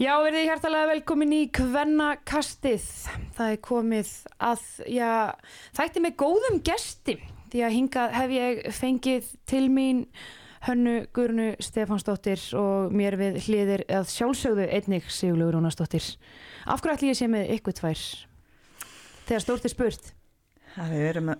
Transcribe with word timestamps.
Já, 0.00 0.14
verðið 0.24 0.46
hjartalega 0.48 0.88
velkomin 0.94 1.32
í 1.36 1.38
Kvennakastið. 1.52 2.84
Það 3.36 3.50
er 3.52 3.58
komið 3.66 4.12
að, 4.48 4.62
já, 4.88 5.10
þætti 5.76 6.00
með 6.00 6.14
góðum 6.22 6.56
gesti. 6.64 7.18
Því 7.52 7.60
að 7.66 7.74
hingað 7.74 8.16
hef 8.16 8.32
ég 8.32 8.62
fengið 8.72 9.28
til 9.52 9.60
mín 9.68 10.00
Hönnu 10.64 10.94
Gurnu 11.12 11.50
Stefansdóttir 11.60 12.40
og 12.56 12.96
mér 12.96 13.18
við 13.20 13.36
hliðir 13.44 13.84
að 13.92 14.08
sjálfsögðu 14.14 14.70
einnig 14.72 15.12
Sigurlegu 15.12 15.58
Rúnasdóttir. 15.58 16.08
Af 16.64 16.80
hverju 16.80 16.96
ætlum 16.96 17.12
ég 17.12 17.20
sé 17.20 17.28
með 17.28 17.52
ykkur 17.58 17.76
tvær? 17.82 18.08
Þegar 19.28 19.44
stórt 19.44 19.68
er 19.68 19.76
spurt. 19.76 20.12
Það 20.78 20.96
við 20.96 21.08
erum 21.12 21.34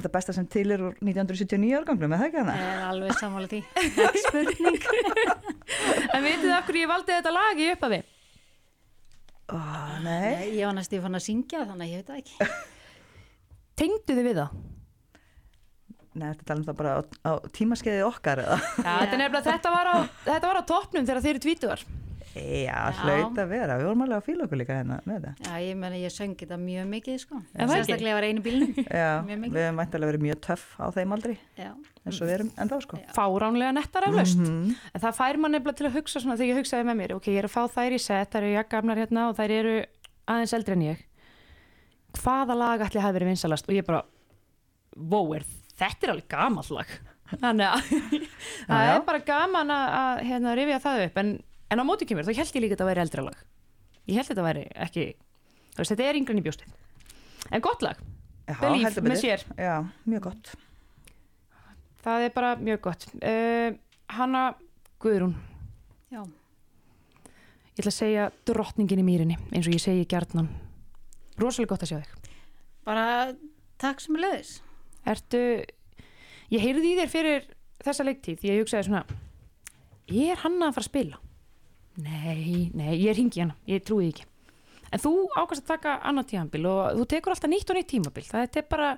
það 0.00 0.12
besta 0.16 0.40
sem 0.40 0.48
til 0.48 0.70
er 0.72 0.88
úr 0.88 0.96
1979 1.04 1.76
árganglum, 1.82 2.16
er 2.16 2.24
það 2.24 2.30
ekki 2.30 2.44
hana? 2.46 2.58
Það 2.64 2.76
er 2.78 2.84
alveg 2.94 3.20
sammála 3.20 3.52
því. 3.52 3.64
Spurning. 4.24 4.84
En 6.14 6.24
vitið 6.24 6.48
þið 6.48 6.56
af 6.56 6.66
hverju 6.66 6.82
ég 6.82 6.90
valdi 6.90 7.14
þetta 7.14 7.34
lag 7.34 7.60
í 7.60 7.68
upphafi? 7.74 8.00
Ó, 9.50 9.58
nei. 10.04 10.28
Nei, 10.30 10.50
ég 10.58 10.66
var 10.68 10.76
næstu 10.76 11.00
fann 11.02 11.18
að 11.18 11.24
syngja 11.26 11.64
þannig 11.66 11.86
að 11.86 11.94
ég 11.94 12.02
veit 12.02 12.10
það 12.10 12.20
ekki. 12.22 12.50
Tengdu 13.80 14.16
þið 14.18 14.28
við 14.28 14.38
það? 14.42 14.60
Nei, 16.10 16.26
þetta 16.26 16.46
tala 16.48 16.60
um 16.60 16.66
það 16.66 16.78
bara 16.80 16.92
á, 16.94 17.00
á 17.22 17.32
tímaskeiði 17.54 18.02
okkar 18.06 18.42
eða? 18.42 18.58
Já, 18.58 18.90
þetta, 18.90 19.18
nefnilega, 19.20 19.42
þetta, 19.46 19.72
var 19.74 19.90
á, 19.90 19.96
þetta 20.26 20.50
var 20.50 20.58
á 20.58 20.64
toppnum 20.70 21.06
þegar 21.06 21.22
þeir 21.24 21.32
eru 21.32 21.42
tvítuar. 21.46 21.84
Já, 22.30 22.92
hlaut 23.00 23.38
að 23.42 23.48
vera, 23.50 23.76
við 23.80 23.88
vorum 23.88 24.02
alveg 24.04 24.20
að 24.20 24.26
fíla 24.28 24.44
okkur 24.44 24.58
líka 24.60 24.74
hérna 24.76 25.00
með 25.02 25.16
þetta. 25.16 25.48
Já, 25.48 25.62
ég 25.64 25.78
menna 25.80 25.96
ég 25.98 26.12
söngi 26.14 26.36
þetta 26.38 26.58
mjög 26.62 26.84
mikið, 26.92 27.16
sko. 27.24 27.40
Það? 27.56 27.72
Sérstaklega 27.72 28.18
var 28.20 28.26
einu 28.28 28.44
bílnum. 28.44 28.76
Já, 29.00 29.08
við 29.26 29.56
hefum 29.58 29.80
væntalega 29.82 30.10
verið 30.12 30.24
mjög 30.28 30.38
töff 30.46 30.68
á 30.78 30.86
þeim 30.94 31.14
aldri, 31.16 31.34
Já. 31.58 31.72
eins 32.04 32.20
og 32.20 32.30
við 32.30 32.34
erum 32.36 32.52
ennþá 32.54 32.78
sko. 32.86 33.00
Fáránlega 33.16 33.74
nettar 33.74 34.06
eflaust. 34.06 34.38
Mhm. 34.38 34.78
En 34.94 35.04
það 35.06 35.18
fær 35.18 35.40
mann 35.42 35.56
nefnilega 35.56 35.80
til 35.82 35.88
að 35.90 35.98
hugsa 35.98 36.22
svona 36.22 36.38
þegar 36.38 36.52
ég 36.52 36.62
hugsaði 36.62 36.88
með 36.92 37.00
mér, 37.02 37.16
ok, 37.18 37.28
ég 37.34 37.42
er 37.42 37.50
að 37.50 37.56
fá 37.56 37.62
þær 37.74 37.98
í 37.98 38.00
set, 38.06 38.30
þær 38.30 38.42
eru 38.44 38.54
jakkamnar 38.60 39.02
hérna 39.02 39.26
og 39.32 39.36
þær 39.40 39.56
eru 39.58 39.76
aðeins 40.30 40.56
eldri 40.60 40.78
en 40.78 40.88
ég. 40.92 41.04
Hvaða 42.20 42.60
lag 42.62 42.86
ætli 42.86 43.02
hafi 43.02 43.18
verið 43.18 43.34
vinsalast? 43.34 43.66
Og 43.66 43.74
ég 43.74 43.90
bara, 43.90 44.04
wow, 44.94 45.34
er, 45.34 45.46
þetta 45.82 46.14
er. 46.14 46.98
Þannig 47.40 47.62
að 47.62 47.90
það 48.66 48.80
já. 48.86 48.92
er 48.94 49.04
bara 49.06 49.20
gaman 49.22 49.70
að, 49.70 49.92
að 50.00 50.20
hérna, 50.26 50.54
rifja 50.58 50.78
það 50.82 51.02
upp, 51.04 51.20
en, 51.22 51.28
en 51.70 51.82
á 51.82 51.84
móti 51.86 52.08
kemur, 52.08 52.26
þá 52.26 52.34
held 52.40 52.56
ég 52.56 52.64
líka 52.64 52.74
að 52.74 52.78
þetta 52.78 52.88
væri 52.90 53.04
eldra 53.04 53.26
lag. 53.26 53.42
Ég 54.10 54.18
held 54.18 54.30
þetta 54.30 54.46
væri 54.46 54.64
ekki, 54.86 55.04
þú 55.74 55.82
veist, 55.82 55.92
þetta 55.94 56.08
er 56.08 56.18
yngrein 56.20 56.40
í 56.40 56.44
bjóstið. 56.46 56.74
En 57.50 57.64
gott 57.64 57.84
lag, 57.86 58.00
heldur 58.48 59.04
með 59.06 59.14
betur. 59.14 59.22
sér. 59.22 59.44
Já, 59.58 59.76
mjög 60.10 60.26
gott. 60.30 60.52
það 62.04 62.26
er 62.26 62.34
bara 62.34 62.50
mjög 62.56 62.80
gott. 62.88 63.06
Uh, 63.20 63.76
Hanna 64.10 64.44
Guðrún, 65.00 65.36
Já. 66.10 66.24
Ég 67.78 67.84
ætla 67.84 67.92
að 67.92 67.96
segja 67.96 68.24
drottningin 68.48 69.00
í 69.00 69.04
mýrinni, 69.06 69.36
eins 69.54 69.68
og 69.70 69.72
ég 69.76 69.80
segi 69.80 70.02
gjarnan. 70.10 70.48
Rosalega 71.40 71.70
gott 71.70 71.84
að 71.86 71.92
sjá 71.92 72.00
þig. 72.02 72.32
Bara 72.84 73.04
takk 73.80 74.02
sem 74.02 74.18
er 74.18 74.24
leiðis. 74.26 74.50
Ertu, 75.08 75.40
ég 76.50 76.64
heyrði 76.64 76.90
í 76.90 76.96
þér 76.98 77.12
fyrir 77.12 77.46
þessa 77.80 78.04
leiktíð, 78.08 78.40
því 78.42 78.50
ég 78.50 78.60
hugsaði 78.64 78.88
svona, 78.90 79.04
er 80.10 80.42
hann 80.42 80.58
að 80.58 80.74
fara 80.76 80.84
að 80.84 80.88
spila? 80.90 81.20
Nei, 82.04 82.70
nei, 82.74 82.92
ég 83.00 83.16
ringi 83.16 83.42
hana, 83.42 83.56
ég 83.68 83.82
trúi 83.84 84.10
ekki. 84.10 84.26
En 84.90 85.02
þú 85.02 85.12
ákast 85.38 85.62
að 85.62 85.70
taka 85.70 85.96
annað 86.06 86.32
tímabil 86.32 86.66
og 86.66 86.98
þú 86.98 87.06
tekur 87.12 87.34
alltaf 87.34 87.50
nýtt 87.50 87.70
og 87.70 87.78
nýtt 87.78 87.90
tímabil. 87.92 88.26
Það 88.26 88.58
er 88.58 88.66
bara, 88.70 88.90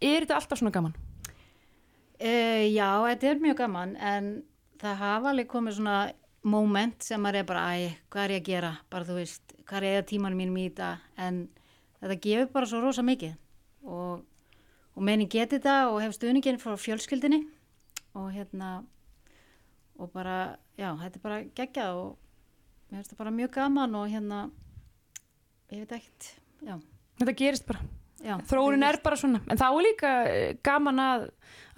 er 0.00 0.24
þetta 0.24 0.36
alltaf 0.36 0.60
svona 0.60 0.74
gaman? 0.74 0.96
Uh, 2.18 2.64
já, 2.68 2.88
þetta 3.06 3.30
er 3.30 3.44
mjög 3.44 3.60
gaman 3.62 3.94
en 3.96 4.32
það 4.82 5.00
hafa 5.02 5.30
alveg 5.32 5.48
komið 5.48 5.78
svona 5.78 5.98
moment 6.48 7.04
sem 7.04 7.22
maður 7.22 7.40
er 7.40 7.48
bara, 7.48 7.64
æ, 7.74 7.92
hvað 8.10 8.24
er 8.24 8.34
ég 8.34 8.42
að 8.42 8.50
gera? 8.50 8.72
Bara 8.90 9.08
þú 9.08 9.18
veist, 9.20 9.54
hvað 9.64 9.78
er 9.78 9.88
ég 9.88 10.02
að 10.02 10.08
tímanum 10.12 10.42
mínum 10.42 10.58
í 10.58 10.66
þetta? 10.68 10.90
En 11.16 11.40
þetta 12.02 12.18
gefur 12.26 12.52
bara 12.54 12.70
svo 12.70 12.82
rosa 12.82 13.04
mikið 13.06 13.34
og, 13.88 14.24
og 14.94 15.06
meðin 15.06 15.30
geti 15.30 15.58
þetta 15.58 15.76
og 15.92 16.00
hef 16.02 16.14
stuðningin 16.16 16.60
frá 16.62 16.76
fjölskyldinni 16.78 17.44
og 18.18 18.30
hérna 18.34 18.72
og 19.98 20.10
bara, 20.14 20.56
já, 20.78 20.92
þetta 21.00 21.18
er 21.18 21.24
bara 21.24 21.38
geggjað 21.58 22.00
og 22.02 22.16
mér 22.88 23.00
finnst 23.00 23.14
það 23.14 23.22
bara 23.22 23.34
mjög 23.38 23.54
gaman 23.58 23.98
og 23.98 24.08
hérna 24.08 24.44
ég 25.72 25.84
veit 25.84 25.98
ekkert, 25.98 26.30
já, 26.64 26.78
Þetta 27.18 27.34
gerist 27.34 27.66
bara. 27.66 27.82
Þróunin 28.48 28.86
er 28.86 28.98
bara 29.02 29.18
svona. 29.18 29.40
En 29.50 29.58
þá 29.58 29.66
er 29.68 29.82
líka 29.86 30.14
eh, 30.30 30.54
gaman 30.66 31.02
að, 31.02 31.28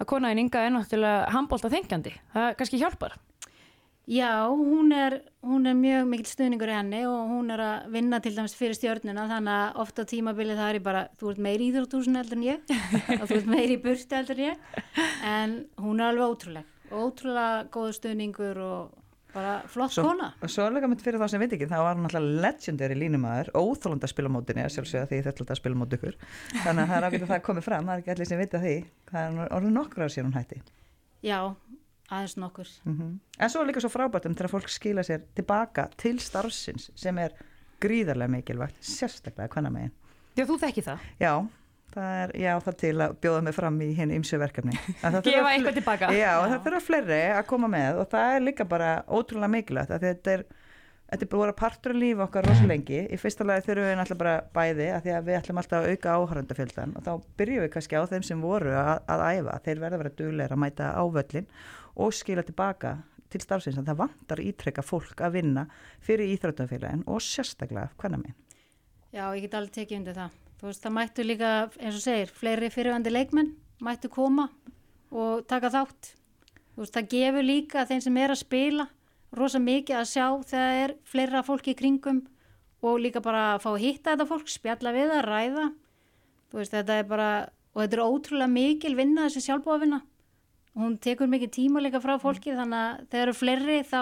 að 0.01 0.07
konaðin 0.09 0.45
Inga 0.45 0.63
er 0.65 0.73
náttúrulega 0.73 1.27
handbólta 1.33 1.69
þengjandi. 1.73 2.13
Það 2.33 2.47
kannski 2.59 2.79
hjálpar. 2.81 3.17
Já, 4.11 4.49
hún 4.49 4.89
er, 4.97 5.19
hún 5.45 5.69
er 5.69 5.75
mjög 5.77 6.07
mikil 6.09 6.27
stuðningur 6.27 6.71
í 6.71 6.73
henni 6.73 7.03
og 7.07 7.29
hún 7.29 7.53
er 7.53 7.61
að 7.63 7.91
vinna 7.93 8.17
til 8.19 8.33
dæmis 8.33 8.55
fyrir 8.57 8.73
stjörnuna 8.75 9.27
þannig 9.29 9.53
að 9.53 9.77
ofta 9.83 10.03
á 10.03 10.09
tímabili 10.09 10.55
það 10.57 10.71
er 10.73 10.79
bara, 10.87 11.03
þú 11.21 11.29
ert 11.31 11.43
meiri 11.45 11.67
íþróttúsin 11.69 12.17
heldur 12.17 12.39
en 12.39 12.47
ég 12.47 12.73
og 13.21 13.27
þú 13.29 13.37
ert 13.37 13.51
meiri 13.53 13.77
í 13.77 13.81
burti 13.85 14.17
heldur 14.17 14.41
en 14.41 14.49
ég 14.49 14.81
en 15.29 15.53
hún 15.85 16.01
er 16.01 16.09
alveg 16.09 16.33
ótrúleg, 16.33 16.73
ótrúlega 16.89 17.69
góður 17.71 17.95
stuðningur 17.99 18.61
og 18.65 18.97
bara 19.33 19.53
flott 19.71 19.93
Svo, 19.95 20.03
kona. 20.05 20.31
og 20.43 20.49
svo 20.51 20.65
líka 20.73 20.89
mitt 20.91 21.01
fyrir 21.05 21.19
þá 21.21 21.27
sem 21.31 21.39
veit 21.43 21.53
ekki, 21.55 21.67
þá 21.71 21.77
var 21.79 21.95
hann 21.95 22.07
alltaf 22.09 22.25
legendary 22.45 22.97
línumæður, 22.99 23.51
óþólandi 23.55 24.07
að 24.07 24.11
spila 24.13 24.31
á 24.31 24.35
mótinni, 24.35 24.63
að 24.65 24.73
sjálfsögða 24.75 25.09
því 25.11 25.19
þetta 25.27 25.43
alltaf 25.43 25.55
að 25.55 25.61
spila 25.61 25.77
á 25.77 25.81
móti 25.81 25.99
ykkur. 25.99 26.17
Þannig 26.65 26.81
að 26.83 26.91
það 26.91 26.97
er 26.97 27.07
ágætt 27.09 27.25
að 27.27 27.31
það 27.33 27.43
komið 27.47 27.67
fram, 27.67 27.85
það 27.87 27.93
er 27.95 28.03
ekki 28.03 28.13
allir 28.15 28.29
sem 28.31 28.41
vita 28.41 28.61
því, 28.65 28.73
það 29.11 29.21
er 29.41 29.53
orðið 29.59 29.75
nokkur 29.77 30.03
ár 30.05 30.13
síðan 30.15 30.29
hún 30.31 30.37
hætti. 30.39 30.61
Já, 31.21 31.37
aðeins 32.11 32.37
nokkur. 32.41 32.73
Mm 32.85 33.13
En 33.41 33.49
svo 33.49 33.61
er 33.63 33.71
líka 33.71 33.81
svo 33.81 33.89
frábært 33.89 34.25
um 34.29 34.35
þegar 34.35 34.51
fólk 34.51 34.69
skila 34.69 35.01
sér 35.07 35.23
tilbaka 35.35 35.87
til 35.97 36.19
starfsins 36.21 36.91
sem 36.95 37.17
er 37.17 37.31
gríðarlega 37.81 38.29
mikilvægt, 38.29 38.77
sérstaklega 38.85 39.49
hvenna 39.55 39.71
megin. 39.73 39.91
Já, 40.37 40.45
þú 40.45 40.59
þekki 40.61 40.83
það. 40.85 40.99
Já, 41.19 41.31
það 41.93 42.15
er, 42.21 42.33
já, 42.41 42.51
það 42.65 42.79
til 42.81 42.93
að 43.05 43.13
bjóða 43.23 43.43
mig 43.47 43.55
fram 43.57 43.77
í 43.83 43.91
henni 43.97 44.17
ymsu 44.19 44.39
verkefni. 44.41 44.73
En 45.03 45.13
það 45.13 45.19
þurfa 45.19 45.35
Gefa 45.35 45.51
eitthvað 45.53 45.77
tilbaka. 45.79 46.09
Já, 46.15 46.23
Já. 46.23 46.33
það 46.53 46.65
þurfa 46.65 46.81
fleiri 46.87 47.21
að 47.35 47.45
koma 47.51 47.69
með 47.71 48.01
og 48.01 48.09
það 48.11 48.35
er 48.35 48.43
líka 48.47 48.67
bara 48.71 48.91
ótrúlega 49.07 49.53
mikilvægt 49.55 49.93
að 49.95 50.07
þetta 50.07 50.33
er, 50.37 50.45
þetta 51.11 51.27
er 51.27 51.31
bara 51.35 51.57
partur 51.61 51.95
af 51.95 52.01
lífi 52.01 52.25
okkar 52.25 52.49
rosa 52.49 52.71
lengi. 52.71 53.03
Í 53.11 53.19
fyrsta 53.21 53.47
lagi 53.47 53.65
þurfum 53.67 53.89
við 53.89 53.95
náttúrulega 53.99 54.23
bara 54.23 54.35
bæði 54.57 54.89
að 54.95 55.05
því 55.05 55.15
að 55.17 55.29
við 55.29 55.39
ætlum 55.41 55.61
alltaf 55.61 55.79
að 55.81 55.91
auka 55.91 56.17
áhörandafjöldan 56.17 56.97
og 56.97 57.07
þá 57.07 57.11
byrjum 57.41 57.65
við 57.65 57.71
kannski 57.75 57.99
á 57.99 58.03
þeim 58.11 58.27
sem 58.31 58.43
voru 58.47 58.75
að, 58.77 58.93
að 59.11 59.25
æfa. 59.29 59.59
Þeir 59.67 59.85
verða 59.85 59.99
að 59.99 60.03
vera 60.05 60.17
dugleira 60.21 60.57
að 60.57 60.63
mæta 60.65 60.91
á 60.95 61.03
völlin 61.17 61.49
og 62.01 62.13
skila 62.15 62.45
tilbaka 62.47 62.97
til 63.31 63.41
starfsins 63.43 63.79
að 63.79 63.91
það 63.91 63.99
vantar 64.01 64.41
ítrekka 64.43 64.83
fólk 64.83 65.21
að 65.23 65.37
vinna 65.37 65.65
fyrir 66.03 66.31
íþróttafélagin 66.33 67.05
og 67.07 67.21
sérstaklega 67.23 67.91
hvernig 67.99 68.25
minn. 68.25 68.37
Já, 69.11 69.25
ég 69.35 69.43
get 69.45 69.55
alveg 69.59 69.75
tekið 69.75 69.97
undir 70.01 70.17
það. 70.17 70.39
Þú 70.61 70.69
veist, 70.69 70.83
það 70.83 70.93
mættu 70.93 71.23
líka, 71.25 71.51
eins 71.81 71.95
og 71.97 72.03
segir, 72.03 72.31
fleiri 72.37 72.67
fyrirvændi 72.69 73.09
leikmenn 73.09 73.55
mættu 73.81 74.11
koma 74.13 74.45
og 75.09 75.45
taka 75.49 75.71
þátt. 75.73 76.11
Þú 76.75 76.83
veist, 76.83 76.93
það 76.93 77.07
gefur 77.15 77.47
líka 77.47 77.85
þeim 77.89 78.03
sem 78.05 78.19
er 78.21 78.33
að 78.35 78.43
spila 78.43 78.85
rosa 79.33 79.61
mikið 79.63 79.97
að 79.97 80.09
sjá 80.11 80.25
þegar 80.51 80.83
er 80.83 80.93
fleira 81.07 81.41
fólki 81.47 81.73
í 81.73 81.79
kringum 81.79 82.21
og 82.85 82.99
líka 83.01 83.21
bara 83.23 83.55
að 83.55 83.63
fá 83.63 83.69
að 83.71 83.81
hitta 83.85 84.13
þetta 84.13 84.27
fólk, 84.29 84.51
spjalla 84.51 84.93
við 84.93 85.11
það, 85.13 85.25
ræða. 85.27 85.65
Þú 86.51 86.59
veist, 86.59 86.75
þetta 86.75 86.97
er 86.99 87.09
bara, 87.09 87.29
og 87.73 87.81
þetta 87.81 87.97
er 87.97 88.03
ótrúlega 88.05 88.53
mikil 88.53 88.95
vinna 88.97 89.27
þessi 89.27 89.45
sjálfbúavinna. 89.47 90.01
Hún 90.77 90.97
tekur 91.03 91.29
mikið 91.31 91.53
tíma 91.57 91.81
líka 91.83 92.01
frá 92.03 92.15
fólki 92.21 92.53
þannig 92.55 92.85
að 92.85 93.01
þegar 93.11 93.25
eru 93.25 93.37
fleiri 93.37 93.79
þá, 93.87 94.01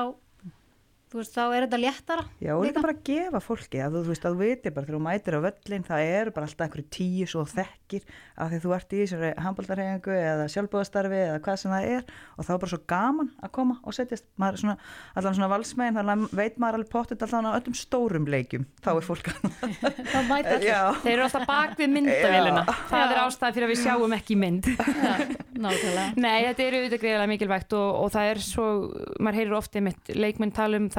þú 1.09 1.19
veist, 1.19 1.33
þá 1.33 1.43
er 1.47 1.65
þetta 1.65 1.79
léttara. 1.81 2.23
Já, 2.43 2.53
og 2.55 2.63
líka 2.65 2.83
bara 2.83 2.93
að 2.95 3.03
gefa 3.09 3.39
fólki 3.41 3.79
að 3.81 3.91
þú, 3.95 4.01
þú 4.05 4.11
veist 4.13 4.25
að 4.25 4.33
þú 4.35 4.39
veitir 4.43 4.73
bara 4.75 4.85
þegar 4.85 4.97
þú 4.97 5.03
mætir 5.07 5.33
á 5.33 5.45
völlin 5.45 5.87
það 5.89 6.01
eru 6.13 6.33
bara 6.35 6.45
alltaf 6.49 6.63
einhverju 6.65 6.87
tíu 6.93 7.25
svo 7.29 7.41
þekkir 7.49 8.03
að 8.39 8.47
því 8.53 8.57
þú 8.63 8.69
ert 8.77 8.89
í 8.93 9.01
þessari 9.03 9.31
handbóltarhefingu 9.43 10.13
eða 10.19 10.45
sjálfbóðastarfi 10.53 11.19
eða 11.25 11.39
hvað 11.45 11.57
sem 11.63 11.73
það 11.73 11.83
er 11.95 12.03
og 12.37 12.41
þá 12.45 12.51
er 12.53 12.61
bara 12.61 12.73
svo 12.73 12.81
gaman 12.93 13.29
að 13.41 13.53
koma 13.57 13.75
og 13.83 13.91
setjast 13.97 14.25
maður 14.39 14.53
er 14.53 14.61
svona, 14.63 14.77
allan 15.19 15.35
svona 15.39 15.51
valsmegin 15.55 15.97
þannig 15.99 16.13
að 16.13 16.37
veit 16.39 16.55
maður 16.61 16.75
alveg 16.79 16.91
pottet 16.93 17.25
allan 17.25 17.49
á 17.49 17.57
öllum 17.57 17.75
stórum 17.75 18.25
leikjum 18.29 18.63
þá 18.85 18.91
er 18.93 19.05
fólk 19.09 19.25
að 19.33 19.37
Þá 19.59 20.19
mæta 20.29 20.55
allir. 20.55 20.71
Þeir 21.03 21.13
eru 21.13 21.23
alltaf 21.25 21.45
bak 21.49 21.71
við 21.79 21.89
myndavélina. 21.93 22.63
Það 22.89 23.13
er 23.13 23.19
ástæði 23.23 23.53
fyrir 23.57 23.67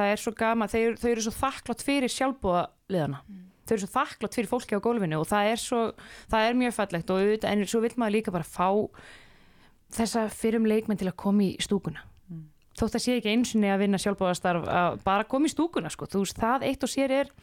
það 0.01 0.11
er 0.11 0.21
svo, 0.21 0.33
gama, 0.37 0.67
þau, 0.71 0.81
þau 0.99 1.09
eru 1.11 1.23
svo 1.25 1.33
þakklátt 1.37 1.85
fyrir 1.85 2.11
sjálfbúðaliðana. 2.11 3.23
Þau 3.61 3.73
eru 3.75 3.83
svo 3.83 3.91
þakklátt 3.93 4.37
fyrir 4.37 4.49
fólki 4.51 4.77
á 4.77 4.83
gólfinu 4.83 5.19
og 5.21 5.27
það 5.29 5.49
er 5.53 5.61
svo, 5.61 5.81
það 6.31 6.47
er 6.47 6.61
mjög 6.61 6.77
fallegt 6.77 7.13
og 7.13 7.49
en 7.51 7.65
svo 7.69 7.83
vil 7.83 7.93
maður 8.01 8.15
líka 8.17 8.33
bara 8.33 8.47
fá 8.47 8.69
þessa 9.95 10.25
fyrum 10.33 10.67
leikminn 10.67 10.99
til 10.99 11.09
að 11.11 11.19
koma 11.21 11.45
í 11.45 11.53
stúkuna. 11.61 12.03
Þótt 12.79 12.97
að 12.97 13.03
sé 13.03 13.15
ekki 13.19 13.33
einsinni 13.33 13.69
að 13.69 13.83
vinna 13.83 13.99
sjálfbúðastarf 13.99 14.67
að 14.71 15.01
bara 15.05 15.27
koma 15.27 15.49
í 15.49 15.51
stúkuna, 15.51 15.91
sko. 15.91 16.07
Þú 16.09 16.23
veist, 16.23 16.39
það 16.39 16.67
eitt 16.69 16.85
og 16.87 16.91
sér 16.91 17.13
er 17.19 17.33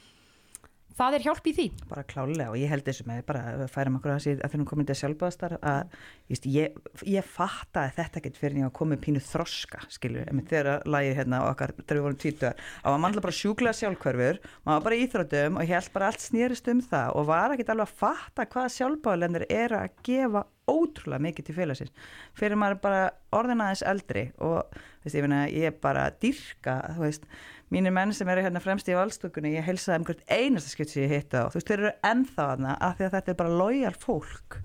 það 0.98 1.16
er 1.16 1.24
hjálp 1.26 1.46
í 1.48 1.54
því. 1.56 1.66
Bara 1.90 2.04
klálega 2.08 2.50
og 2.52 2.58
ég 2.58 2.72
held 2.72 2.84
þessu 2.86 3.06
með 3.08 3.22
bara 3.28 3.44
að 3.54 3.64
færum 3.72 3.98
okkur 3.98 4.14
að 4.14 4.24
því 4.24 4.32
að 4.34 4.42
þegar 4.42 4.62
hún 4.62 4.68
komið 4.72 4.88
til 4.90 4.96
sjálfbáðastar 5.00 5.54
að 5.58 5.96
just, 6.32 6.48
ég, 6.50 6.76
ég 7.08 7.30
fatta 7.38 7.84
að 7.84 7.94
þetta 8.00 8.20
ekkert 8.20 8.40
fyrir 8.42 8.66
var 8.66 8.74
komið 8.80 9.02
pínu 9.06 9.24
þroska 9.28 9.82
skilju, 9.94 10.26
en 10.26 10.44
þegar 10.50 10.70
að 10.74 10.92
lagi 10.96 11.14
hérna 11.18 11.42
okkar 11.48 11.74
þegar 11.78 12.00
við 12.00 12.06
vorum 12.08 12.20
tvítuðar, 12.24 12.62
að 12.82 12.94
var 12.96 13.02
mannlega 13.04 13.26
bara 13.28 13.38
sjúklega 13.38 13.78
sjálfkverfur, 13.80 14.42
maður 14.68 14.86
bara 14.88 15.00
íþrótum 15.04 15.58
og 15.58 15.66
ég 15.66 15.78
held 15.78 15.94
bara 15.94 16.12
allt 16.12 16.24
snýrist 16.24 16.70
um 16.72 16.84
það 16.90 17.18
og 17.18 17.28
var 17.30 17.54
ekkert 17.54 17.74
alveg 17.74 17.88
að 17.88 17.98
fatta 18.04 18.48
hvað 18.52 18.70
sjálfbáðalendur 18.76 19.48
er 19.48 19.76
að 19.78 19.98
gefa 20.08 20.44
ótrúlega 20.68 21.24
mikið 21.24 21.48
til 21.48 21.56
félagsins. 21.56 21.92
Fyrir 22.38 22.60
maður 22.60 22.80
bara 22.84 23.02
orðin 23.34 23.64
aðeins 23.64 23.84
eldri 23.88 24.24
og 24.44 24.60
veist, 25.04 25.16
ég, 25.16 25.24
finna, 25.24 25.42
ég 25.50 25.70
er 25.70 25.76
bara 25.82 26.08
dyrka 26.22 26.78
þú 26.96 27.04
veist, 27.06 27.28
mínir 27.74 27.94
menn 27.94 28.14
sem 28.16 28.28
eru 28.32 28.44
hérna 28.46 28.62
fremst 28.64 28.88
í 28.88 28.96
valstökunni, 28.96 29.56
ég 29.56 29.66
heilsaði 29.66 30.02
um 30.02 30.08
hvert 30.08 30.24
einasta 30.30 30.72
skipt 30.72 30.94
sem 30.94 31.04
ég 31.04 31.16
hitta 31.16 31.44
á, 31.44 31.50
þú 31.50 31.60
veist, 31.60 31.70
þeir 31.70 31.84
eru 31.84 31.94
ennþá 32.12 32.48
af 32.78 32.98
því 32.98 33.08
að 33.08 33.14
þetta 33.18 33.34
er 33.34 33.40
bara 33.42 33.60
lojal 33.62 33.94
fólk 33.98 34.60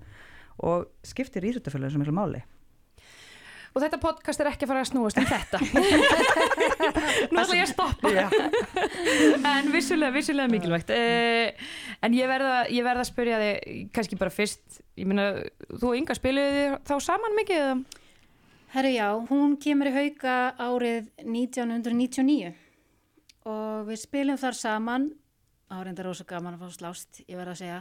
og 0.64 0.90
skiptir 1.06 1.46
íþjóttafélagin 1.48 1.96
sem 1.96 2.04
er 2.06 2.14
máli 2.14 2.44
og 3.74 3.82
þetta 3.82 3.98
podcast 3.98 4.42
er 4.42 4.50
ekki 4.52 4.66
að 4.66 4.70
fara 4.70 4.82
að 4.84 4.90
snúast 4.92 5.18
um 5.18 5.26
þetta. 5.26 5.58
Nú 7.32 7.40
ætla 7.42 7.56
ég 7.58 7.64
að 7.64 7.72
stoppa. 7.72 8.12
En 9.50 9.72
vissulega, 9.74 10.14
vissulega 10.14 10.52
mikilvægt. 10.52 10.92
Uh, 10.94 11.74
en 12.06 12.14
ég 12.14 12.30
verða, 12.30 12.60
ég 12.70 12.86
verða 12.86 13.02
að 13.02 13.10
spyrja 13.10 13.40
þig 13.42 13.82
kannski 13.96 14.18
bara 14.20 14.34
fyrst. 14.34 14.80
Ég 15.00 15.10
meina, 15.10 15.26
þú 15.72 15.90
og 15.90 15.98
Inga 15.98 16.16
spiluðu 16.18 16.54
þið 16.54 16.78
þá 16.86 16.94
saman 17.08 17.36
mikið 17.40 17.64
eða? 17.64 17.74
Herru 18.74 18.94
já, 18.94 19.08
hún 19.30 19.58
kemur 19.62 19.90
í 19.90 19.94
hauka 19.94 20.38
árið 20.58 21.10
1999 21.22 22.54
og 23.46 23.84
við 23.90 24.00
spilum 24.02 24.40
þar 24.40 24.58
saman. 24.58 25.10
Árið 25.74 26.00
er 26.02 26.06
rosa 26.06 26.24
gaman 26.28 26.56
að 26.56 26.62
fá 26.62 26.78
slást, 26.78 27.20
ég 27.26 27.38
verða 27.38 27.54
að 27.54 27.60
segja. 27.64 27.78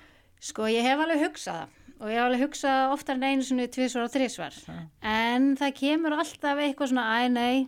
Sko, 0.46 0.70
ég 0.72 0.86
hef 0.86 1.02
alveg 1.04 1.26
hugsað 1.28 1.66
það 1.66 1.85
og 2.00 2.12
ég 2.12 2.18
hef 2.18 2.26
alveg 2.26 2.44
hugsað 2.44 2.94
oftar 2.96 3.18
en 3.20 3.26
einu 3.30 3.46
svona 3.46 3.68
tvisvar 3.72 4.06
og 4.06 4.14
þrisvar. 4.14 4.58
Já. 4.68 4.78
En 5.16 5.48
það 5.60 5.76
kemur 5.80 6.18
alltaf 6.18 6.62
eitthvað 6.64 6.92
svona, 6.92 7.06
æ, 7.16 7.32
nei, 7.32 7.66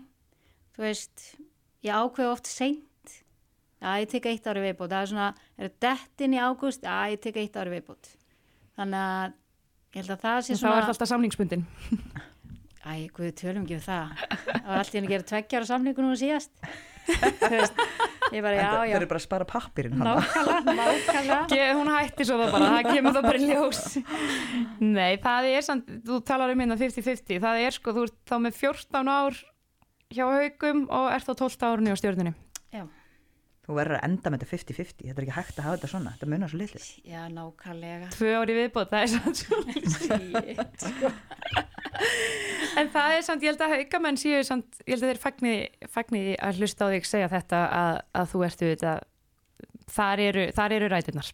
þú 0.76 0.86
veist, 0.86 1.26
ég 1.88 1.96
ákveð 1.96 2.32
oft 2.34 2.52
seint. 2.52 2.84
Já, 3.78 3.92
ég 4.02 4.08
tek 4.10 4.26
eitt 4.32 4.48
ári 4.50 4.64
viðbót. 4.66 4.90
Það 4.90 5.04
er 5.04 5.12
svona, 5.12 5.28
er 5.58 5.76
dettin 5.86 6.34
í 6.34 6.40
ágúst? 6.42 6.88
Já, 6.88 7.12
ég 7.14 7.22
tek 7.22 7.38
eitt 7.44 7.60
ári 7.62 7.76
viðbót. 7.76 8.10
Þannig 8.78 9.04
að 9.04 9.36
ég 9.94 10.02
held 10.02 10.16
að 10.16 10.24
það 10.26 10.40
sé 10.42 10.56
Og 10.56 10.58
þá 10.58 10.58
er 10.58 10.64
svona... 10.64 10.82
það 10.82 10.94
alltaf 10.96 11.12
samningsbundin. 11.14 11.68
Æ, 12.88 13.10
guð, 13.12 13.32
tölum 13.36 13.66
ekki 13.66 13.76
um 13.78 13.82
það. 13.84 14.12
Það 14.48 14.68
var 14.68 14.78
alltaf 14.82 15.00
að 15.02 15.10
gera 15.12 15.26
tveggjára 15.32 15.68
samningu 15.68 16.06
nú 16.06 16.14
síðast. 16.20 16.54
Þú 17.08 17.50
veist, 17.54 17.82
ég 18.36 18.44
bara, 18.44 18.56
já, 18.60 18.72
já, 18.90 18.96
eru 18.98 19.08
bara 19.08 19.20
að 19.22 19.26
spara 19.26 19.46
pappirinn 19.48 19.96
hann. 19.96 20.08
nákvæmlega, 20.08 20.76
nákvæmlega. 20.76 21.68
Hún 21.78 21.92
hætti 21.94 22.28
svo 22.28 22.40
það 22.42 22.52
bara, 22.56 22.72
það 22.74 22.90
kemur 22.98 23.16
það 23.16 23.28
bara 23.30 23.40
í 23.40 23.48
ljós 23.48 23.80
Nei, 24.84 25.14
það 25.24 25.48
er 25.54 25.64
samt, 25.68 25.94
þú 26.08 26.20
talar 26.28 26.52
um 26.52 26.64
hérna 26.66 26.76
50-50, 26.82 27.40
það 27.46 27.64
er 27.64 27.78
sko, 27.78 27.96
þú 27.96 28.04
ert 28.10 28.18
þá 28.28 28.36
með 28.44 28.60
14 28.60 29.14
ár 29.16 29.40
hjá 30.18 30.26
haugum 30.28 30.84
og 31.00 31.08
ert 31.16 31.32
á 31.32 31.34
12 31.48 31.68
árunni 31.70 31.96
á 31.96 32.00
stjórnunni 32.00 32.36
Þú 33.68 33.76
verður 33.76 33.98
að 33.98 34.06
enda 34.08 34.32
með 34.32 34.40
þetta 34.46 34.52
50-50. 34.54 35.02
Þetta 35.10 35.20
er 35.20 35.26
ekki 35.26 35.34
hægt 35.36 35.58
að 35.60 35.66
hafa 35.66 35.76
þetta 35.76 35.88
svona. 35.92 36.12
Þetta 36.16 36.28
munar 36.32 36.52
svo 36.54 36.60
litlu. 36.62 36.80
Já, 37.04 37.22
nákvæmlega. 37.36 38.08
Tvö 38.16 38.30
ári 38.40 38.54
viðbót, 38.56 38.94
það 38.94 39.02
er 39.04 39.10
sko. 39.12 41.10
En 42.78 42.90
það 42.94 43.14
er 43.18 43.24
samt, 43.26 43.44
ég 43.46 43.54
held 43.54 43.62
að 43.66 43.74
haugamenn 43.74 44.20
séu 44.22 44.42
samt, 44.46 44.80
ég 44.86 44.94
held 44.96 45.06
að 45.08 45.12
þeir 45.14 45.22
fagni, 45.24 45.54
fagni 45.90 46.24
að 46.38 46.60
hlusta 46.62 46.86
á 46.86 46.94
þig 46.94 47.08
segja 47.10 47.30
þetta 47.32 47.62
að, 47.78 48.02
að 48.22 48.28
þú 48.34 48.42
ertu 48.48 48.70
þetta 48.74 48.92
þar 49.98 50.22
eru, 50.28 50.44
þar 50.58 50.76
eru 50.78 50.90
ræturnar 50.94 51.32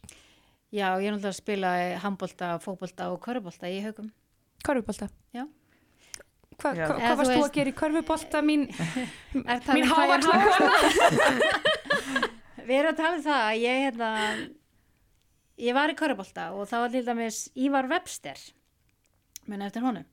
Já, 0.74 0.88
ég 0.98 1.06
er 1.06 1.14
náttúrulega 1.14 1.30
að 1.30 1.38
spila 1.38 1.72
handbólta, 2.02 2.48
fókbólta 2.64 3.10
og 3.14 3.20
körubólta 3.22 3.70
í 3.70 3.76
haugum. 3.84 4.08
Körfubólta 4.66 5.10
Já. 5.36 5.44
Hva, 6.58 6.72
hva, 6.74 6.88
Hvað 6.88 7.18
varst 7.20 7.30
þú 7.30 7.36
veist- 7.36 7.46
að 7.50 7.58
gera 7.60 7.70
í 7.74 7.76
körfubólta 7.78 8.42
mín, 8.46 8.64
Er 9.44 9.62
það 9.68 9.78
mín 9.78 9.90
hávarsla? 9.92 10.36
Við 12.68 12.76
erum 12.80 12.94
að 12.94 13.00
tala 13.02 13.18
um 13.20 13.24
það 13.28 13.46
að 13.50 13.60
ég, 13.60 13.80
hérna, 13.84 14.10
ég 15.68 15.76
var 15.78 15.92
í 15.92 15.98
körubólta 16.00 16.48
og 16.56 16.66
það 16.72 16.86
var 16.86 16.94
til 16.96 17.04
dæmis 17.10 17.40
Ívar 17.60 17.90
Webster, 17.92 18.40
menn 19.52 19.66
eftir 19.68 19.84
honum. 19.84 20.08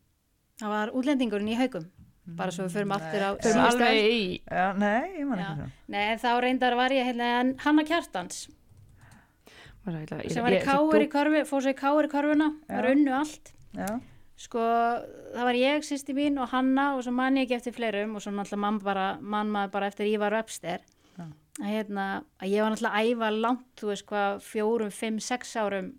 Það 0.61 0.73
var 0.75 0.95
útlendingurinn 1.00 1.50
í 1.50 1.57
haugum, 1.57 1.88
bara 2.37 2.52
svo 2.55 2.67
við 2.67 2.76
förum 2.76 2.95
aftur 2.97 3.25
á 3.25 3.31
alveg 3.64 3.99
Já, 4.45 4.67
nei, 4.76 5.19
ég 5.19 5.26
man 5.26 5.40
Já. 5.40 5.47
ekki 5.47 5.57
svona. 5.57 5.71
Nei, 5.95 6.07
þá 6.21 6.31
reyndar 6.45 6.76
var 6.79 6.95
ég 6.95 7.09
hérna, 7.09 7.31
en 7.40 7.55
Hanna 7.64 7.87
Kjartans, 7.88 8.45
sem 9.81 10.45
var 10.45 10.55
í 10.55 10.61
káir 10.62 11.07
í 11.07 11.11
körfu, 11.11 11.43
fór 11.49 11.64
sér 11.64 11.75
í 11.75 11.81
káir 11.81 12.11
í 12.11 12.12
körfuna, 12.12 12.52
var 12.69 12.90
unnu 12.93 13.17
allt. 13.17 13.55
Já, 13.73 13.88
Sko, 14.40 14.61
það 15.35 15.45
var 15.50 15.57
ég, 15.59 15.83
sýsti 15.85 16.14
mín 16.17 16.38
og 16.40 16.49
Hanna 16.55 16.95
og 16.97 17.02
svo 17.05 17.12
man 17.12 17.37
ég 17.37 17.45
ekki 17.45 17.59
eftir 17.59 17.75
fleirum 17.76 18.14
og 18.17 18.23
svo 18.25 18.33
náttúrulega 18.33 18.62
mann 18.62 18.79
bara, 18.81 19.09
mann 19.21 19.50
maður 19.52 19.75
bara 19.75 19.90
eftir 19.93 20.09
Ívar 20.09 20.33
Webster. 20.33 20.81
Að, 21.21 21.35
hérna, 21.61 22.07
að 22.40 22.55
ég 22.55 22.64
var 22.64 22.73
náttúrulega 22.73 23.02
æfa 23.11 23.29
langt, 23.37 23.67
þú 23.76 23.90
veist 23.90 24.07
hvað, 24.09 24.38
fjórum, 24.47 24.95
fimm, 24.97 25.19
sex 25.21 25.52
árum, 25.61 25.90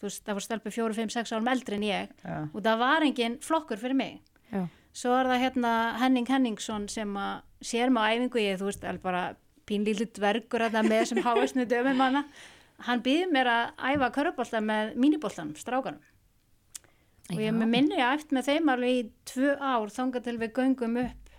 þú 0.00 0.08
veist, 0.08 0.24
það 0.26 0.38
var 0.38 0.46
stelpu 0.46 0.72
fjórum, 0.74 0.96
fimm, 0.96 1.12
sex 1.12 1.32
árum 1.32 1.50
eldri 1.52 1.78
en 1.78 1.86
ég 1.86 2.10
já. 2.22 2.36
og 2.46 2.58
það 2.62 2.82
var 2.82 3.06
engin 3.06 3.38
flokkur 3.44 3.80
fyrir 3.80 3.98
mig. 3.98 4.20
Já. 4.52 4.66
Svo 4.96 5.12
er 5.12 5.28
það 5.28 5.42
hérna 5.44 5.72
Henning 6.00 6.28
Henningsson 6.28 6.88
sem 6.88 7.16
að 7.20 7.42
sér 7.64 7.92
mig 7.92 8.04
á 8.04 8.08
æfingu 8.16 8.42
ég, 8.42 8.60
þú 8.60 8.70
veist, 8.70 8.84
alveg 8.84 9.04
bara 9.04 9.24
pínlítið 9.66 10.12
dvergur 10.16 10.66
að 10.66 10.78
það 10.78 10.90
með 10.92 11.04
sem 11.10 11.22
hávæsnu 11.24 11.66
dömum 11.68 12.00
hana. 12.04 12.24
hann 12.86 13.00
býði 13.02 13.30
mér 13.32 13.48
að 13.48 13.86
æfa 13.90 14.10
körubólta 14.12 14.60
með 14.60 14.92
míniboltanum, 15.00 15.56
strákanum 15.56 16.02
og 17.32 17.40
ég 17.42 17.54
minni 17.56 17.98
að 17.98 18.18
eftir 18.20 18.36
með 18.36 18.50
þeim 18.50 18.68
alveg 18.72 18.98
í 18.98 19.04
tvö 19.26 19.54
ár 19.58 19.92
þangað 19.94 20.26
til 20.26 20.36
við 20.42 20.52
göngum 20.58 20.98
upp 21.02 21.32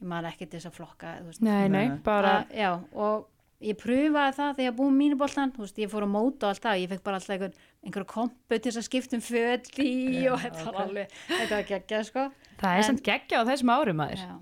ég 0.00 0.08
man 0.08 0.28
ekki 0.28 0.48
til 0.48 0.58
þess 0.58 0.70
að 0.70 0.78
flokka 0.78 1.12
þú 1.18 1.28
veist. 1.28 1.42
Nei, 1.44 1.68
Nei. 1.68 1.84
bara 2.04 2.32
að, 2.40 2.54
já, 2.56 2.70
og 2.96 3.28
ég 3.60 3.78
pröfaði 3.80 4.36
það 4.36 4.52
þegar 4.58 4.68
ég 4.68 4.76
búið 4.78 4.94
míniboltan, 4.98 5.54
þú 5.54 5.64
veist, 5.66 5.80
ég 5.82 5.90
fór 5.92 6.06
að 6.06 6.12
móta 6.14 6.46
og 6.46 6.54
allt 6.54 6.64
það, 6.66 6.82
ég 6.82 6.92
fekk 6.94 7.02
bara 7.06 7.20
alltaf 7.20 7.34
einhver, 7.36 7.66
einhver 7.86 8.06
kompu 8.08 8.58
til 8.58 8.70
þess 8.70 8.80
að 8.80 8.86
skipta 8.88 9.18
um 9.18 9.24
föt 9.24 9.72
í 9.84 9.90
og 10.30 10.38
þetta 10.44 10.68
var 10.68 10.80
alveg, 10.86 11.18
þetta 11.32 11.50
var 11.56 11.68
geggjað 11.74 12.06
sko. 12.08 12.28
Það 12.62 12.78
er 12.78 12.88
samt 12.88 13.04
geggja 13.10 13.42
á 13.44 13.48
þessum 13.50 13.74
árum 13.74 14.00
maður. 14.00 14.24
Já, 14.24 14.38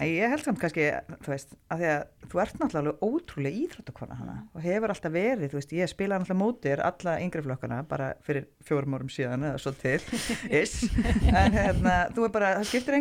En 0.00 0.08
ég 0.08 0.32
held 0.32 0.40
samt 0.40 0.60
kannski, 0.62 0.86
þú 1.20 1.32
veist, 1.34 1.50
að 1.68 1.82
því 1.82 1.88
að 1.90 2.30
þú 2.32 2.40
ert 2.40 2.60
náttúrulega 2.60 3.08
ótrúlega 3.10 3.60
íþróttakona 3.66 4.16
hana 4.16 4.36
og 4.56 4.64
hefur 4.64 4.94
alltaf 4.94 5.12
verið, 5.12 5.50
þú 5.52 5.58
veist, 5.58 5.74
ég 5.76 5.90
spilaði 5.92 6.22
náttúrulega 6.22 6.40
mótir 6.40 6.82
alla 6.86 7.16
yngri 7.20 7.44
flokkana 7.44 7.82
bara 7.90 8.06
fyrir 8.24 8.46
fjórum 8.64 8.96
árum 8.96 9.12
síðan 9.12 9.44
eða 9.50 9.60
svo 9.60 9.74
til, 9.76 10.00
en 11.42 11.58
hérna, 11.58 11.96
þú 12.16 12.28
er 12.30 12.32
bara, 12.38 12.54
það 12.62 12.70
skiptir 12.70 12.96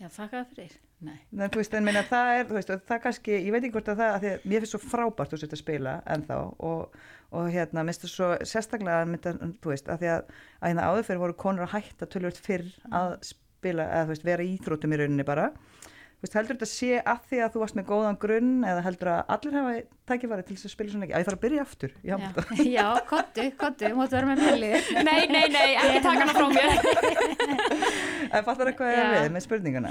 já, 0.00 0.08
þakka 0.08 0.44
fyrir 0.54 0.74
Nei. 1.04 1.16
En 1.36 1.50
þú 1.52 1.60
veist, 1.60 1.74
en 1.76 1.84
minna, 1.84 2.00
það 2.08 2.30
er, 2.32 2.46
þú 2.48 2.56
veist, 2.56 2.70
og 2.72 2.84
það 2.88 3.00
kannski, 3.04 3.32
ég 3.34 3.52
veit 3.52 3.60
ekki 3.60 3.74
hvort 3.74 3.90
að 3.92 4.00
það, 4.00 4.12
að 4.14 4.22
því 4.22 4.30
að 4.30 4.44
mér 4.50 4.62
finnst 4.62 4.74
svo 4.74 4.80
frábært 4.82 5.32
þú 5.32 5.38
sért 5.40 5.56
að 5.56 5.60
spila 5.60 5.94
ennþá 6.14 6.38
og, 6.68 6.98
og 7.34 7.48
hérna, 7.52 7.84
minnst 7.84 8.04
þú 8.06 8.10
svo 8.12 8.28
sérstaklega, 8.48 9.08
mynda, 9.10 9.34
þú 9.60 9.72
veist, 9.72 9.90
að 9.92 10.04
því 10.04 10.10
að, 10.14 10.30
að 10.60 10.72
hérna 10.72 10.86
áður 10.88 11.08
fyrir 11.08 11.22
voru 11.24 11.36
konur 11.44 11.66
að 11.66 11.74
hætta 11.74 12.08
tölvöld 12.14 12.40
fyrr 12.46 12.70
að 13.00 13.16
spila, 13.28 13.88
eða 13.90 14.06
þú 14.06 14.14
veist, 14.14 14.26
vera 14.30 14.46
í 14.46 14.54
íþrótum 14.54 14.94
í 14.94 15.00
rauninni 15.02 15.28
bara. 15.28 15.50
Þú 15.84 15.93
veist, 16.24 16.36
heldur 16.38 16.56
þetta 16.56 16.68
sé 16.70 16.90
að 17.00 17.28
því 17.30 17.40
að 17.44 17.52
þú 17.54 17.62
varst 17.62 17.78
með 17.78 17.86
góðan 17.90 18.18
grunn 18.24 18.52
eða 18.66 18.84
heldur 18.86 19.10
að 19.12 19.32
allir 19.34 19.56
hafa 19.58 19.74
tækifæri 20.10 20.46
til 20.48 20.56
þess 20.56 20.68
að 20.68 20.74
spila 20.74 20.94
svona 20.94 21.06
ekki? 21.06 21.14
Að 21.14 21.22
ég 21.22 21.28
þarf 21.28 21.38
að 21.38 21.44
byrja 21.44 21.64
aftur 21.64 21.94
Já, 22.04 22.16
já 22.76 22.86
kottu, 23.10 23.46
kottu, 23.60 23.90
máttu 23.98 24.18
vera 24.18 24.30
með 24.30 24.44
millið 24.44 24.92
Nei, 25.08 25.20
nei, 25.30 25.44
nei, 25.52 25.70
ekki 25.82 26.04
taka 26.04 26.24
hana 26.24 26.36
frá 26.36 26.48
mér 26.54 27.74
Það 28.34 28.46
fattar 28.48 28.70
eitthvað 28.70 28.96
er 28.98 29.12
við 29.14 29.34
með 29.34 29.44
spurninguna. 29.44 29.90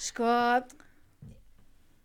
Sko, 0.00 0.28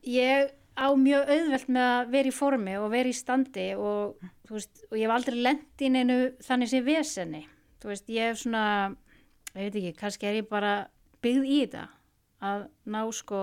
ég 0.10 0.50
á 0.80 0.88
mjög 1.00 1.32
auðvelt 1.36 1.70
með 1.72 1.86
að 1.86 2.12
vera 2.16 2.32
í 2.32 2.36
formi 2.36 2.74
og 2.80 2.90
vera 2.92 3.12
í 3.12 3.16
standi 3.16 3.68
og, 3.80 4.18
þú 4.48 4.58
veist, 4.58 4.84
og 4.90 4.98
ég 5.00 5.06
hef 5.06 5.16
aldrei 5.16 5.38
lent 5.46 5.84
í 5.86 5.92
neinu 5.94 6.18
þannig 6.44 6.72
sem 6.74 6.84
vesenni. 6.84 7.46
Þú 7.80 7.94
veist, 7.94 8.12
ég 8.12 8.32
hef 8.32 8.42
svona, 8.42 8.66
ég 9.54 9.70
veit 9.70 9.80
ekki, 9.80 9.96
kannski 10.02 10.30
er 10.30 10.42
ég 10.42 10.52
bara 10.52 10.74
byggð 11.24 11.48
í 11.48 11.62
þetta 11.64 11.86
að 12.46 12.68
ná 12.90 13.02
sko, 13.16 13.42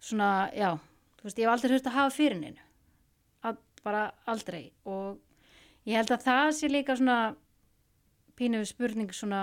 svona, 0.00 0.48
já, 0.56 0.76
þú 1.18 1.28
veist, 1.28 1.38
ég 1.38 1.44
hef 1.46 1.54
aldrei 1.54 1.74
höfst 1.74 1.90
að 1.90 1.98
hafa 1.98 2.14
fyrir 2.14 2.40
neinu. 2.40 2.62
Að, 3.46 3.58
bara 3.84 4.04
aldrei 4.28 4.70
og 4.88 5.18
ég 5.88 5.98
held 5.98 6.12
að 6.14 6.24
það 6.26 6.48
sé 6.58 6.70
líka 6.70 6.96
svona 6.98 7.18
pínu 8.38 8.62
spurning 8.66 9.12
svona 9.14 9.42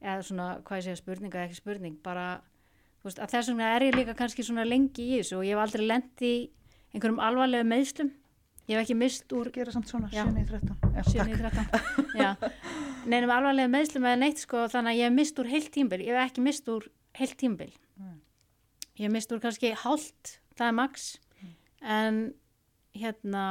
eða 0.00 0.22
svona, 0.24 0.46
hvað 0.64 0.80
ég 0.80 0.86
segja, 0.86 1.00
spurning 1.00 1.34
eða 1.34 1.46
ekki 1.48 1.58
spurning, 1.60 1.98
bara, 2.04 2.40
veist, 3.04 3.20
að 3.20 3.34
þess 3.34 3.50
vegna 3.52 3.74
er 3.74 3.84
ég 3.88 3.98
líka 3.98 4.16
kannski 4.16 4.44
svona 4.46 4.64
lengi 4.64 5.04
í 5.04 5.18
þessu 5.20 5.40
og 5.40 5.44
ég 5.44 5.56
hef 5.56 5.64
aldrei 5.64 5.86
lent 5.86 6.24
í 6.24 6.34
einhverjum 6.94 7.20
alvarlega 7.22 7.68
meðslum, 7.68 8.12
ég 8.70 8.76
hef 8.78 8.84
ekki 8.84 8.96
mist 8.98 9.32
úr 9.34 9.50
gera 9.54 9.72
samt 9.74 9.90
svona, 9.90 10.10
Já. 10.14 10.22
7 10.28 10.40
í 10.40 10.46
13. 10.46 10.76
Já, 10.94 11.02
7 11.10 11.24
í 11.26 11.38
13, 11.40 12.20
já, 12.22 12.30
neinum 13.10 13.32
alvarlega 13.34 13.70
meðslum 13.72 14.06
eða 14.06 14.20
neitt 14.22 14.42
sko, 14.44 14.64
þannig 14.70 14.94
að 14.94 15.00
ég 15.00 15.08
hef 15.10 15.16
mist 15.16 15.40
úr 15.42 15.50
heilt 15.50 15.70
tímbil, 15.74 16.00
ég 16.06 16.14
hef 16.14 16.30
ekki 16.30 16.44
mist 16.46 16.70
úr 16.70 16.86
heilt 17.18 17.36
tímbil, 17.40 17.72
ég 19.00 19.02
hef 19.08 19.14
mist 19.16 19.34
úr 19.34 19.42
kannski 19.42 19.72
hálft, 19.82 20.36
það 20.54 20.70
er 20.70 20.78
max, 20.78 21.08
en 21.82 22.22
hérna, 22.96 23.44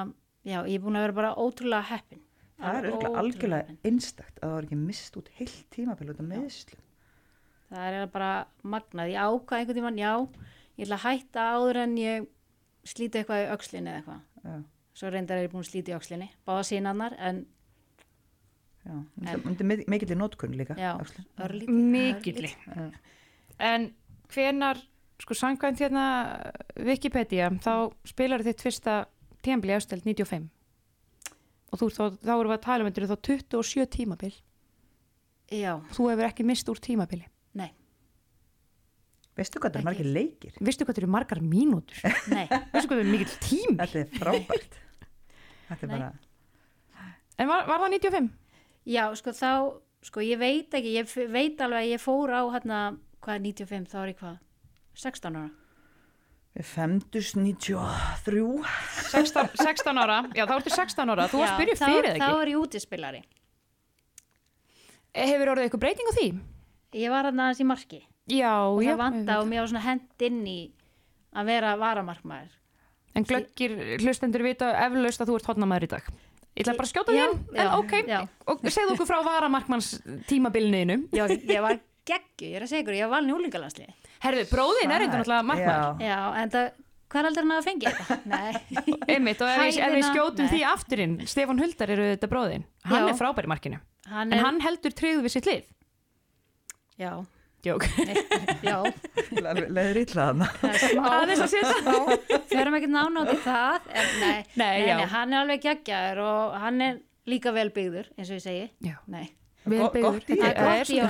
já, 0.48 0.62
ég 0.64 0.78
er 0.80 0.84
búin 0.84 1.00
að 1.00 1.08
vera 1.10 1.18
bara 1.22 1.36
ótrúlega 1.40 1.90
heppin. 1.92 2.24
Það 2.60 2.78
er 2.80 3.20
algjörlega 3.22 3.76
einstakt 3.88 4.40
að 4.42 4.50
það 4.50 4.56
var 4.58 4.66
ekki 4.68 4.78
mist 4.82 5.20
út 5.20 5.30
heilt 5.38 5.60
tímabil 5.72 6.10
út 6.12 6.20
af 6.20 6.28
meðslum. 6.28 6.82
Það 7.70 8.00
er 8.00 8.10
bara 8.12 8.32
magnað. 8.68 9.12
Ég 9.14 9.30
ákvað 9.30 9.62
einhvern 9.62 9.78
tímann, 9.78 10.00
já, 10.02 10.12
ég 10.76 10.88
ætla 10.88 10.98
að 10.98 11.06
hætta 11.06 11.46
áður 11.54 11.80
en 11.86 11.94
ég 12.02 12.28
slíti 12.90 13.22
eitthvað 13.22 13.46
í 13.46 13.50
öxlinni 13.54 13.94
eða 13.94 14.02
eitthvað. 14.02 14.66
Svo 15.00 15.08
reyndar 15.14 15.40
er 15.40 15.48
ég 15.48 15.52
búin 15.54 15.64
að 15.64 15.70
slíti 15.72 15.94
í 15.94 15.96
öxlinni, 15.96 16.28
báða 16.48 16.64
sínannar, 16.68 17.14
en 17.24 17.46
já. 18.84 19.36
Undir 19.46 19.66
mik- 19.70 19.88
mikilli 19.88 20.16
nótkunn 20.20 20.56
líka. 20.60 20.76
já, 20.76 20.92
öxlin. 21.00 21.26
örlítið. 21.40 21.70
Mikilli 21.94 22.52
Já. 22.68 22.92
En 23.60 23.94
hvenar, 24.34 24.78
sko 25.20 25.34
samkvæmt 25.36 25.80
hérna 25.80 26.04
Wikipedia, 26.76 27.50
þá 27.64 27.92
spilar 28.08 28.44
þitt 28.44 28.62
fyrsta 28.64 29.06
tímabili 29.44 29.76
ástöld 29.76 30.04
95 30.04 30.50
og 31.72 31.80
þú, 31.80 31.90
þá, 31.96 32.04
þá 32.24 32.32
erum 32.36 32.52
við 32.52 32.58
að 32.58 32.64
tala 32.66 32.84
um 32.84 32.92
þetta 32.92 33.08
þá 33.08 33.18
27 33.54 33.86
tímabil 33.96 34.34
Já, 35.52 35.80
þú 35.96 36.10
hefur 36.12 36.28
ekki 36.28 36.44
mist 36.46 36.68
úr 36.72 36.80
tímabili 36.84 37.26
nei, 37.56 37.72
Veistu 39.38 39.60
hvað 39.62 39.72
það 39.76 39.80
er 39.80 39.86
margir 39.88 40.10
leikir? 40.12 40.54
Vistu 40.60 40.84
hvað 40.84 40.94
þetta 40.96 41.04
eru 41.06 41.12
margar 41.14 41.40
mínútur? 41.42 42.00
nei, 42.34 42.48
Vistu 42.74 42.90
hvað 42.90 43.00
þetta 43.00 43.04
eru 43.06 43.12
mikill 43.14 43.36
tím? 43.46 43.78
Þetta 43.80 44.00
er 44.02 44.10
frábært. 44.20 44.80
Þetta 45.70 45.86
er 45.86 45.92
Nei. 45.94 46.00
bara, 46.00 46.14
En 47.40 47.48
var, 47.48 47.68
var 47.70 47.80
það 47.86 47.94
95? 47.96 48.30
já, 48.90 49.04
sko 49.16 49.32
þá, 49.32 49.52
sko 50.04 50.20
ég 50.26 50.40
veit 50.42 50.74
ekki, 50.76 50.92
ég 50.98 51.14
veit 51.32 51.62
alveg 51.62 51.86
að 51.86 51.92
ég 51.94 52.02
fór 52.04 52.34
á 52.36 52.42
hérna, 52.52 52.80
hvað 53.24 53.36
er 53.36 53.44
95, 53.46 53.88
þá 53.94 53.98
er 54.02 54.12
ég 54.14 54.20
hvað, 54.20 54.38
16 55.00 55.36
ára. 55.40 55.50
við 56.60 56.66
femdust 56.66 57.36
93. 57.38 58.44
16, 59.14 59.50
16 59.56 59.98
ára, 60.04 60.18
já 60.36 60.44
þá 60.50 60.56
ertu 60.58 60.74
16 60.76 61.14
ára 61.14 61.28
þú 61.32 61.40
varst 61.44 61.54
Já, 61.54 61.60
byrjuð 61.62 61.80
þá- 61.80 61.86
fyrir 61.94 62.10
það 62.10 62.20
Þá 62.20 62.30
ekki 62.30 62.42
er 62.42 62.52
ég 62.54 62.60
útispilari. 62.66 63.22
Hefur 65.16 65.52
orðið 65.54 65.68
eitthvað 65.68 65.84
breyting 65.84 66.10
á 66.10 66.14
því? 66.18 66.28
Ég 67.00 67.10
var 67.14 67.28
hann 67.30 67.40
aðeins 67.42 67.62
í 67.64 67.68
marki. 67.70 68.00
Já, 68.30 68.52
og 68.70 68.82
já 68.84 68.92
það 68.94 69.00
vanda 69.02 69.40
og 69.42 69.48
mér 69.50 69.64
var 69.64 69.70
svona 69.72 69.86
hend 69.88 70.26
inn 70.28 70.42
í 70.50 70.60
að 71.34 71.46
vera 71.50 71.72
varamarkmaður 71.82 72.52
En 73.18 73.26
glöggir 73.26 73.74
hlustendur 74.04 74.44
vita 74.46 74.70
eflaust 74.86 75.22
að 75.24 75.32
þú 75.32 75.38
ert 75.40 75.48
hodnamaður 75.50 75.88
í 75.88 75.92
dag. 75.96 76.10
Ég 76.60 76.66
ætla 76.66 76.76
bara 76.78 76.88
að 76.88 76.92
skjóta 76.92 77.14
þér, 77.16 77.34
en 77.56 77.60
já, 77.64 77.70
ok. 77.78 77.94
já. 78.10 78.20
og 78.52 78.64
segðu 78.74 78.94
okkur 78.96 79.08
frá 79.08 79.20
varamarkmanns 79.24 79.90
tímabilinu 80.28 80.96
Já, 81.16 81.24
ég 81.30 81.62
var 81.64 81.78
geggju, 82.10 82.50
ég 82.50 82.58
er 82.58 82.66
að 82.66 82.72
segja 82.72 82.84
ykkur, 82.84 82.98
ég 82.98 83.06
var 83.08 83.14
valin 83.20 83.32
í 83.32 83.36
úlingalansli 83.38 83.86
Herðu, 84.26 84.44
bróðin 84.52 84.92
er 84.92 85.06
eitthvað 85.06 85.22
náttúrulega 85.22 85.48
markmaður. 85.48 86.02
Já, 86.04 86.18
en 86.42 86.52
það, 86.56 86.66
hvað 87.14 87.22
er 87.22 87.30
aldrei 87.30 87.44
hann 87.46 87.56
að 87.56 87.68
fengja 87.70 87.94
þetta? 87.96 88.18
Nei, 88.34 88.98
Einmitt, 89.16 89.44
og 89.46 89.52
ef 89.54 89.62
við, 89.62 89.70
ef 89.70 89.78
við 89.78 89.86
Hæðina- 89.86 90.10
skjótum 90.10 90.44
Nei. 90.50 90.52
því 90.56 90.62
afturinn 90.74 91.16
Stefán 91.32 91.64
Huldar 91.64 91.94
eru 91.96 92.08
þetta 92.10 92.32
bróðin 92.34 92.66
Hann 92.90 93.06
Já. 93.06 93.12
er 93.14 93.20
frábær 93.22 93.48
í 93.48 93.52
markinu. 93.54 93.80
Hann 94.10 94.34
En 94.34 94.40
er, 94.40 94.44
hann 94.50 94.60
heldur 94.66 94.98
tryggðu 95.00 95.24
við 95.30 95.36
sitt 95.38 95.48
lið. 95.48 95.64
Já, 97.00 97.14
Jók 97.66 97.84
já, 98.70 98.78
Leður 99.68 99.98
illa 100.00 100.28
þarna. 100.30 100.46
það 100.62 101.34
er 101.34 101.42
setja 101.42 101.74
smá, 101.82 101.96
förum 102.54 102.78
ekki 102.80 102.88
nána 102.94 103.24
út 103.26 103.34
í 103.34 103.40
það, 103.44 103.90
en 104.00 104.14
nei, 104.22 104.38
Nei, 104.62 104.70
já. 104.88 105.02
hann 105.12 105.34
er 105.36 105.42
alveg 105.44 105.66
geggjaður 105.66 106.22
og 106.24 106.56
hann 106.64 106.80
er 106.86 107.02
líka 107.30 107.52
vel 107.56 107.68
byggður, 107.76 108.08
eins 108.16 108.32
og 108.32 108.40
ég 108.40 108.46
segi, 108.46 108.64
Já, 108.88 108.96
nei, 109.12 109.26
vel 109.66 109.82
Gott- 109.84 109.98
byggður. 109.98 110.24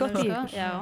gott 0.01 0.17
í 0.25 0.25
sko, 0.33 0.73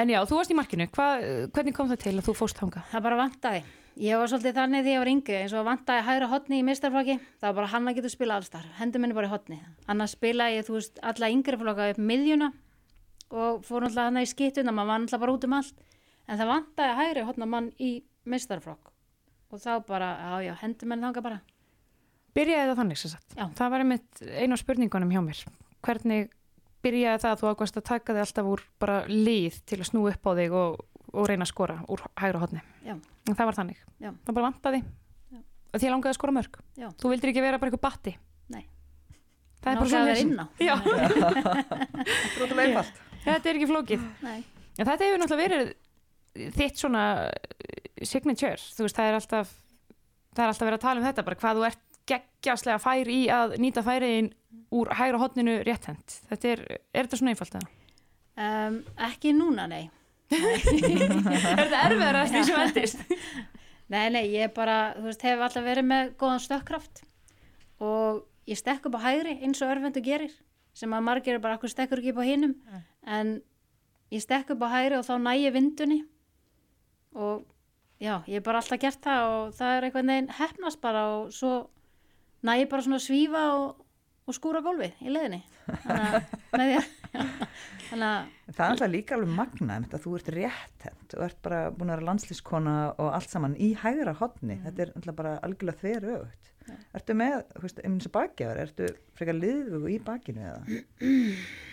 En 0.00 0.08
já, 0.14 0.18
þú 0.24 0.40
varst 0.40 0.50
í 0.54 0.58
markinu, 0.58 0.88
Hva, 0.96 1.10
hvernig 1.52 1.76
kom 1.76 1.92
það 1.92 2.02
til 2.06 2.16
að 2.16 2.26
þú 2.30 2.36
fóst 2.40 2.58
þanga? 2.62 2.82
það 2.94 3.04
bara 3.10 3.20
vantaði. 3.20 3.62
Ég 4.00 4.16
var 4.16 4.30
svolítið 4.32 4.54
þannig 4.56 4.86
því 4.86 4.92
ég 4.94 5.00
var 5.02 5.08
yngri, 5.12 5.34
eins 5.42 5.52
og 5.52 5.66
vantaði 5.68 6.02
hægra 6.08 6.28
hotni 6.32 6.62
í 6.62 6.64
mistarflokki, 6.64 7.18
það 7.36 7.50
var 7.50 7.56
bara 7.60 7.66
hann 7.74 7.90
að 7.90 7.98
geta 8.00 8.08
spila 8.08 8.38
allstar, 8.40 8.64
hendur 8.80 9.02
minni 9.04 9.12
bara 9.18 9.28
í 9.28 9.32
hotni. 9.34 9.58
Annars 9.92 10.14
spilaði 10.16 10.56
ég, 10.56 10.64
þú 10.70 10.78
veist, 10.78 10.96
alla 11.04 11.28
yngri 11.28 11.58
flokka 11.60 11.90
upp 11.92 12.00
miðjuna 12.00 12.48
og 13.32 13.62
fór 13.66 13.86
náttúrulega 13.86 14.10
hann 14.10 14.20
í 14.22 14.28
skiptuna, 14.28 14.74
maður 14.74 14.90
var 14.92 15.02
náttúrulega 15.02 15.24
bara 15.24 15.36
út 15.36 15.46
um 15.48 15.56
allt, 15.58 15.82
en 16.28 16.40
það 16.40 16.50
vantaði 16.52 16.98
hægri 17.00 17.24
hotna 17.28 17.48
mann 17.48 17.70
í 17.80 17.92
mistarflokk 18.28 18.92
og 19.52 19.60
þá 19.60 19.72
bara, 19.84 20.12
já, 20.16 20.46
já, 20.48 20.54
hendur 20.62 20.88
minni 20.88 21.04
þanga 21.04 21.22
bara. 21.24 21.40
Byrjaði 22.32 22.70
það 22.70 22.78
þannig 22.80 23.00
sem 23.02 23.12
sagt? 23.12 23.34
Já. 23.36 23.44
Það 23.58 23.72
var 23.74 23.82
einmitt 23.84 24.22
einu 24.24 24.56
af 24.56 24.62
spurningunum 24.62 25.12
hjá 25.12 25.20
mér. 25.20 25.42
Hvernig 25.84 26.30
byrjaði 26.82 27.20
það 27.20 27.34
að 27.34 27.42
þú 27.42 27.50
ákvæmst 27.50 27.76
að 27.76 27.86
taka 27.90 28.14
þig 28.16 28.22
alltaf 28.24 28.48
úr 28.48 28.62
bara 28.80 28.96
lið 29.10 29.58
til 29.68 29.78
að 29.82 29.90
snú 29.90 30.06
upp 30.08 30.24
á 30.24 30.32
þig 30.40 30.56
og, 30.56 30.80
og 31.12 31.28
reyna 31.28 31.44
að 31.44 31.52
skora 31.52 31.76
úr 31.92 32.00
hægra 32.22 32.40
hodni? 32.46 32.64
Já. 32.86 32.96
En 33.28 33.36
það 33.36 33.50
var 33.50 33.60
þannig? 33.60 33.84
Já. 34.00 34.10
Það 34.24 34.38
bara 34.38 34.48
vantaði? 34.48 34.80
Já. 35.36 35.40
Og 35.42 35.76
því 35.76 35.90
að 35.90 35.94
langaði 35.98 36.14
að 36.14 36.18
skora 36.22 36.36
mörg? 36.38 36.60
Já. 36.80 36.88
Þú 37.02 37.12
vildir 37.12 37.34
ekki 37.34 37.44
vera 37.44 37.60
bara 37.60 37.68
eitthvað 37.68 37.86
batti? 37.90 38.16
Nei. 38.56 38.64
Það 39.60 39.68
er 39.68 39.76
bara 39.82 39.90
Langaði 39.92 40.12
að 40.72 42.56
vera 42.62 43.11
þetta 43.24 43.50
er 43.50 43.58
ekki 43.58 43.70
flókið. 43.70 44.04
Nei. 44.24 44.42
En 44.78 44.88
þetta 44.88 45.06
hefur 45.06 45.22
náttúrulega 45.22 45.48
verið 45.48 46.52
þitt 46.56 46.80
svona 46.80 47.04
signature. 48.02 48.58
Þú 48.58 48.86
veist, 48.86 48.98
það 48.98 49.08
er 49.10 49.18
alltaf, 49.18 49.54
það 50.32 50.44
er 50.44 50.52
alltaf 50.52 50.68
verið 50.68 50.78
að 50.78 50.84
tala 50.86 51.02
um 51.02 51.08
þetta 51.08 51.26
bara 51.28 51.40
hvað 51.42 51.58
þú 51.60 51.66
ert 51.68 51.82
geggjastlega 52.12 52.82
fær 52.82 53.10
í 53.12 53.20
að 53.30 53.56
nýta 53.62 53.84
færiðin 53.86 54.32
úr 54.74 54.90
hægra 54.98 55.20
hodninu 55.22 55.58
rétthend. 55.66 56.18
Þetta 56.30 56.52
er, 56.54 56.62
er 56.90 57.06
þetta 57.06 57.20
svona 57.20 57.34
einfalt 57.34 57.58
eða? 57.60 57.72
Um, 58.42 58.78
ekki 59.08 59.34
núna, 59.36 59.68
nei. 59.68 59.84
er 60.32 61.60
þetta 61.60 61.82
erfiðar 61.84 62.22
að 62.22 62.30
því 62.32 62.44
sem 62.48 62.62
endist? 62.66 63.02
Nei, 63.92 64.06
nei, 64.08 64.22
ég 64.32 64.54
bara, 64.56 64.94
þú 64.96 65.02
veist, 65.04 65.24
hef 65.26 65.40
alltaf 65.44 65.64
verið 65.66 65.84
með 65.84 66.12
góðan 66.16 66.40
stökkkraft 66.40 67.02
og 67.84 68.22
ég 68.48 68.56
stekk 68.56 68.86
upp 68.88 68.94
á 68.96 69.04
hægri 69.04 69.34
eins 69.44 69.60
og 69.60 69.68
örvendu 69.68 70.00
gerir 70.00 70.32
sem 70.72 70.94
að 70.96 71.04
margir 71.04 71.36
er 71.36 71.42
bara 71.42 71.58
akkur 71.58 71.68
stekkur 71.68 72.00
ekki 72.00 72.14
upp 72.14 72.22
á 72.24 72.30
hinum 72.30 72.54
en 73.06 73.40
ég 74.12 74.22
stekk 74.22 74.54
upp 74.54 74.66
á 74.66 74.74
hægri 74.76 74.98
og 74.98 75.06
þá 75.06 75.14
næ 75.22 75.32
ég 75.40 75.54
vindunni 75.54 76.02
og 77.14 77.46
já, 78.00 78.20
ég 78.26 78.40
hef 78.40 78.46
bara 78.46 78.62
alltaf 78.62 78.80
gert 78.82 79.02
það 79.04 79.30
og 79.36 79.54
það 79.58 79.76
er 79.76 79.86
einhvern 79.88 80.12
veginn 80.12 80.34
hefnast 80.38 80.82
bara 80.82 81.06
og 81.16 81.32
svo 81.34 81.54
næ 82.42 82.58
ég 82.62 82.68
bara 82.70 82.84
svona 82.84 83.02
svífa 83.02 83.44
og, 83.56 83.82
og 84.26 84.36
skúra 84.36 84.62
gólfið 84.64 85.00
í 85.02 85.12
leðinni 85.12 85.42
þannig 85.82 86.76
að, 86.78 86.88
þannig 87.88 88.08
að, 88.08 88.30
Það 88.52 88.64
er 88.64 88.74
alltaf 88.74 88.90
líka 88.92 89.16
alveg 89.16 89.32
magna 89.32 89.76
að 89.80 90.02
þú 90.02 90.14
ert 90.18 90.30
rétthend 90.34 91.14
og 91.16 91.24
ert 91.24 91.38
bara 91.44 91.60
búin 91.72 91.88
að 91.88 91.96
vera 91.96 92.08
landslískona 92.10 92.74
og 93.00 93.10
allt 93.16 93.32
saman 93.32 93.54
í 93.56 93.70
hægra 93.80 94.12
hodni. 94.18 94.58
Þetta 94.66 94.84
er 94.84 94.92
alltaf 94.98 95.16
bara 95.16 95.34
algjörlega 95.46 95.80
þver 95.80 96.08
auðvögt. 96.10 96.50
Ertu 96.98 97.16
með, 97.16 97.38
um 97.86 97.96
þessu 97.96 98.12
bakgjafar, 98.12 98.60
ertu 98.66 98.90
frekar 99.16 99.38
liðvögu 99.38 99.92
í 99.94 99.98
bakinu 100.04 100.44
eða? 100.50 100.82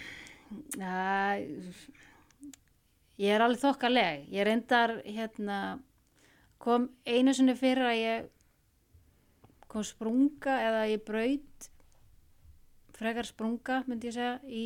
ég 3.20 3.34
er 3.36 3.44
alveg 3.46 3.62
þokkaleg 3.62 4.27
ég 4.34 4.48
reyndar 4.48 4.98
hérna 5.06 5.60
kom 6.60 6.89
einu 7.08 7.34
sinni 7.36 7.56
fyrir 7.60 7.86
að 7.89 8.00
ég 8.00 8.29
kom 9.70 9.86
sprunga 9.86 10.56
eða 10.65 10.86
ég 10.89 11.03
braut 11.08 11.70
frekar 13.00 13.27
sprunga 13.27 13.84
myndi 13.88 14.10
ég 14.10 14.15
segja 14.18 14.39
í 14.48 14.63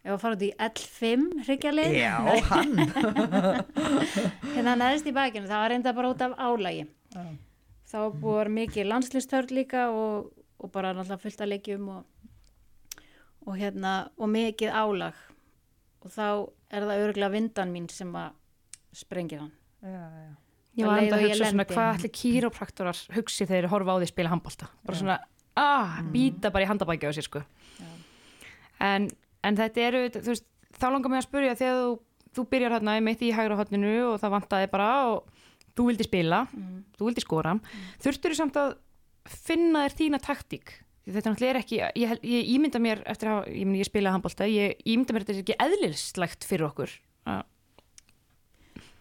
ef 0.00 0.14
að 0.14 0.20
fara 0.22 0.36
út 0.36 0.44
í 0.44 0.50
L5 0.66 1.24
hryggjalið 1.46 1.94
Já, 1.98 2.14
hann. 2.50 2.74
hérna 4.54 4.76
neðist 4.80 5.08
í 5.08 5.14
bakinu, 5.16 5.48
það 5.48 5.62
var 5.62 5.72
reynda 5.74 5.94
bara 5.96 6.12
út 6.14 6.24
af 6.24 6.36
álægi 6.40 6.86
Já. 7.14 7.24
þá 7.92 7.98
búið 8.22 8.52
mikið 8.56 8.88
landslistörn 8.88 9.54
líka 9.56 9.88
og, 9.92 10.30
og 10.60 10.72
bara 10.72 10.94
náttúrulega 10.96 11.24
fullt 11.24 11.44
að 11.44 11.52
leikjum 11.54 11.88
og, 11.96 12.06
og 13.50 13.58
hérna 13.58 13.94
og 14.16 14.30
mikið 14.30 14.70
álag. 14.72 15.18
Og 16.00 16.12
þá 16.14 16.26
er 16.70 16.86
það 16.86 17.02
örgulega 17.08 17.34
vindan 17.34 17.74
mín 17.74 17.88
sem 17.92 18.12
að 18.16 18.36
sprengir 18.96 19.42
hann. 19.42 19.52
Já, 19.82 20.04
já. 20.06 20.30
Ég 20.78 20.86
var 20.86 21.00
enda 21.02 21.16
að 21.18 21.24
hugsa 21.26 21.48
svona 21.50 21.66
hvað 21.66 21.96
ætli 21.98 22.10
kýrópraktorar 22.14 22.98
hugsi 23.16 23.46
þegar 23.46 23.66
þeir 23.66 23.72
horfa 23.72 23.96
á 23.96 24.00
því 24.00 24.08
spila 24.10 24.30
handbólta 24.30 24.68
bara 24.86 24.98
svona, 25.00 25.16
ah, 25.58 25.96
býta 26.14 26.52
bara 26.54 26.62
í 26.64 26.68
handabækja 26.70 27.10
á 27.10 27.16
sér 27.16 27.26
sko. 27.26 27.42
En, 28.80 29.08
en 29.44 29.58
þetta 29.58 29.82
eru, 29.88 30.04
þú 30.14 30.30
veist 30.30 30.46
þá 30.78 30.86
langar 30.94 31.12
mig 31.12 31.20
að 31.20 31.26
spurja 31.26 31.56
þegar 31.58 31.80
þú, 31.80 31.96
þú 32.38 32.44
byrjar 32.54 32.76
hérna 32.76 32.94
mitt 33.04 33.24
í 33.26 33.32
hægra 33.34 33.58
hotninu 33.58 33.96
og 34.12 34.20
það 34.22 34.34
vantaði 34.36 34.70
bara 34.72 34.90
og 35.10 35.42
þú 35.74 35.88
vildi 35.90 36.06
spila 36.06 36.44
þú 36.96 37.08
vildi 37.08 37.24
skora, 37.26 37.56
þurftur 38.04 38.34
þú 38.34 38.38
samt 38.38 38.60
að 38.62 38.76
finna 39.26 39.84
þér 39.84 39.98
þína 39.98 40.22
taktík 40.22 40.72
þetta 41.06 41.30
náttúrulega 41.32 41.50
er 41.54 41.60
ekki, 41.62 41.78
ég, 42.02 42.10
ég 42.22 42.50
ímynda 42.54 42.78
mér 42.82 43.00
eftir 43.08 43.28
að, 43.32 43.48
ég, 43.54 43.72
ég 43.80 43.88
spila 43.88 44.12
handbólta 44.14 44.46
ég 44.50 44.76
ímynda 44.84 45.14
mér 45.16 45.24
þetta 45.24 45.32
er 45.36 45.42
ekki 45.44 45.56
eðlislegt 45.66 46.44
fyrir 46.48 46.66
okkur 46.68 46.92
að 47.30 47.44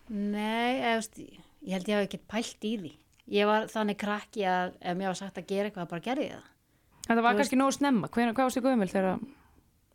Nei, 0.10 0.80
eða, 0.82 0.96
veist, 0.98 1.20
ég 1.22 1.76
held 1.76 1.90
ég 1.92 2.00
hafi 2.00 2.08
ekkert 2.08 2.24
pælt 2.32 2.66
í 2.66 2.72
því. 2.82 2.92
Ég 3.30 3.46
var 3.46 3.68
þannig 3.70 3.98
krakki 4.02 4.46
að 4.50 4.72
ef 4.82 4.96
mér 4.98 5.12
var 5.12 5.20
sagt 5.20 5.38
að 5.38 5.46
gera 5.52 5.70
eitthvað 5.70 5.90
bara 5.92 6.02
gerði 6.08 6.24
ég 6.32 6.40
það. 6.40 6.48
En 7.10 7.12
það 7.20 7.22
var 7.26 7.36
Þú 7.36 7.40
kannski 7.44 7.60
nógu 7.60 7.76
snemma, 7.76 8.10
Hven, 8.14 8.32
hvað 8.34 8.48
varstu 8.50 8.64
gömul 8.66 8.90
þegar 8.90 9.20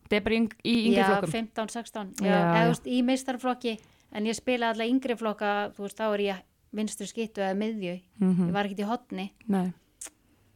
það 0.04 0.14
er 0.18 0.22
bara 0.28 0.34
í, 0.36 0.38
yng- 0.38 0.54
í 0.62 0.74
yngri 0.84 1.00
Já, 1.00 1.08
flokkum? 1.10 1.32
15, 1.34 1.72
16 1.74 2.12
Já, 2.22 2.26
já, 2.28 2.30
eða, 2.30 2.54
já. 2.54 2.62
þú 2.62 2.70
veist, 2.74 2.86
í 2.86 2.98
meistarflokki 3.08 3.74
en 4.14 4.28
ég 4.30 4.38
spila 4.38 4.70
alltaf 4.70 4.90
yngri 4.94 5.16
flokka 5.18 5.50
þú 5.74 5.86
veist, 5.88 5.98
þá 5.98 6.06
er 6.14 6.24
ég 6.28 6.42
vinstri 6.74 7.06
skittu 7.10 7.42
eða 7.42 7.58
miðju. 7.58 7.96
Mhm. 8.22 8.46
ég 8.48 8.54
var 8.54 8.66
ekkert 8.70 8.82
í 8.84 8.88
hotni 8.90 9.26
Nei, 9.50 9.72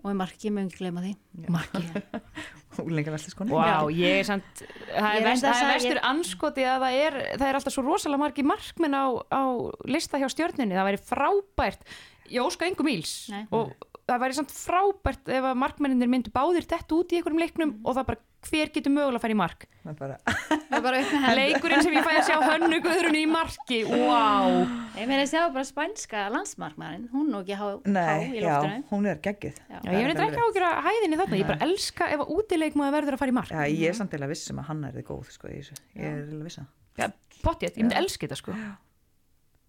og 0.04 0.12
í 0.12 0.16
marki, 0.18 0.46
ég 0.46 0.54
mun 0.54 0.68
ekki 0.68 0.82
gleyma 0.82 1.04
því 1.04 1.12
marki. 1.54 1.82
Úlenga 2.84 3.10
vesliskoni. 3.10 3.50
Vá, 3.50 3.88
ég 3.90 4.20
er 4.20 4.26
samt, 4.28 4.62
það 4.62 5.16
Ég 5.16 5.24
er, 5.24 5.26
vest, 5.26 5.46
það 5.46 5.62
er 5.64 5.72
vestur 5.72 6.00
anskoti 6.06 6.66
að 6.68 6.84
það 6.84 6.98
er, 7.02 7.16
það 7.32 7.46
er 7.48 7.58
alltaf 7.58 7.74
svo 7.74 7.84
rosalega 7.86 8.22
margi 8.22 8.44
markmenn 8.46 8.94
á, 8.94 9.06
á 9.34 9.42
lista 9.90 10.20
hjá 10.20 10.28
stjörninni, 10.30 10.78
það 10.78 10.88
væri 10.92 11.02
frábært, 11.08 11.82
ég 12.30 12.44
óska 12.44 12.68
engum 12.68 12.90
íls 12.92 13.14
Nei. 13.32 13.42
og 13.50 13.74
það 14.08 14.22
væri 14.22 14.38
samt 14.38 14.54
frábært 14.54 15.32
ef 15.34 15.50
að 15.50 15.60
markmenninir 15.64 16.12
myndu 16.12 16.32
báðir 16.34 16.68
dett 16.70 16.94
út 16.94 17.12
í 17.12 17.18
einhverjum 17.18 17.42
leiknum 17.42 17.74
og 17.82 17.98
það 17.98 18.08
bara 18.12 18.22
hver 18.50 18.70
getur 18.74 18.92
mögulega 18.92 19.18
að 19.18 19.22
fara 19.24 19.34
í 19.34 19.38
mark. 19.38 19.64
Bara, 19.98 20.16
Leikurinn 21.38 21.82
sem 21.84 21.94
ég 21.96 22.04
fæ 22.04 22.10
að 22.18 22.26
sjá 22.28 22.36
hönnu 22.44 22.78
guðrunni 22.84 23.22
í 23.24 23.28
marki, 23.30 23.78
wow. 23.88 24.58
Ég 24.98 25.08
meina 25.08 25.22
að 25.24 25.30
sjá 25.32 25.42
bara 25.54 25.64
spænska 25.68 26.24
landsmarkmaðurinn. 26.34 27.06
Hún 27.12 27.30
nú 27.32 27.40
ekki 27.40 27.56
há, 27.58 27.64
há 27.72 27.88
nei, 27.88 28.26
í 28.34 28.42
já, 28.42 28.48
loftinu. 28.58 28.82
hún 28.90 29.08
er 29.12 29.22
geggið. 29.24 29.60
Já. 29.68 29.78
Ég 29.78 29.96
er 30.02 30.12
eitthvað 30.12 30.26
ekki 30.28 30.44
ágjur 30.44 30.66
að 30.68 30.76
hæðinni 30.88 31.20
þarna, 31.22 31.40
ég 31.40 31.50
bara 31.52 31.68
elska 31.68 32.10
ef 32.12 32.24
að 32.24 32.34
útileikmaður 32.36 32.96
verður 32.98 33.16
að 33.18 33.22
fara 33.24 33.34
í 33.34 33.38
mark. 33.38 33.54
Já, 33.54 33.62
ég 33.72 33.88
er 33.92 33.98
samt 34.00 34.18
eða 34.18 34.30
vissum 34.32 34.60
að 34.62 34.68
hann 34.72 34.84
er 34.90 34.98
þið 34.98 35.08
góð, 35.08 35.32
sko, 35.38 35.48
í 35.48 35.56
þessu. 35.62 35.80
Ég 35.96 36.06
er 36.10 36.22
eða 36.26 36.44
vissa. 36.50 36.66
Ja, 36.98 37.10
pottið, 37.44 37.74
ég 37.78 37.84
myndi 37.86 38.00
elska 38.02 38.26
þetta 38.26 38.40
sko. 38.42 38.56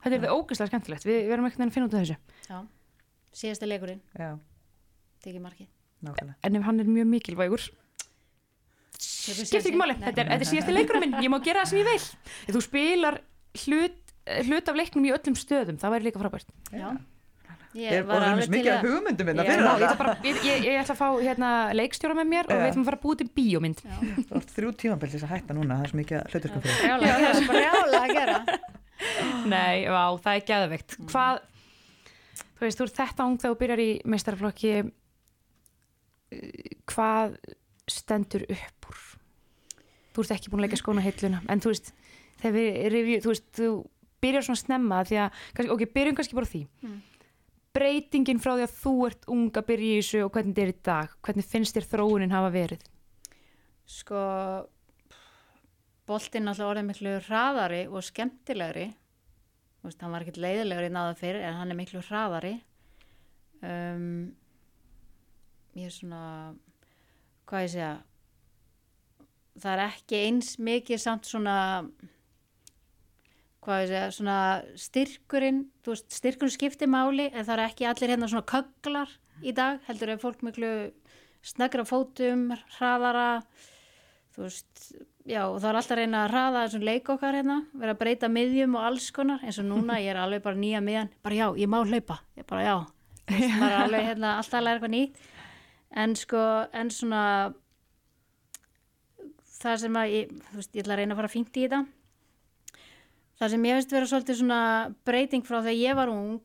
Þetta 0.04 0.16
er 0.16 0.24
það 0.26 0.38
ógeðslega 0.38 0.72
skemmtilegt. 0.74 1.08
Við 1.08 1.20
við 1.28 1.34
erum 1.36 1.50
ekkert 1.50 1.66
að 1.68 1.76
finna 1.76 1.90
út 1.90 1.98
af 2.00 2.06
þessu. 2.06 2.62
Síðasta 3.40 3.68
leikurinn, 3.70 4.02
tekið 5.24 5.44
markið. 5.44 5.68
Nákvæmlega. 6.00 6.36
en 6.48 6.56
ef 6.56 6.64
hann 6.64 6.80
er 6.80 6.88
mjög 6.88 7.08
mikilvægur 7.12 7.64
skiptir 9.00 9.62
ekki 9.72 9.80
máli, 9.80 9.96
þetta 10.02 10.26
er, 10.26 10.34
er 10.36 10.48
síðasti 10.48 10.76
leikurinn 10.76 11.06
minn. 11.06 11.20
Ég 11.24 11.32
má 11.32 11.40
gera 11.46 11.64
það 11.64 11.72
sem 11.72 11.80
ég 11.82 11.88
vil. 11.90 12.02
Ef 12.48 12.58
þú 12.58 12.64
spilar 12.66 13.22
hlut, 13.66 14.02
hlut 14.50 14.74
af 14.74 14.82
leiknum 14.82 15.08
í 15.08 15.14
öllum 15.16 15.38
stöðum 15.40 15.80
það 15.80 15.96
væri 15.96 16.10
líka 16.10 16.22
frábært. 16.22 16.52
Já, 16.74 16.90
Ég 17.78 17.92
er 17.94 18.02
var 18.02 18.16
bara 18.18 18.30
alveg 18.34 18.48
til 18.48 18.54
mikið 18.56 18.72
að 18.74 18.86
hugmyndum 18.88 19.28
minna 19.30 19.44
Já. 19.46 19.50
fyrir 19.54 19.92
það. 20.00 20.24
ég, 20.26 20.38
ég, 20.42 20.64
ég 20.66 20.80
ætla 20.82 20.94
að 20.96 21.02
fá 21.04 21.10
hérna, 21.22 21.50
leikstjóra 21.78 22.16
með 22.18 22.28
mér 22.32 22.48
og 22.50 22.56
Já. 22.56 22.58
við 22.58 22.70
ætlum 22.72 22.82
að 22.82 22.88
fara 22.90 22.98
að 22.98 23.04
búið 23.04 23.20
til 23.20 23.28
bíómynd 23.38 23.84
Þú 23.84 24.40
ert 24.40 24.54
þrjú 24.56 24.72
tímabill 24.82 25.12
til 25.12 25.20
þess 25.20 25.28
að 25.28 25.34
hætta 25.36 25.54
núna, 25.54 25.78
það 25.78 25.84
er 25.86 25.92
svo 25.92 26.00
mikið 26.00 26.18
hluturkum 26.34 26.64
fyrir. 26.66 26.80
Brjála 26.82 27.06
að 27.06 27.22
gera, 27.22 27.44
brjála 27.52 28.00
að 28.00 28.14
gera. 28.18 28.38
Nei, 29.54 29.78
vá, 29.86 30.04
það 30.26 30.34
er 30.34 30.44
gæðveikt 30.50 30.98
hvað, 31.14 31.36
þú 32.58 32.66
veist, 32.66 32.82
þú 32.82 32.88
ert 32.90 32.98
þetta 33.04 33.28
ung 33.30 33.38
þegar 33.38 33.54
þú 33.54 33.60
byrjar 33.62 33.84
í 33.86 33.90
meistarflokki 34.16 34.74
eh, 34.82 36.74
hvað 36.90 37.38
stendur 37.94 38.46
upp 38.50 38.90
úr. 38.90 39.06
Þú 40.14 40.26
ert 40.26 40.36
ekki 40.36 40.52
búin 40.52 40.64
að 40.64 40.68
leika 40.68 40.80
skóna 40.82 41.06
heilluna 41.06 41.42
en 41.50 41.62
þú 41.64 41.74
veist, 41.74 41.94
review, 42.44 43.22
þú 43.24 43.34
veist, 43.34 43.48
þú 43.56 43.70
byrjar 44.24 44.48
svona 44.48 44.64
snemma 44.64 45.04
því 45.08 45.22
að, 45.24 45.40
ok, 45.76 45.86
byrjum 45.96 46.18
kannski 46.18 46.38
bara 46.38 46.50
því. 46.50 46.66
Mm. 46.84 47.00
breytingin 47.76 48.42
frá 48.42 48.56
því 48.56 48.66
að 48.66 48.78
þú 48.82 48.94
ert 49.08 49.28
ung 49.30 49.50
að 49.56 49.68
byrja 49.70 49.90
í 49.90 50.00
þessu 50.02 50.24
og 50.26 50.32
hvernig 50.34 50.56
þetta 50.56 50.64
er 50.66 50.72
í 50.72 50.80
dag? 50.90 51.12
Hvernig 51.26 51.46
finnst 51.48 51.78
þér 51.78 51.86
þróunin 51.92 52.34
hafa 52.34 52.50
verið? 52.54 52.88
Sko 53.90 54.24
boltinn 56.10 56.50
alltaf 56.50 56.72
orðið 56.72 56.88
miklu 56.88 57.14
hraðari 57.28 57.84
og 57.88 58.06
skemmtilegri. 58.06 58.88
Þú 59.80 59.88
veist, 59.88 60.02
hann 60.02 60.16
var 60.16 60.26
ekkert 60.26 60.42
leiðilegri 60.44 60.90
náða 60.92 61.14
fyrir 61.20 61.46
en 61.46 61.60
hann 61.60 61.72
er 61.72 61.80
miklu 61.80 62.02
hraðari. 62.04 62.56
Um, 63.62 64.34
ég 65.78 65.88
er 65.88 65.94
svona 65.94 66.24
hvað 67.50 67.66
ég 67.66 67.74
segja 67.74 67.92
það 69.60 69.74
er 69.74 69.84
ekki 69.88 70.22
eins 70.28 70.54
mikið 70.62 71.02
samt 71.02 71.28
svona 71.28 71.58
hvað 73.66 73.84
ég 73.84 73.92
segja, 73.92 74.12
svona 74.16 74.38
styrkurinn 74.80 75.64
þú 75.84 75.96
veist, 75.96 76.10
styrkurinn 76.16 76.56
skiptir 76.56 76.92
máli 76.92 77.28
en 77.30 77.44
það 77.44 77.56
er 77.58 77.66
ekki 77.66 77.90
allir 77.90 78.14
hérna 78.14 78.30
svona 78.32 78.48
kögglar 78.50 79.12
í 79.44 79.54
dag, 79.56 79.80
heldur 79.88 80.14
er 80.14 80.22
fólk 80.22 80.44
miklu 80.46 80.72
snöggra 81.46 81.86
fótum, 81.88 82.50
hraðara 82.78 83.42
þú 84.36 84.46
veist, 84.46 84.86
já 85.28 85.42
og 85.48 85.58
það 85.60 85.70
er 85.70 85.80
alltaf 85.82 85.96
að 85.96 86.02
reyna 86.02 86.22
að 86.24 86.32
hraða 86.34 86.64
þessum 86.66 86.86
leik 86.90 87.12
okkar 87.16 87.40
hérna, 87.40 87.60
vera 87.74 87.96
að 87.96 88.02
breyta 88.04 88.32
miðjum 88.32 88.78
og 88.80 88.88
alls 88.92 89.10
konar, 89.16 89.44
eins 89.44 89.60
og 89.62 89.68
núna 89.70 90.00
ég 90.04 90.14
er 90.14 90.22
alveg 90.24 90.46
bara 90.46 90.60
nýja 90.60 90.84
miðjan, 90.84 91.12
bara 91.24 91.40
já, 91.40 91.48
ég 91.60 91.72
má 91.72 91.82
hlaupa 91.82 92.20
ég 92.40 92.48
bara 92.50 92.66
já, 92.68 92.76
þú 93.26 93.36
veist, 93.36 93.60
maður 93.60 93.76
er 93.76 93.84
alveg 93.84 94.10
hérna 94.10 94.34
alltaf 94.38 94.60
að 94.60 94.68
læra 94.68 94.80
eitthvað 94.80 94.96
nýtt 94.96 95.28
en 95.92 96.16
sko, 96.18 96.42
en 96.74 96.92
svona 96.94 97.24
það 99.60 99.80
sem 99.84 99.98
að 100.00 100.14
ég, 100.16 100.36
þú 100.50 100.60
veist, 100.60 100.76
ég 100.76 100.84
ætla 100.84 100.96
að 100.96 101.02
reyna 101.02 101.16
að 101.16 101.22
fara 101.22 101.32
fínt 101.34 101.58
í 101.58 101.66
þetta. 101.66 101.82
Það 103.40 103.54
sem 103.54 103.66
ég 103.70 103.78
veist 103.80 103.96
vera 103.96 104.10
svolítið 104.12 104.40
svona 104.42 104.62
breyting 105.08 105.48
frá 105.48 105.60
þegar 105.62 105.80
ég 105.80 105.98
var 106.00 106.12
ung 106.12 106.42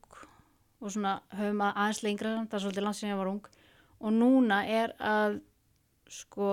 og 0.85 0.92
svona 0.92 1.16
höfum 1.35 1.62
að 1.64 1.78
aðeins 1.83 2.02
lengra 2.04 2.33
það 2.44 2.57
er 2.59 2.64
svolítið 2.64 2.87
langt 2.87 2.98
sem 3.00 3.11
ég 3.11 3.18
var 3.18 3.30
ung 3.30 3.46
og 4.04 4.12
núna 4.12 4.61
er 4.68 4.92
að 5.00 5.38
sko 6.12 6.48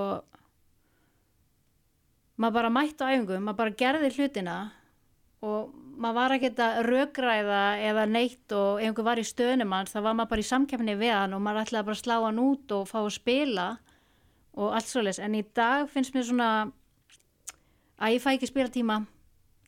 maður 2.41 2.55
bara 2.57 2.73
mætti 2.73 3.03
á 3.05 3.11
æfingum, 3.11 3.43
maður 3.43 3.59
bara 3.59 3.77
gerði 3.81 4.11
hlutina 4.15 4.55
og 5.45 5.73
maður 5.97 6.17
var 6.17 6.35
ekki 6.37 6.51
að 6.63 6.79
rökræða 6.87 7.61
eða 7.89 8.05
neitt 8.09 8.53
og 8.55 8.81
einhver 8.83 9.07
var 9.07 9.21
í 9.21 9.25
stöðnum 9.27 9.73
hans 9.75 9.93
þá 9.93 9.99
var 10.01 10.15
maður 10.17 10.31
bara 10.33 10.43
í 10.43 10.49
samkeppni 10.49 10.95
við 10.99 11.13
hann 11.15 11.35
og 11.37 11.41
maður 11.43 11.65
ætlaði 11.65 11.87
bara 11.89 11.97
að 11.97 12.03
slá 12.03 12.15
hann 12.25 12.43
út 12.43 12.75
og 12.77 12.85
fá 12.89 12.99
að 13.01 13.09
spila 13.15 13.67
og 14.51 14.75
allt 14.75 14.89
svoleiðis. 14.91 15.21
En 15.23 15.37
í 15.39 15.43
dag 15.55 15.89
finnst 15.91 16.15
mér 16.15 16.27
svona 16.27 16.51
að 18.01 18.15
ég 18.17 18.23
fæ 18.23 18.31
ekki 18.35 18.49
spila 18.51 18.71
tíma 18.73 19.01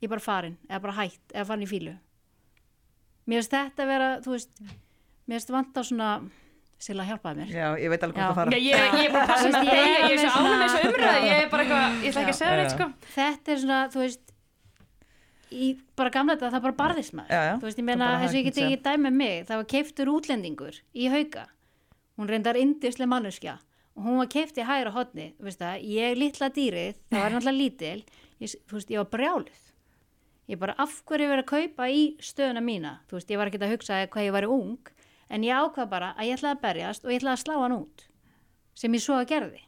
ég 0.03 0.07
er 0.09 0.13
bara 0.15 0.23
farin, 0.23 0.57
eða 0.69 0.83
bara 0.83 0.97
hætt 1.01 1.35
eða 1.35 1.47
farin 1.47 1.67
í 1.67 1.69
fílu 1.71 1.97
mér 3.27 3.39
finnst 3.39 3.53
þetta 3.55 3.85
vera, 3.87 4.09
þú 4.23 4.33
veist 4.35 4.63
mér 4.63 5.37
finnst 5.37 5.53
vant 5.55 5.77
á 5.79 5.81
svona 5.83 6.13
Silla 6.83 7.05
hjálpaði 7.07 7.39
mér. 7.39 7.51
Já, 7.53 7.67
ég 7.79 7.91
veit 7.93 8.01
alveg 8.03 8.17
hvað 8.17 8.25
það 8.27 8.39
fara. 8.41 8.57
Já, 8.57 8.59
ég, 8.59 8.95
ég 8.99 9.05
er 9.05 9.13
bara 9.13 9.27
að 9.37 9.43
Þú 9.43 9.51
með 9.53 9.69
það, 9.69 9.85
ég 9.93 10.15
er 10.15 10.19
svo 10.19 10.31
ánum 10.33 10.55
með 10.59 10.63
þessu 10.63 10.89
umræðu, 10.89 11.27
ég 11.29 11.37
er 11.37 11.51
bara 11.53 11.63
eitthvað, 11.63 11.93
ég 11.93 12.09
ætla 12.09 12.23
ekki 12.23 12.33
að 12.33 12.39
segja 12.39 12.55
neitt, 12.59 12.73
sko. 12.73 12.87
þetta 13.13 13.53
er 13.53 13.61
svona, 13.61 13.77
þú 13.93 14.01
veist 14.01 14.32
í 15.53 15.69
bara 15.99 16.13
gamla 16.13 16.35
þetta, 16.35 16.51
það 16.55 16.65
bara 16.67 16.77
barðist 16.79 17.15
maður 17.17 17.35
Já, 17.35 17.41
já. 17.47 17.53
þú 17.59 17.67
veist, 17.69 17.81
ég 17.81 17.87
meina, 17.89 18.09
þess 18.21 18.29
að 18.33 18.37
ég 18.37 18.47
hægt 18.47 18.55
get 18.57 18.63
ekki 18.63 18.81
dæmi 18.87 19.11
um 19.11 19.19
mig 19.21 19.45
það 19.49 19.61
var 19.61 19.69
keiftur 19.73 20.11
útlendingur 20.13 20.79
í 20.93 21.09
hauka. 21.13 21.45
Hún 22.17 22.29
reyndar 22.29 22.59
indislega 22.59 23.09
manneskja. 23.09 23.57
Og 23.93 24.07
hún 24.07 24.21
var 24.21 24.29
keift 24.33 24.57
í 24.57 24.65
hægra 24.65 24.93
hodni 24.93 25.27
það, 25.37 25.83
ég 25.85 26.17
litla 26.17 26.49
dýrið, 26.53 26.97
það 27.11 27.21
var 27.23 27.35
náttúrulega 27.35 27.59
lítil. 27.59 27.99
Ég, 28.41 28.55
þú 28.69 28.79
veist, 28.79 28.89
ég 28.93 29.01
var 29.03 29.11
brjálið 29.13 29.61
ég 30.51 30.59
bara 30.59 30.75
af 30.81 30.95
hverju 31.07 31.29
verið 31.29 31.45
að 31.45 31.51
kaupa 31.51 31.87
í 31.89 32.01
stöðuna 32.23 32.63
mína, 32.63 32.97
þú 33.07 33.17
veist, 33.17 33.29
ég 33.31 33.39
var 33.39 33.49
ekki 33.49 33.61
að 33.61 33.75
hugsa 33.77 33.99
hvað 34.11 34.27
ég 34.27 34.35
væri 34.35 34.49
ung, 34.51 34.89
en 35.31 35.45
ég 35.47 35.55
ákvað 35.55 35.91
bara 35.93 36.09
að 36.17 36.29
ég 36.29 36.37
ætlaði 36.39 36.57
að 36.57 36.63
berjast 36.65 37.05
og 37.05 37.13
ég 37.13 37.21
ætlaði 37.21 37.37
að 37.37 37.43
slá 37.45 37.55
hann 37.61 37.77
út 37.77 38.03
sem 38.73 38.97
ég 38.97 39.03
svo 39.05 39.15
að 39.19 39.29
gerði. 39.29 39.61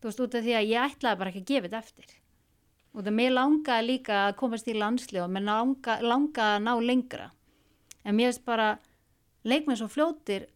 Þú 0.00 0.08
veist, 0.10 0.22
út 0.22 0.38
af 0.38 0.44
því 0.46 0.54
að 0.58 0.70
ég 0.70 0.92
ætlaði 0.92 1.20
bara 1.22 1.32
ekki 1.32 1.42
að 1.42 1.50
gefa 1.50 1.66
þetta 1.66 1.82
eftir 1.82 2.14
og 2.96 3.04
það 3.04 3.12
mér 3.18 3.34
langaði 3.36 3.86
líka 3.90 4.20
að 4.30 4.36
komast 4.40 4.68
í 4.72 4.74
landslið 4.76 5.22
og 5.26 5.32
mér 5.36 5.44
langa, 5.50 5.98
langaði 6.00 6.56
að 6.56 6.62
ná 6.64 6.72
lengra. 6.80 7.26
En 8.06 8.16
mér 8.16 8.30
finnst 8.32 8.46
bara 8.48 8.70
leikmenn 9.44 9.76
svo 9.78 9.88
fljótir 9.92 10.46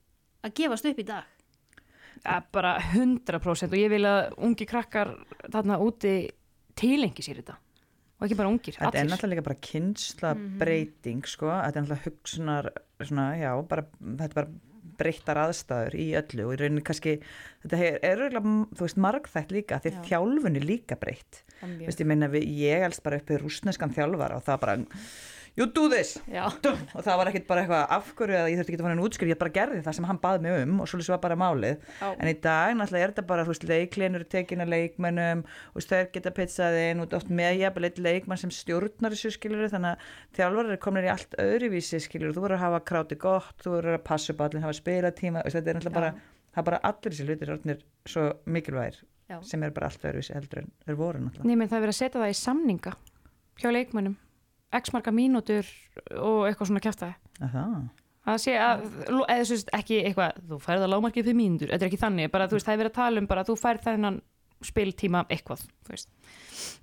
að 0.46 0.55
gefast 0.57 0.88
upp 0.88 1.03
í 1.03 1.07
dag. 1.11 1.26
Ja, 2.24 2.40
bara 2.53 2.74
100% 2.94 3.72
og 3.72 3.79
ég 3.81 3.90
vil 3.92 4.05
að 4.09 4.35
ungi 4.44 4.66
krakkar 4.68 5.12
þarna 5.53 5.79
úti 5.81 6.14
tilengi 6.76 7.24
sér 7.24 7.40
þetta. 7.42 7.57
Og 8.20 8.26
ekki 8.26 8.37
bara 8.37 8.50
ungir, 8.53 8.74
Þetta 8.76 8.90
er 8.92 8.98
allir. 9.00 9.12
náttúrulega 9.14 9.44
bara 9.46 9.61
kynsla 9.64 10.35
breyting 10.61 11.22
sko, 11.24 11.48
þetta 11.48 11.79
er 11.81 11.85
náttúrulega 11.87 12.05
hugsunar 12.11 12.66
svona, 13.00 13.24
já, 13.40 13.53
bara, 13.68 13.85
þetta 14.03 14.26
er 14.26 14.35
bara 14.37 14.50
breyttar 15.01 15.41
aðstæður 15.47 15.97
í 15.99 16.07
öllu 16.21 16.47
og 16.47 16.55
í 16.55 16.61
rauninni 16.61 16.85
kannski, 16.87 17.17
þetta 17.65 17.83
er, 17.89 17.99
er 18.13 18.39
þú 18.39 18.85
veist, 18.85 19.01
margþætt 19.09 19.55
líka, 19.57 19.81
því 19.83 19.95
Já. 19.97 20.01
þjálfunni 20.13 20.65
líka 20.65 21.01
breytt, 21.01 21.43
ég 22.05 22.09
meina 22.09 22.31
við, 22.33 22.49
ég 22.61 22.87
elst 22.89 23.05
bara 23.07 23.21
uppi 23.21 23.41
rúsneskan 23.41 23.95
þjálfara 23.97 24.41
og 24.41 24.47
það 24.47 24.65
bara, 24.67 24.79
you 25.59 25.67
do 25.67 25.89
this. 25.93 26.17
Og 26.31 27.03
það 27.05 27.19
var 27.21 27.31
ekkit 27.31 27.47
bara 27.49 27.65
eitthvað 27.65 27.95
afhverju 27.97 28.39
að 28.39 28.51
ég 28.51 28.61
þurfti 28.61 28.73
ekki 28.73 28.81
að 28.81 28.87
fara 28.87 28.95
henni 28.95 29.07
útskýr, 29.07 29.31
ég 29.33 29.41
bara 29.41 29.55
gerði 29.55 29.83
það 29.87 29.97
sem 29.99 30.09
hann 30.11 30.21
baði 30.23 30.45
mig 30.47 30.57
um 30.65 30.81
og 30.85 30.91
svolítið 30.91 31.15
var 31.15 31.23
bara 31.25 31.39
málið. 31.41 31.85
Já. 32.01 32.09
en 32.15 32.31
í 32.31 32.35
dag 32.47 32.75
náttúrulega 32.79 33.07
er 33.07 33.15
þetta 33.15 33.27
bara, 33.31 33.47
þú 33.47 33.55
veist, 33.55 33.69
leiklinur 33.71 34.27
tekin 34.31 34.65
að 34.65 34.73
leikmennum, 34.75 35.45
veist, 35.77 35.93
þeir 35.93 36.11
geta 36.15 36.35
pizzaði 36.37 36.83
inn 36.95 37.05
og 37.05 37.17
oft 37.21 37.31
með 37.31 37.63
jafnvel 37.65 37.89
eitt 37.91 38.03
leikmann 38.03 38.41
sem 38.41 38.55
stjórnar 38.55 39.17
þessu 39.17 39.35
skilur 39.37 39.71
þannig 39.73 39.95
að 39.95 40.11
þjálfarar 40.39 40.75
er 40.77 40.83
komin 40.83 41.09
í 41.09 41.13
allt 41.13 41.39
öðruvísi 41.41 42.03
skilur 42.03 42.35
þú 42.37 42.47
verður 42.47 42.59
að 42.59 42.67
hafa 42.67 42.83
kráti 42.91 43.21
gott, 43.21 43.57
þú 43.63 43.77
verður 43.79 43.99
að 43.99 44.05
passa 44.11 44.35
upp 44.35 44.45
allir, 44.47 44.65
hafa 44.65 44.79
spilatíma, 44.81 45.45
þetta 45.47 45.73
er 45.75 45.81
náttúrulega 45.81 45.99
bara 46.01 46.13
er 46.57 46.67
bara 46.67 46.81
allir 46.87 47.15
þessi 47.15 47.27
hlutir 47.29 47.83
svo 48.09 48.27
mikilvægir 48.51 49.03
Já. 49.31 49.39
sem 49.47 49.63
er 49.63 49.71
bara 49.75 49.91
allt 49.91 50.03
öðruvísi 50.03 50.35
heldur 50.35 50.65
en 50.65 50.73
þeir 50.87 50.99
voru 50.99 51.21
náttúrulega. 51.23 51.47
Nei, 51.47 51.57
menn 51.59 51.71
það 51.71 51.79
er 51.79 51.85
verið 51.85 51.95
að 51.95 52.01
setja 52.01 52.23
það 52.23 52.33
í 52.33 52.39
samninga 52.41 52.95
hjá 53.61 53.69
leikmönnum, 53.71 54.17
x 54.79 54.93
marga 54.95 55.13
mínútur 55.15 55.67
og 56.19 56.45
eitthvað 56.49 56.71
svona 56.71 56.85
kjæftæði. 56.85 57.17
Að 57.41 57.89
Það, 58.21 58.37
sé 58.43 58.53
að, 58.61 58.83
eða 59.09 59.45
þú 59.49 59.55
veist 59.55 59.71
ekki 59.75 59.97
eitthvað, 60.05 60.41
þú 60.51 60.57
færð 60.61 60.83
að 60.85 60.91
lágmarkið 60.93 61.25
fyrir 61.25 61.39
mínútur, 61.39 61.71
þetta 61.73 61.87
er 61.87 61.89
ekki 61.89 62.01
þannig, 62.03 62.29
bara 62.31 62.47
þú 62.51 62.59
veist, 62.59 62.67
það 62.69 62.75
er 62.75 62.81
verið 62.83 62.91
að 62.93 62.99
tala 62.99 63.23
um 63.23 63.29
bara 63.31 63.45
þú 63.49 63.55
færð 63.59 63.87
þennan 63.87 64.19
spiltíma 64.69 65.23
eitthvað, 65.33 65.63
þú 65.89 65.95
veist. 65.95 66.11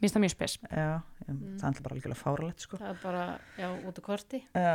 Minnst 0.01 0.17
það 0.17 0.23
mjög 0.23 0.33
spes. 0.33 0.55
já, 0.65 0.87
já 1.27 1.33
það 1.61 1.67
er 1.69 1.83
bara 1.85 1.95
algjörlega 1.97 2.17
fáralegt 2.17 2.65
sko 2.65 2.79
það 2.81 2.89
er 2.89 2.99
bara, 3.03 3.23
já, 3.61 3.67
út 3.85 3.99
á 3.99 4.03
korti 4.07 4.39
Já, 4.57 4.73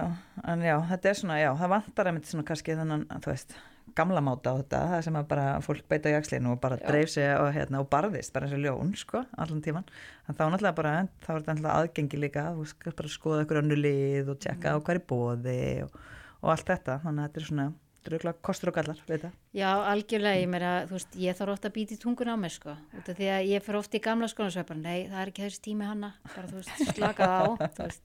en 0.53 0.63
já, 0.63 0.75
þetta 0.93 1.11
er 1.11 1.19
svona, 1.19 1.39
já, 1.43 1.51
það 1.59 1.73
vantar 1.75 2.11
einmitt 2.13 2.31
svona 2.31 2.47
kannski 2.47 2.77
þannig, 2.79 3.07
þú 3.27 3.33
veist, 3.33 3.57
gamla 3.99 4.23
máta 4.25 4.53
á 4.53 4.59
þetta, 4.61 4.81
það 4.93 5.05
sem 5.07 5.19
að 5.21 5.29
bara 5.33 5.47
fólk 5.65 5.85
beita 5.91 6.13
í 6.13 6.17
axlinu 6.19 6.55
og 6.55 6.61
bara 6.63 6.79
Já. 6.81 6.87
dreif 6.89 7.13
sig 7.13 7.29
og, 7.37 7.51
hérna, 7.55 7.83
og 7.83 7.91
barðist, 7.93 8.33
bara 8.35 8.49
eins 8.49 8.57
og 8.57 8.65
ljón, 8.65 8.95
sko, 8.99 9.25
allan 9.37 9.63
tíman. 9.65 9.87
En 10.29 10.35
þá 10.39 10.43
náttúrulega 10.49 10.79
bara, 10.81 10.95
þá 11.25 11.31
er 11.35 11.39
þetta 11.43 11.55
náttúrulega 11.55 11.77
aðgengi 11.83 12.23
líka, 12.25 12.49
þú 12.57 12.65
veist, 12.67 12.91
bara 13.03 13.13
skoða 13.19 13.45
ykkur 13.47 13.63
önnu 13.63 13.79
lið 13.79 14.33
og 14.35 14.43
tjekka 14.43 14.75
á 14.75 14.81
hvað 14.81 14.97
er 14.97 15.01
í 15.03 15.07
bóði 15.13 15.61
og, 15.87 16.03
og 16.43 16.53
allt 16.57 16.69
þetta, 16.75 17.01
þannig 17.07 17.23
að 17.25 17.31
þetta 17.31 17.43
er 17.43 17.51
svona, 17.53 17.69
auðvitað 18.03 18.39
kostur 18.43 18.71
og 18.73 18.75
gallar, 18.75 18.99
veit 19.07 19.21
það. 19.23 19.35
Já, 19.55 19.69
algjörlega, 19.93 20.39
ég 20.43 20.49
meira, 20.51 20.71
þú 20.91 20.97
veist, 20.97 21.13
ég 21.23 21.37
þarf 21.39 21.53
ofta 21.55 21.69
að 21.71 21.75
býta 21.77 21.95
í 21.95 22.01
tungun 22.03 22.33
á 22.35 22.37
mig, 22.43 22.51
sko, 22.57 22.75
út 22.99 23.11
af 23.13 23.15
því 23.21 23.29
að 23.31 23.47
ég 23.53 23.63
fyrir 23.63 23.79
ofta 23.79 23.95
í 23.95 24.03
gamla 24.03 24.27
skólan 24.33 24.51
og 24.51 24.57
svo 24.57 24.65
er 24.65 24.67
bara, 24.73 24.83
nei, 24.83 25.05
það 25.07 25.21
er 25.23 25.31
ekki 25.31 25.45
þessi 25.47 25.63
tími 25.69 25.87
hanna, 25.87 26.11
bara, 26.33 26.51
þú 26.51 26.59
veist, 26.59 26.83
slaka 26.97 27.29
á, 27.31 27.43
þú 27.63 27.87
veist, 27.87 28.03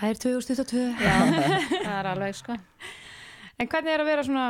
Það 0.00 0.08
er 0.08 0.22
2022. 0.24 0.86
já, 0.96 1.16
það 1.84 1.94
er 1.98 2.10
alveg, 2.14 2.38
sko. 2.40 2.56
En 3.60 3.68
hvernig 3.68 3.92
er 3.92 4.00
að 4.02 4.08
vera 4.08 4.24
svona 4.24 4.46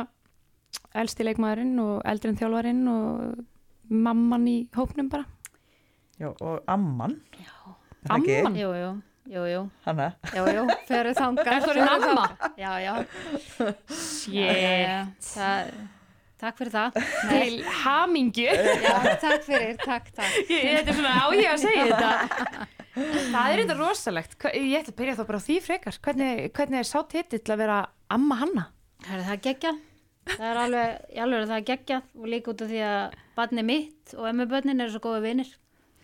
elsti 0.95 1.25
leikmaðurinn 1.27 1.79
og 1.83 2.01
eldri 2.07 2.31
en 2.31 2.37
þjálfarinn 2.39 2.83
og 2.91 3.91
mamman 3.91 4.45
í 4.47 4.57
hópnum 4.75 5.09
bara? 5.11 5.25
Já, 6.21 6.29
og 6.31 6.61
amman, 6.71 7.17
Já? 7.35 7.51
Amman? 8.13 8.55
jú, 8.57 8.69
jú, 8.77 8.91
jú, 9.33 9.43
jú, 9.51 9.61
Hanna, 9.85 10.07
jú, 10.35 10.45
jú, 10.55 10.63
fyrir 10.87 11.15
þangað. 11.17 11.47
Er 11.47 11.57
það 11.57 11.67
förum 11.67 11.89
amma? 11.95 12.27
þangað. 12.27 12.59
Já, 12.61 12.71
já, 12.85 12.93
það, 15.27 15.71
takk 16.41 16.57
fyrir 16.61 16.73
það. 16.75 16.99
Til 17.31 17.57
hamingju. 17.83 18.47
já, 18.85 18.95
takk 19.21 19.43
fyrir, 19.49 19.75
takk, 19.81 20.11
takk. 20.17 20.37
Ég- 20.47 20.77
Þetta 20.79 20.93
er 20.93 20.99
svona 21.01 21.15
á 21.19 21.25
ég 21.35 21.49
að 21.51 21.65
segja 21.65 21.87
þetta. 21.91 22.67
Það 22.91 23.49
er 23.53 23.59
þetta 23.61 23.75
rosalegt. 23.79 24.33
Hva- 24.41 24.51
Ég 24.57 24.81
ætla 24.81 24.91
að 24.91 24.97
byrja 24.97 25.13
þá 25.15 25.21
bara 25.29 25.39
á 25.39 25.45
því 25.45 25.55
frekar. 25.63 25.97
Hvernig, 26.03 26.41
hvernig 26.57 26.81
er 26.81 26.87
sá 26.89 26.97
titill 27.07 27.53
að 27.53 27.61
vera 27.63 27.77
amma 28.11 28.35
hanna? 28.41 28.65
Það 29.01 29.15
er 29.17 29.25
það 29.29 29.41
geggjað. 29.47 29.79
Það 30.31 30.45
er 30.51 30.59
alveg, 30.61 30.91
ég 31.15 31.23
alveg 31.25 31.47
það 31.49 31.57
er 31.57 31.67
geggjað 31.71 32.09
og 32.21 32.27
líka 32.29 32.51
út 32.53 32.61
af 32.61 32.69
því 32.69 32.81
að 32.85 33.15
barni 33.35 33.63
mitt 33.65 34.13
og 34.17 34.27
emmi 34.29 34.45
börnin 34.51 34.83
eru 34.83 34.93
svo 34.93 35.01
góði 35.01 35.21
vinir 35.25 35.49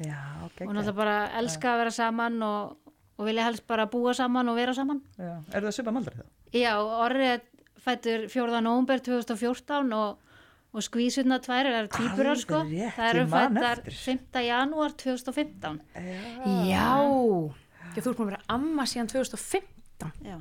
já, 0.01 0.17
og 0.41 0.71
náttúrulega 0.73 0.95
bara 0.97 1.17
elska 1.37 1.73
að 1.75 1.81
vera 1.83 1.93
saman 1.93 2.39
og, 2.47 2.95
og 3.17 3.29
vilja 3.29 3.45
helst 3.45 3.67
bara 3.69 3.85
búa 3.91 4.15
saman 4.17 4.49
og 4.49 4.57
vera 4.57 4.73
saman. 4.73 5.03
já, 5.21 5.35
er 5.53 5.67
það 5.67 5.75
svipað 5.77 5.97
maldri 5.99 6.15
þá? 6.17 6.25
Já, 6.57 6.73
orðið 6.81 7.35
er 7.35 7.45
fættur 7.85 8.25
4. 8.33 8.61
nóvumber 8.65 9.05
2014 9.05 9.93
og, 9.99 10.17
og 10.73 10.85
skvísurna 10.89 11.37
tvær 11.45 11.69
eru 11.69 11.93
týpurar 11.93 12.41
sko. 12.41 12.63
Það 12.97 13.07
eru 13.11 13.25
fættar 13.31 13.85
eftir. 13.85 14.01
5. 14.33 14.43
janúar 14.49 14.97
2015. 14.97 15.81
Já. 15.93 16.91
Já, 17.93 18.01
þú 18.01 18.09
ert 18.09 18.17
búin 18.17 18.27
að 18.27 18.33
vera 18.33 18.43
amma 18.57 18.89
síðan 18.89 19.13
2015. 19.13 20.13
Já. 20.25 20.37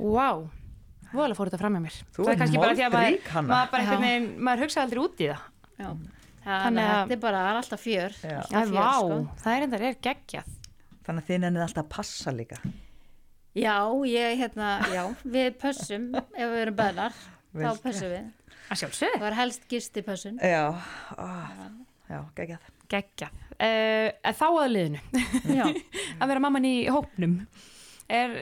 Vá. 0.00 0.28
Voðalega 1.14 1.38
fór 1.38 1.50
þetta 1.50 1.60
fram 1.62 1.76
með 1.76 1.84
mér. 1.86 1.98
Þú 2.10 2.20
Það 2.20 2.28
er 2.28 2.34
ert 2.34 2.42
kannski 2.42 2.60
bara 2.60 2.74
því 2.74 2.84
að 2.84 2.94
maður, 2.94 3.08
moldrík, 3.08 3.28
Hanna. 3.34 3.58
maður 3.74 4.28
maður 4.48 4.64
hugsa 4.64 4.84
aldrei 4.84 5.02
út 5.04 5.22
í 5.24 5.28
það. 5.30 5.44
já. 5.78 5.88
Þannig 6.44 6.64
Þannig 6.64 6.84
að 6.84 6.96
þetta 6.98 7.14
er 7.14 7.20
bara, 7.22 7.42
það 7.44 7.50
er 7.50 7.58
alltaf 7.60 7.80
fjör. 7.84 8.16
Já. 8.20 8.38
alltaf 8.40 8.66
fjör, 8.68 8.80
vá, 8.80 8.90
sko. 8.98 9.20
það 9.44 9.54
er 9.54 9.66
endar 9.66 9.84
er 9.88 10.00
geggjað. 10.04 10.50
Þannig 11.04 11.22
að 11.22 11.30
þið 11.30 11.40
nennið 11.44 11.64
alltaf 11.64 11.84
að 11.84 11.92
passa 11.94 12.34
líka. 12.34 12.58
Já, 13.54 13.76
ég, 14.10 14.34
hérna, 14.40 14.68
já, 14.90 15.02
við 15.36 15.48
pössum 15.62 16.10
ef 16.18 16.42
við 16.42 16.60
erum 16.64 16.78
Vel 17.54 17.70
þá 17.70 17.82
pössum 17.84 18.10
við. 18.10 18.30
Það 18.74 19.20
var 19.22 19.36
helst 19.38 19.66
gisti 19.70 20.02
pössun. 20.02 20.40
Já, 20.42 20.74
já, 22.10 22.18
geggjað. 22.34 22.70
Geggjað. 22.90 23.36
Uh, 23.54 24.08
þá 24.34 24.46
að 24.48 24.72
liðinu. 24.72 25.02
Já, 25.54 25.64
að 26.20 26.32
vera 26.32 26.42
mamman 26.42 26.66
í 26.66 26.74
hópnum. 26.90 27.36
Er, 28.08 28.34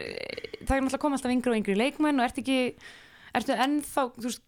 það 0.67 0.77
er 0.77 0.83
náttúrulega 0.83 0.99
að 0.99 1.03
koma 1.05 1.19
alltaf 1.19 1.35
yngri 1.35 1.53
og 1.53 1.59
yngri 1.61 1.77
leikmenn 1.79 2.19
og 2.19 2.27
ertu 2.27 2.43
ekki, 2.43 2.57
ertu 3.39 3.55
ennþá, 3.55 4.07
þú 4.17 4.27
veist, 4.27 4.43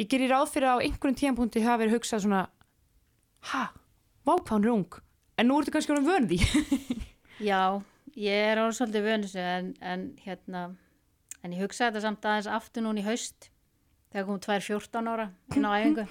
ég 0.00 0.08
gerir 0.08 0.32
ráð 0.32 0.54
fyrir 0.54 0.70
að 0.70 0.80
á 0.80 0.84
einhverjum 0.86 1.18
tíðanpunkti 1.20 1.64
hafa 1.66 1.82
verið 1.82 1.98
hugsað 1.98 2.24
svona, 2.24 2.42
ha, 3.52 3.62
vápán 4.28 4.64
er 4.64 4.72
ung, 4.72 4.98
en 5.36 5.50
nú 5.50 5.60
ertu 5.60 5.74
kannski 5.74 5.94
orðin 5.94 6.08
vön 6.08 6.30
því. 6.32 6.40
já, 7.50 7.60
ég 8.16 8.48
er 8.54 8.62
orðið 8.62 8.80
svolítið 8.80 9.08
vönusu 9.10 9.44
en, 9.44 9.70
en 9.84 10.08
hérna, 10.24 10.64
en 11.42 11.54
ég 11.56 11.66
hugsaði 11.66 11.90
þetta 11.90 12.06
samt 12.06 12.28
aðeins 12.32 12.52
aftur 12.58 12.86
núna 12.86 13.04
í 13.04 13.08
haust 13.08 13.50
þegar 14.12 14.26
kom 14.28 14.38
tvær 14.44 14.62
14 14.64 15.10
ára 15.12 15.26
inn 15.56 15.66
á 15.68 15.70
æfingu 15.78 16.04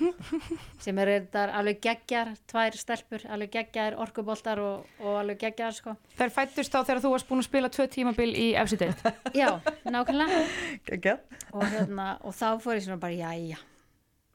sem 0.84 1.00
er 1.02 1.12
þetta 1.16 1.46
alveg 1.60 1.80
geggjar, 1.84 2.34
tvær 2.50 2.78
stelpur, 2.78 3.24
alveg 3.34 3.54
geggjar 3.56 3.98
orkuboltar 4.04 4.62
og, 4.64 4.92
og 5.02 5.22
alveg 5.24 5.40
geggjar 5.48 5.78
sko. 5.78 5.96
Þær 6.20 6.36
fættust 6.36 6.74
þá 6.76 6.80
þegar 6.84 7.02
þú 7.06 7.14
varst 7.16 7.30
búin 7.32 7.42
að 7.44 7.50
spila 7.50 7.72
tvö 7.74 7.88
tímabil 7.96 8.30
í 8.38 8.48
efsi 8.62 8.80
deild. 8.82 9.02
Já, 9.38 9.50
nákvæmlega. 9.88 10.44
Geggjað. 10.92 11.26
Og, 11.54 11.66
hérna, 11.74 12.12
og 12.22 12.38
þá 12.38 12.48
fór 12.62 12.78
ég 12.78 12.86
svona 12.86 13.02
bara, 13.02 13.18
jæja, 13.18 13.60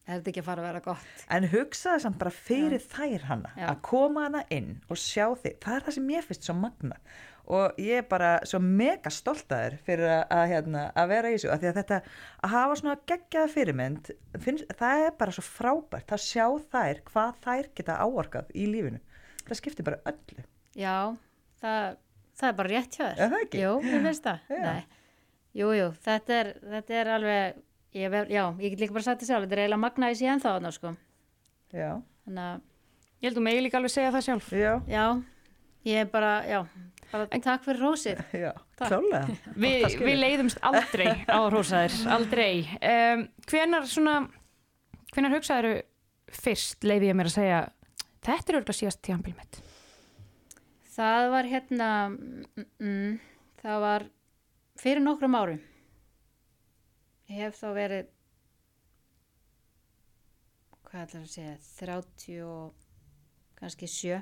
er 0.07 0.19
þetta 0.19 0.33
ekki 0.33 0.43
að 0.43 0.49
fara 0.51 0.63
að 0.63 0.69
vera 0.71 0.85
gott? 0.85 1.27
En 1.39 1.49
hugsaði 1.53 2.05
samt 2.07 2.19
bara 2.21 2.35
fyrir 2.35 2.83
þær 2.83 3.29
hana 3.31 3.53
Já. 3.55 3.69
að 3.71 3.83
koma 3.87 4.27
hana 4.27 4.43
inn 4.55 4.73
og 4.91 4.99
sjá 4.99 5.29
þig. 5.39 5.61
Það 5.63 5.77
er 5.77 5.87
það 5.87 5.97
sem 5.99 6.11
ég 6.17 6.27
finnst 6.27 6.49
svo 6.49 6.57
magna. 6.59 6.99
Og 7.51 7.79
ég 7.83 7.99
er 7.99 8.07
bara 8.07 8.37
svo 8.47 8.61
mega 8.63 9.11
stolt 9.11 9.51
að 9.51 9.65
þér 9.65 9.75
fyrir 9.87 10.07
að, 10.15 10.23
að, 10.31 10.45
hérna, 10.53 10.83
að 10.95 11.09
vera 11.11 11.31
í 11.33 11.35
þessu. 11.35 11.49
Af 11.51 11.59
því 11.63 11.69
að 11.73 11.79
þetta 11.81 11.97
að 12.47 12.53
hafa 12.55 12.77
svona 12.79 12.95
geggjaða 13.11 13.51
fyrirmynd, 13.57 14.13
finnst, 14.45 14.71
það 14.79 15.03
er 15.09 15.17
bara 15.19 15.35
svo 15.35 15.43
frábært. 15.47 16.07
Það 16.13 16.23
sjá 16.29 16.47
þær 16.77 17.01
hvað 17.11 17.41
þær 17.43 17.69
geta 17.81 17.97
áorkað 18.07 18.55
í 18.55 18.69
lífinu. 18.71 19.01
Það 19.49 19.59
skiptir 19.59 19.89
bara 19.91 19.99
öllu. 20.13 20.45
Já, 20.79 20.95
það, 21.65 21.99
það 22.39 22.49
er 22.53 22.57
bara 22.63 22.73
rétt 22.77 22.97
hjá 23.01 23.05
þér. 23.09 23.19
Er 23.27 23.33
það 23.35 23.45
ekki? 23.49 23.63
Jú, 23.65 23.73
ég 23.91 24.07
veist 24.07 24.29
það. 24.29 24.55
Nei. 24.63 25.01
Jú, 25.53 25.73
jú, 25.77 25.89
þetta 26.07 26.37
er, 26.39 26.53
þetta 26.77 26.95
er 27.03 27.11
alveg, 27.19 27.59
ég, 27.99 28.09
ver, 28.15 28.31
já, 28.33 28.45
ég 28.63 28.73
get 28.73 28.81
líka 28.87 28.95
bara 28.97 29.05
sagt 29.05 29.19
þetta 29.21 29.29
sjálf, 29.33 29.45
þetta 29.45 29.59
er 29.59 29.65
eiginlega 29.67 29.83
magnaði 29.83 30.17
síðan 30.23 30.41
þá, 30.41 30.49
þarna, 30.55 30.71
sko. 30.79 30.93
Já, 31.77 31.91
Þannig 32.23 32.47
að, 32.47 32.63
Ég 33.23 33.29
held 33.29 33.39
að 33.39 33.45
megi 33.47 33.61
líka 33.67 33.79
alveg 33.79 33.93
segja 33.93 34.15
það 34.15 34.25
sjálf. 34.27 34.49
já, 34.57 34.73
já, 34.91 35.05
ég 35.91 36.01
er 36.07 36.09
bara, 36.15 36.31
já, 36.49 36.63
bara 37.13 37.27
takk 37.45 37.65
fyrir 37.67 37.81
rósið. 37.85 38.23
já, 38.45 38.53
Takk. 38.81 38.89
klálega. 38.89 39.23
Vi, 39.63 39.73
Það 39.83 39.91
skilur. 39.95 40.09
við 40.09 40.19
leiðumst 40.23 40.63
aldrei 40.71 41.09
á 41.29 41.39
rósaðir, 41.53 41.99
aldrei. 42.17 42.55
Um, 42.81 43.27
hvenar 43.51 43.89
svona, 43.91 44.15
hvenar 45.13 45.37
hugsaður 45.37 45.83
fyrst, 46.33 46.81
leiði 46.89 47.11
ég 47.13 47.19
mér 47.19 47.29
að 47.29 47.37
segja, 47.37 47.61
þetta 48.25 48.53
er 48.55 48.59
örgulega 48.63 48.79
síðast 48.81 49.03
tíðanbíl 49.05 49.35
mitt. 49.37 49.61
Það 50.93 51.29
var 51.33 51.49
hérna, 51.49 51.91
mm, 52.13 52.67
mm, 52.85 53.13
það 53.63 53.79
var 53.87 54.07
fyrir 54.81 55.05
nokkrum 55.05 55.37
árum. 55.39 55.61
Ég 57.33 57.47
hef 57.47 57.57
þá 57.63 57.69
verið, 57.77 58.09
hvað 60.89 61.05
ætlar 61.07 61.23
að 61.23 61.31
segja, 61.33 61.55
30 61.79 62.43
og 62.45 62.75
kannski 63.57 63.89
7, 63.89 64.19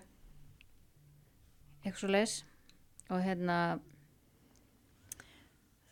eitthvað 1.82 2.00
svo 2.04 2.10
leis. 2.12 2.34
Og 3.10 3.18
hérna, 3.24 3.56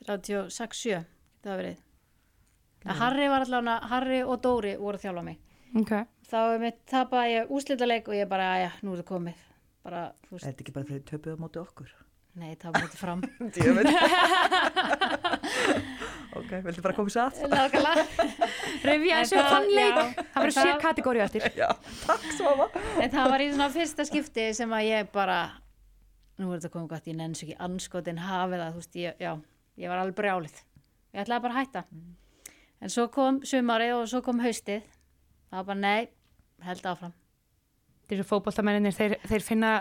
36, 0.07 0.79
7, 0.79 1.03
það 1.45 1.57
verið. 1.63 1.79
Mm. 2.87 2.93
Harry 3.01 3.27
var 3.29 3.43
allavega, 3.45 3.77
Harry 3.91 4.21
og 4.23 4.39
Dóri 4.45 4.77
voru 4.79 4.97
að 5.01 5.03
þjálfa 5.09 5.25
mig. 5.27 5.39
Ok. 5.83 5.93
Þá 6.31 6.37
er 6.55 6.59
mitt 6.63 6.79
tapaði 6.89 7.33
ég 7.35 7.51
úslitaleik 7.59 8.07
og 8.09 8.15
ég 8.17 8.29
bara, 8.31 8.47
já, 8.63 8.71
nú 8.87 8.95
er 8.95 9.03
það 9.03 9.09
komið. 9.11 9.39
Bara, 9.89 10.03
þú 10.29 10.39
Er 10.39 10.45
þetta 10.47 10.63
ekki 10.65 10.75
bara 10.77 10.89
fyrir 10.93 11.05
töpuð 11.09 11.35
á 11.35 11.43
móti 11.43 11.59
okkur? 11.63 11.91
nei, 12.39 12.53
tapaði 12.55 12.87
þetta 12.87 12.99
fram. 13.03 13.21
Ok, 16.39 16.51
viltu 16.63 16.83
bara 16.85 16.95
sér 17.11 17.23
að? 17.25 17.39
Nákvæmlega. 17.51 18.03
Revja 18.85 19.17
þessu 19.23 19.37
það- 19.39 19.49
þann 19.51 19.69
leik, 19.75 19.97
já, 19.97 20.03
það 20.19 20.45
verður 20.45 20.55
sér 20.59 20.77
kategóri 20.85 21.23
eftir. 21.25 21.43
Já, 21.59 21.69
takk 22.05 22.27
Svava. 22.37 22.67
En 23.03 23.11
það 23.11 23.31
var 23.33 23.41
í 23.43 23.49
svona 23.51 23.69
fyrsta 23.75 24.05
skipti 24.07 24.45
sem 24.55 24.71
að 24.77 24.85
ég 24.87 25.11
bara, 25.13 25.39
nú 26.39 26.51
er 26.53 26.61
þetta 26.61 26.73
komið 26.75 26.91
gott, 26.93 27.09
ég 27.11 27.19
nenns 27.19 27.43
ekki 27.45 27.57
anskotin 27.67 28.21
hafið 28.23 28.63
það, 28.63 28.75
þú 28.75 28.83
veist, 28.83 28.99
ég, 29.03 29.23
já, 29.23 29.33
ég 29.83 29.93
var 29.93 30.03
alveg 30.03 30.19
brjálið. 30.19 30.61
Ég 31.15 31.23
ætlaði 31.25 31.45
bara 31.47 31.57
að 31.57 31.61
hætta. 31.63 31.85
En 32.79 32.95
svo 32.95 33.07
kom 33.13 33.41
sumarið 33.49 33.95
og 33.97 34.05
svo 34.11 34.21
kom 34.27 34.43
haustið. 34.45 34.85
Það 35.49 35.59
var 35.59 35.67
bara, 35.71 35.81
nei, 35.83 36.11
held 36.69 36.87
áfram. 36.93 37.17
Þessu 38.09 38.25
fótboltamennir, 38.29 38.95
þeir, 38.97 39.17
þeir 39.29 39.45
finna 39.45 39.73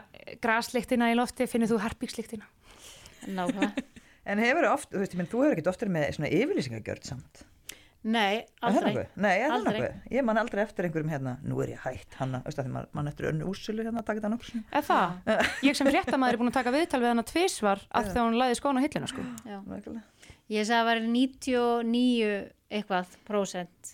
graslíktina 0.43 1.11
í 1.13 1.19
lofti, 1.19 1.47
finnir 1.47 1.69
þú 1.71 1.79
herpíkslíktina. 1.85 2.49
Nákvæmlega. 3.27 3.85
En 4.27 4.41
hefur 4.43 4.65
oft, 4.67 4.89
þú 4.91 4.99
veist, 4.99 5.13
ég 5.13 5.19
menn, 5.21 5.27
þú 5.31 5.39
hefur 5.39 5.53
ekkert 5.55 5.69
oftar 5.71 5.87
með 5.87 6.09
svona 6.17 6.29
yfirlýsingagjörð 6.35 7.05
samt. 7.07 7.45
Nei, 8.07 8.37
Er 8.61 8.67
aldrei. 8.69 9.03
Nei, 9.19 9.33
er 9.43 9.51
Aldrei. 9.51 9.87
Ég 10.13 10.23
man 10.23 10.37
aldrei 10.39 10.61
eftir 10.63 10.87
einhverjum 10.87 11.09
hérna, 11.11 11.33
nú 11.43 11.57
er 11.63 11.73
ég 11.73 11.81
hætt 11.83 12.15
hanna, 12.21 12.39
veist 12.45 12.55
það, 12.59 12.69
því 12.69 12.73
maður 12.77 12.93
man 12.99 13.09
eftir 13.11 13.27
önnu 13.33 13.49
úrsölu 13.51 13.83
hérna 13.83 13.99
að 14.03 14.07
taka 14.07 14.21
þetta 14.21 14.31
nokkur. 14.31 14.61
Eða 14.71 14.83
það? 14.87 15.49
Ég 15.67 15.75
sem 15.79 15.89
fréttamaður 15.91 16.37
er 16.37 16.41
búin 16.41 16.51
að 16.53 16.57
taka 16.59 16.73
viðtal 16.77 17.01
við 17.03 17.11
hana 17.11 17.25
tvísvar 17.27 17.83
að 17.91 18.07
þegar 18.13 18.23
hún 18.29 18.39
laði 18.39 18.57
skóna 18.61 18.79
á 18.79 18.85
hillina, 18.87 19.09
sko. 19.11 19.25
Já. 19.43 19.57
Nákvæmlega. 19.67 20.31
Ég 20.47 20.67
sagði 20.69 20.77
að 20.77 20.79
það 20.79 20.87
var 20.87 21.01
99 21.17 22.31
eitthvað 22.77 23.17
prósent 23.27 23.91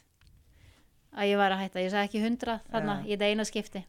að 1.14 1.30
ég 1.30 1.38
var 1.42 1.54
að 1.54 1.62
hætta. 1.64 1.82
Ég 1.84 1.92
sagði 1.94 2.10
ekki 2.10 2.22
100 2.26 2.60
þarna 2.74 2.94
Já. 3.00 3.06
í 3.06 3.12
þetta 3.16 3.32
eina 3.34 3.46
skipti. 3.50 3.82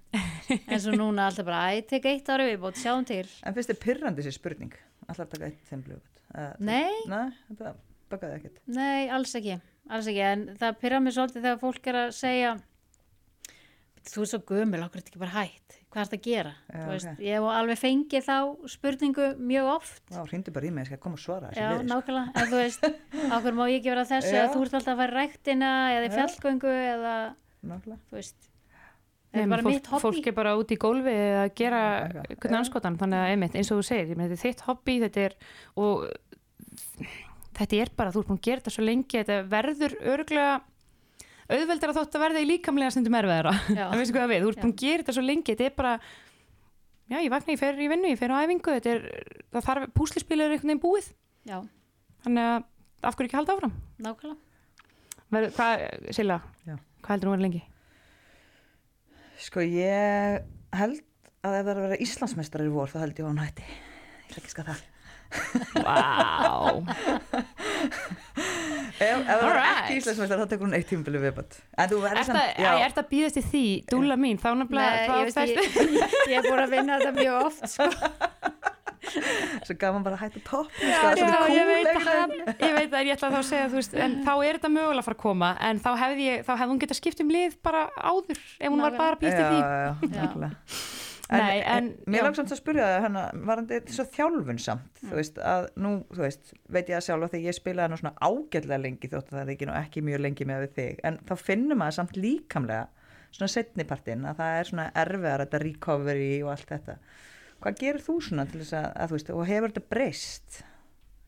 En 0.68 0.80
svo 0.80 0.92
núna 0.96 1.28
alltaf 1.30 1.46
bara, 1.48 1.60
æ, 1.72 1.84
tek 1.88 2.04
eitt 2.10 2.28
ári 2.32 2.50
viðbót, 2.50 2.76
sjáum 2.80 3.04
til. 3.08 3.24
En 3.44 3.54
finnst 3.56 3.70
þið 3.72 3.78
pyrrandi 3.84 4.24
sér 4.26 4.36
spurning? 4.36 4.74
Alltaf 5.08 5.30
taka 5.32 5.48
eitt 5.48 5.62
þeim 5.70 5.84
blögut. 5.86 6.24
Nei. 6.64 6.92
Nei, 7.08 7.30
þetta 7.48 7.72
bakaði 8.12 8.36
ekkert. 8.40 8.60
Nei, 8.76 9.08
alls 9.12 9.32
ekki, 9.40 9.56
alls 9.90 10.06
ekki, 10.10 10.22
en 10.24 10.46
það 10.60 10.78
pyrra 10.80 11.00
mig 11.04 11.12
svolítið 11.16 11.42
þegar 11.44 11.60
fólk 11.60 11.86
er 11.92 11.98
að 12.04 12.14
segja 12.16 12.54
þú 14.04 14.20
er 14.24 14.28
svo 14.30 14.40
gömul, 14.48 14.80
okkur 14.84 15.00
er 15.00 15.02
þetta 15.04 15.12
ekki 15.14 15.20
bara 15.22 15.34
hætt? 15.38 15.76
Hvað 15.94 16.00
er 16.02 16.08
þetta 16.10 16.18
að 16.18 16.24
gera? 16.26 16.52
Já, 16.68 16.78
Þú 16.84 16.88
veist, 16.90 17.08
ok. 17.12 17.20
Ég 17.24 17.36
hef 17.38 17.44
alveg 17.54 17.78
fengið 17.80 18.24
þá 18.26 18.36
spurningu 18.72 19.26
mjög 19.38 19.68
oft. 19.70 20.00
Já, 20.10 20.18
hrýndu 20.26 20.52
bara 20.56 20.66
í 20.66 20.72
mig, 20.74 20.82
ég 20.84 20.90
skal 20.90 21.00
koma 21.04 21.14
og 21.16 21.22
svara 21.22 21.52
Já, 21.54 21.68
nákvæmlega, 21.86 22.32
en 22.34 22.50
þú 22.50 22.58
veist 22.58 22.88
okkur 23.38 23.54
má 23.56 23.62
ég 23.70 23.76
ekki 23.78 23.92
vera 23.92 24.04
þessu 24.10 24.34
að 24.40 24.50
þú 24.56 24.64
ert 24.66 24.74
alltaf 24.80 24.90
að 24.94 25.00
fara 25.04 25.20
ræktina 25.20 25.70
eða 25.94 26.08
í 26.08 26.12
fjallgöngu 26.16 26.74
eða, 26.74 27.14
Nákvæmlega. 27.62 28.00
þú 28.10 28.18
veist 28.18 28.50
Nei, 29.34 29.40
er 29.44 29.48
fólk, 29.54 29.66
mitt 29.70 29.88
hobby. 29.90 30.02
fólk 30.04 30.26
er 30.30 30.36
bara 30.36 30.56
út 30.58 30.70
í 30.74 30.76
gólfi 30.84 31.14
að 31.44 31.48
gera 31.58 31.80
hvernig 32.10 32.58
anskotan, 32.60 32.98
þannig 33.00 33.22
að 33.22 33.30
einmitt, 33.32 33.56
eins 33.58 33.70
og 33.74 33.80
þú 33.80 33.86
segir, 33.88 34.12
þetta 34.18 34.36
er 34.36 34.42
þitt 34.44 34.66
hobby, 34.68 34.98
þetta 35.06 35.24
er 35.28 35.38
og 35.78 36.04
þetta 37.58 37.80
er 37.84 37.90
bara, 37.96 38.12
þú 38.14 38.22
ert 38.22 38.30
búin 38.30 38.38
að 38.40 38.46
gera 38.48 38.62
þetta 38.62 38.74
svo 38.74 38.84
lengi 38.84 39.20
þetta 39.20 39.38
verður 39.52 39.96
örgulega 40.14 40.54
auðveldar 41.44 41.92
að 41.92 41.98
þótt 42.00 42.14
að 42.16 42.22
verða 42.24 42.40
í 42.40 42.48
líkamlega 42.48 42.92
stundum 42.94 43.16
erfiðara, 43.18 43.52
það 43.68 43.98
veistu 44.00 44.14
hvað 44.16 44.22
það 44.24 44.30
við. 44.32 44.44
Þú 44.44 44.52
ert 44.52 44.62
búin 44.64 44.72
að 44.74 44.84
gera 44.84 45.02
þetta 45.02 45.14
svo 45.18 45.24
lengi, 45.24 45.52
þetta 45.52 45.66
er 45.68 45.74
bara 45.76 45.92
já, 47.12 47.16
ég 47.20 47.32
vakna, 47.34 47.52
ég 47.54 47.60
fer 47.60 47.82
í 47.84 47.88
vinnu, 47.92 48.12
ég 48.14 48.20
fer 48.20 48.32
á 48.32 48.36
æfingu 48.40 48.76
þetta 48.78 48.94
er, 48.94 49.04
það 49.52 49.66
þarf, 49.68 49.90
púslispil 49.98 50.40
er 50.40 50.54
einhvern 50.54 50.72
veginn 50.72 50.82
búið. 50.84 51.10
Já, 51.44 51.58
þannig 52.24 52.48
að, 52.48 52.64
af 53.04 53.18
hverju 53.18 53.28
ekki 53.28 53.38
halda 53.40 53.56
áfram? 53.58 53.74
Nákvæmlega. 54.06 54.40
Verður, 55.34 55.54
hvað, 55.58 55.84
Silla, 56.16 56.40
Já. 56.64 56.74
hvað 57.04 57.12
heldur 57.12 57.28
þú 57.28 57.32
að 57.32 57.36
vera 57.36 57.44
lengi? 57.44 57.62
Sko 59.44 59.64
ég 59.66 60.48
held 60.78 61.02
að 61.44 61.58
ef 61.58 61.66
það 61.66 61.70
er 61.74 61.76
að 61.76 61.86
vera 61.88 62.00
Íslandsmeistarar 62.06 62.70
í 62.70 62.72
vor 62.72 62.88
þá 62.92 62.98
held 63.02 63.18
ég 63.18 63.26
að 63.26 63.32
hann 63.34 63.44
hætti. 63.44 63.68
Ég 64.32 64.93
að. 65.34 66.84
Vá 66.84 67.24
Ef, 68.94 69.00
ef 69.00 69.26
það 69.26 69.32
er 69.34 69.44
Alright. 69.48 69.78
ekki 69.84 69.96
Íslandsmeistarar 70.00 70.44
þá 70.44 70.50
tekur 70.52 70.66
hún 70.68 70.76
eitt 70.78 70.88
tímabili 70.90 71.20
viðbætt. 71.22 71.56
En 71.78 71.90
þú 71.90 72.00
verður 72.02 72.20
Er 72.20 72.92
það 72.94 73.00
að 73.02 73.08
býðast 73.10 73.38
í 73.40 73.44
því, 73.48 73.64
dúla 73.90 74.16
mín, 74.20 74.38
þá 74.42 74.48
nefnilega 74.60 75.04
þá 75.08 75.40
ég, 75.50 75.54
ég, 75.54 75.96
ég 76.30 76.36
er 76.38 76.46
búin 76.46 76.62
að 76.62 76.74
vinna 76.76 76.98
þetta 77.00 77.14
mjög 77.18 77.38
oft 77.48 77.66
sko. 77.70 77.90
Svo 79.64 79.76
gaf 79.78 79.94
hann 79.94 80.04
bara 80.04 80.16
að 80.16 80.22
hætta 80.24 80.40
topp. 80.46 80.70
Já, 80.80 80.98
sko, 81.14 81.26
já, 81.28 81.40
ég 81.52 81.68
veit 81.68 81.90
það, 82.06 82.34
ég 82.34 82.76
veit 82.78 82.90
það, 82.90 83.00
ég 83.04 83.12
ætla 83.14 83.30
þá 83.34 83.38
að 83.38 83.48
segja, 83.50 83.66
þú 83.70 83.78
veist, 83.78 83.96
en 84.06 84.16
þá 84.24 84.32
er 84.34 84.58
þetta 84.58 84.70
mögulega 84.74 85.02
að 85.02 85.08
fara 85.08 85.18
að 85.18 85.22
koma, 85.24 85.50
en 85.68 85.82
þá 85.84 85.90
hefði 86.02 86.28
ég, 86.28 86.44
þá 86.46 86.52
hefði 86.54 86.70
hún 86.72 86.82
getað 86.84 87.00
skipt 87.00 87.24
um 87.24 87.32
lið 87.34 87.56
bara 87.68 87.86
áður, 88.00 88.40
ef 88.58 88.72
hún 88.72 88.84
var 88.84 88.96
bara 88.98 89.18
að 89.18 89.24
býðast 89.24 89.42
í 89.44 90.14
því. 90.14 91.03
En, 91.30 91.38
Nei, 91.40 91.60
en- 91.64 91.94
mér 92.06 92.20
já. 92.20 92.22
langt 92.26 92.36
samt 92.36 92.50
að 92.52 92.58
spyrja 92.60 92.84
það 92.84 93.02
hérna, 93.06 93.22
varandi 93.48 93.78
svo 93.88 94.04
þjálfun 94.04 94.58
samt, 94.60 94.90
Mm. 95.02 95.08
þú 95.10 95.14
veist, 95.16 95.38
að 95.40 95.68
nú, 95.76 95.92
þú 96.12 96.20
veist, 96.20 96.52
veit 96.68 96.86
ég 96.88 96.96
að 96.98 97.04
sjálfa 97.06 97.28
þegar 97.32 97.46
ég 97.48 97.56
spilaði 97.58 97.90
nú 97.90 97.96
svona 97.96 98.18
ágætlega 98.20 98.82
lengi 98.82 99.08
þótt 99.08 99.30
að 99.32 99.38
það 99.38 99.40
er 99.48 99.52
ekki, 99.54 99.66
nú 99.66 99.72
ekki 99.78 100.02
mjög 100.04 100.20
lengi 100.20 100.44
með 100.44 100.66
þig, 100.74 101.00
en 101.04 101.18
þá 101.24 101.34
finnum 101.40 101.78
maður 101.80 101.96
samt 101.96 102.12
líkamlega 102.20 102.88
svona 103.32 103.48
setnipartinn 103.54 104.26
að 104.28 104.36
það 104.36 104.58
er 104.60 104.64
svona 104.64 104.92
erfiðar 104.94 105.40
þetta 105.46 105.62
recovery 105.64 106.42
og 106.42 106.50
allt 106.50 106.66
þetta. 106.74 106.98
Hvað 107.62 107.78
gerir 107.80 108.02
þú 108.04 108.20
svona 108.22 108.44
til 108.50 108.60
þess 108.60 108.72
að, 108.76 108.92
að 108.94 109.08
þú 109.08 109.16
veist, 109.16 109.30
og 109.30 109.46
hefur 109.46 109.68
þetta 109.72 109.88
breyst? 109.88 110.62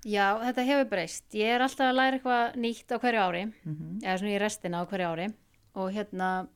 Já, 0.05 0.27
þetta 0.45 0.67
hefur 0.69 0.91
breyst. 0.91 1.25
Ég 1.33 1.55
er 1.57 1.61
alltaf 1.65 1.89
að 1.89 1.97
læra 1.97 2.19
eitthvað 2.21 2.57
nýtt 2.61 2.93
á 2.93 2.97
hverju 3.01 3.23
ári, 3.25 3.53
Mhm. 3.65 4.01
eða 4.05 4.19
svona 4.21 4.37
í 4.37 4.41
restina 4.45 4.85
á 4.85 4.87
hverju 4.87 5.09
ári 5.09 5.35
og 5.75 5.93
hérna, 5.93 6.49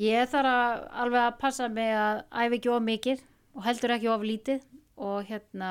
ég 0.00 0.30
þarf 0.32 0.50
að 0.50 0.82
alveg 1.04 1.26
að 1.26 1.38
passa 1.42 1.68
mig 1.72 1.92
að 1.94 2.22
æfa 2.32 2.58
ekki 2.58 2.72
of 2.72 2.84
mikið 2.86 3.24
og 3.56 3.64
heldur 3.66 3.94
ekki 3.96 4.10
of 4.12 4.24
lítið 4.24 4.64
og 5.00 5.28
hérna, 5.28 5.70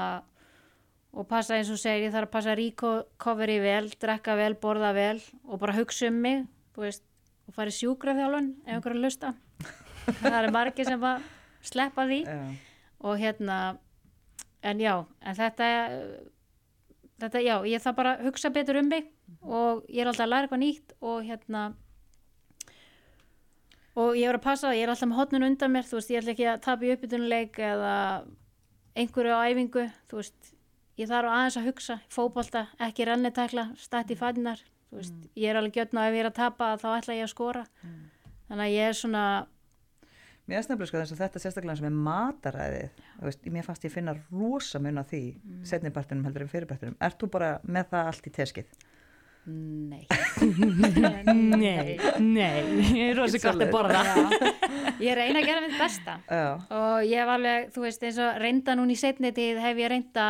og 1.14 1.28
passa 1.30 1.58
eins 1.58 1.70
og 1.74 1.80
segir, 1.82 2.08
ég 2.08 2.14
þarf 2.14 2.30
að 2.30 2.34
passa 2.38 2.56
recovery 2.58 3.60
vel, 3.64 3.90
drekka 4.02 4.36
vel, 4.38 4.54
borða 4.62 4.94
vel 4.98 5.20
og 5.48 5.62
bara 5.62 5.76
hugsa 5.78 6.10
um 6.10 6.18
mig, 6.24 6.48
veist, 6.78 7.04
og 7.50 7.56
fara 7.58 7.74
í 7.74 7.78
sjúkrafjálun 7.78 8.54
ef 8.66 8.74
einhver 8.76 8.94
er 8.94 9.00
að 9.00 9.06
lusta. 9.06 9.34
Það 10.10 10.40
er 10.40 10.52
margir 10.54 10.88
sem 10.88 11.06
að 11.06 11.26
sleppa 11.66 12.06
því 12.10 12.20
Já. 12.26 12.40
og 13.06 13.20
hérna 13.20 13.58
en 14.64 14.82
já, 14.82 14.94
en 15.22 15.36
þetta 15.38 15.68
þetta 17.20 17.42
já, 17.44 17.56
ég 17.68 17.84
þarf 17.84 17.98
bara 17.98 18.16
að 18.16 18.30
hugsa 18.30 18.52
betur 18.56 18.80
um 18.80 18.90
mig 18.92 19.10
og 19.44 19.86
ég 19.92 20.04
er 20.04 20.10
alltaf 20.12 20.26
að 20.26 20.32
læra 20.34 20.48
eitthvað 20.48 20.64
nýtt 20.64 20.96
og 21.02 21.22
hérna 21.28 21.64
og 24.00 24.16
ég 24.18 24.30
er 24.30 24.40
að 24.40 24.46
passa, 24.46 24.72
ég 24.78 24.86
er 24.86 24.94
alltaf 24.94 25.10
með 25.10 25.20
hotnun 25.22 25.48
undan 25.50 25.74
mér, 25.74 25.88
þú 25.90 26.00
veist, 26.00 26.14
ég 26.14 26.22
ætla 26.22 26.36
ekki 26.36 26.48
að 26.50 26.64
tapa 26.66 26.88
í 26.88 26.94
uppbytunuleik 26.96 27.60
eða 27.70 27.94
einhverju 29.00 29.36
á 29.36 29.42
æfingu, 29.50 29.86
þú 30.10 30.22
veist 30.22 30.52
ég 31.00 31.10
þarf 31.12 31.32
aðeins 31.36 31.60
að 31.60 31.70
hugsa, 31.70 32.00
fótbolta, 32.12 32.66
ekki 32.90 33.08
rennitekla, 33.08 33.70
stætt 33.80 34.12
í 34.14 34.20
fædinar 34.20 34.64
þú 34.90 35.00
veist, 35.00 35.22
ég 35.38 35.52
er 35.52 35.60
alveg 35.60 35.78
gjörn 35.78 36.02
á 36.02 36.04
ef 36.08 36.18
ég 36.18 36.24
er 36.24 36.32
að 36.32 36.40
tapa 36.40 36.74
þá 36.82 36.90
ætla 36.96 37.18
ég 37.20 37.28
að 37.28 37.34
skora 37.34 37.64
þannig 38.50 38.66
að 38.66 38.76
ég 38.76 38.90
er 38.90 38.98
svona 38.98 39.24
Mér 40.50 40.64
snöfnilega 40.66 40.90
sko 40.90 40.98
þess 40.98 41.14
að 41.14 41.20
þetta 41.22 41.40
sérstaklega 41.44 41.78
sem 41.78 41.86
er 41.86 41.98
mataræðið, 42.08 43.02
veist, 43.22 43.44
mér 43.54 43.66
fannst 43.68 43.84
ég 43.86 43.92
finna 43.94 44.16
rosa 44.32 44.80
mun 44.82 44.98
á 44.98 45.06
því, 45.06 45.20
mm. 45.38 45.60
setnipartinum 45.70 46.26
heldur 46.26 46.42
en 46.42 46.50
fyrirpartinum. 46.50 46.96
Ert 47.06 47.20
þú 47.22 47.30
bara 47.36 47.50
með 47.70 47.92
það 47.92 48.10
allt 48.10 48.30
í 48.32 48.34
teskið? 48.34 48.72
Nei. 49.50 50.06
Nei, 50.40 51.98
nei, 52.22 52.60
ég 52.96 53.10
er 53.10 53.18
rosa 53.18 53.42
gott 53.42 53.64
að 53.66 53.74
borða. 53.74 54.04
Já. 54.06 54.52
Ég 55.00 55.18
reyna 55.18 55.42
að 55.42 55.50
gera 55.50 55.64
mitt 55.64 55.76
besta. 55.80 56.16
Já, 56.30 56.46
og 56.76 57.08
ég 57.08 57.20
hef 57.22 57.34
alveg, 57.34 57.68
þú 57.76 57.84
veist, 57.86 58.06
eins 58.06 58.22
og 58.24 58.40
reynda 58.44 58.76
núna 58.78 58.96
í 58.96 59.00
setni 59.00 59.34
tíð 59.36 59.60
hef 59.64 59.82
ég 59.82 59.92
reynda 59.92 60.30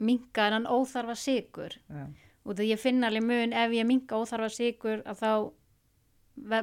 minka 0.00 0.48
en 0.48 0.56
hann 0.58 0.68
óþarfa 0.70 1.16
sigur 1.18 1.74
já, 1.76 2.04
og 2.46 2.54
þegar 2.54 2.70
ég 2.70 2.80
finna 2.80 3.10
alveg 3.10 3.26
mun 3.28 3.52
ef 3.52 3.74
ég 3.76 3.88
minka 3.88 4.16
óþarfa 4.16 4.48
sigur 4.54 5.02
að 5.04 5.20
þá 5.20 5.32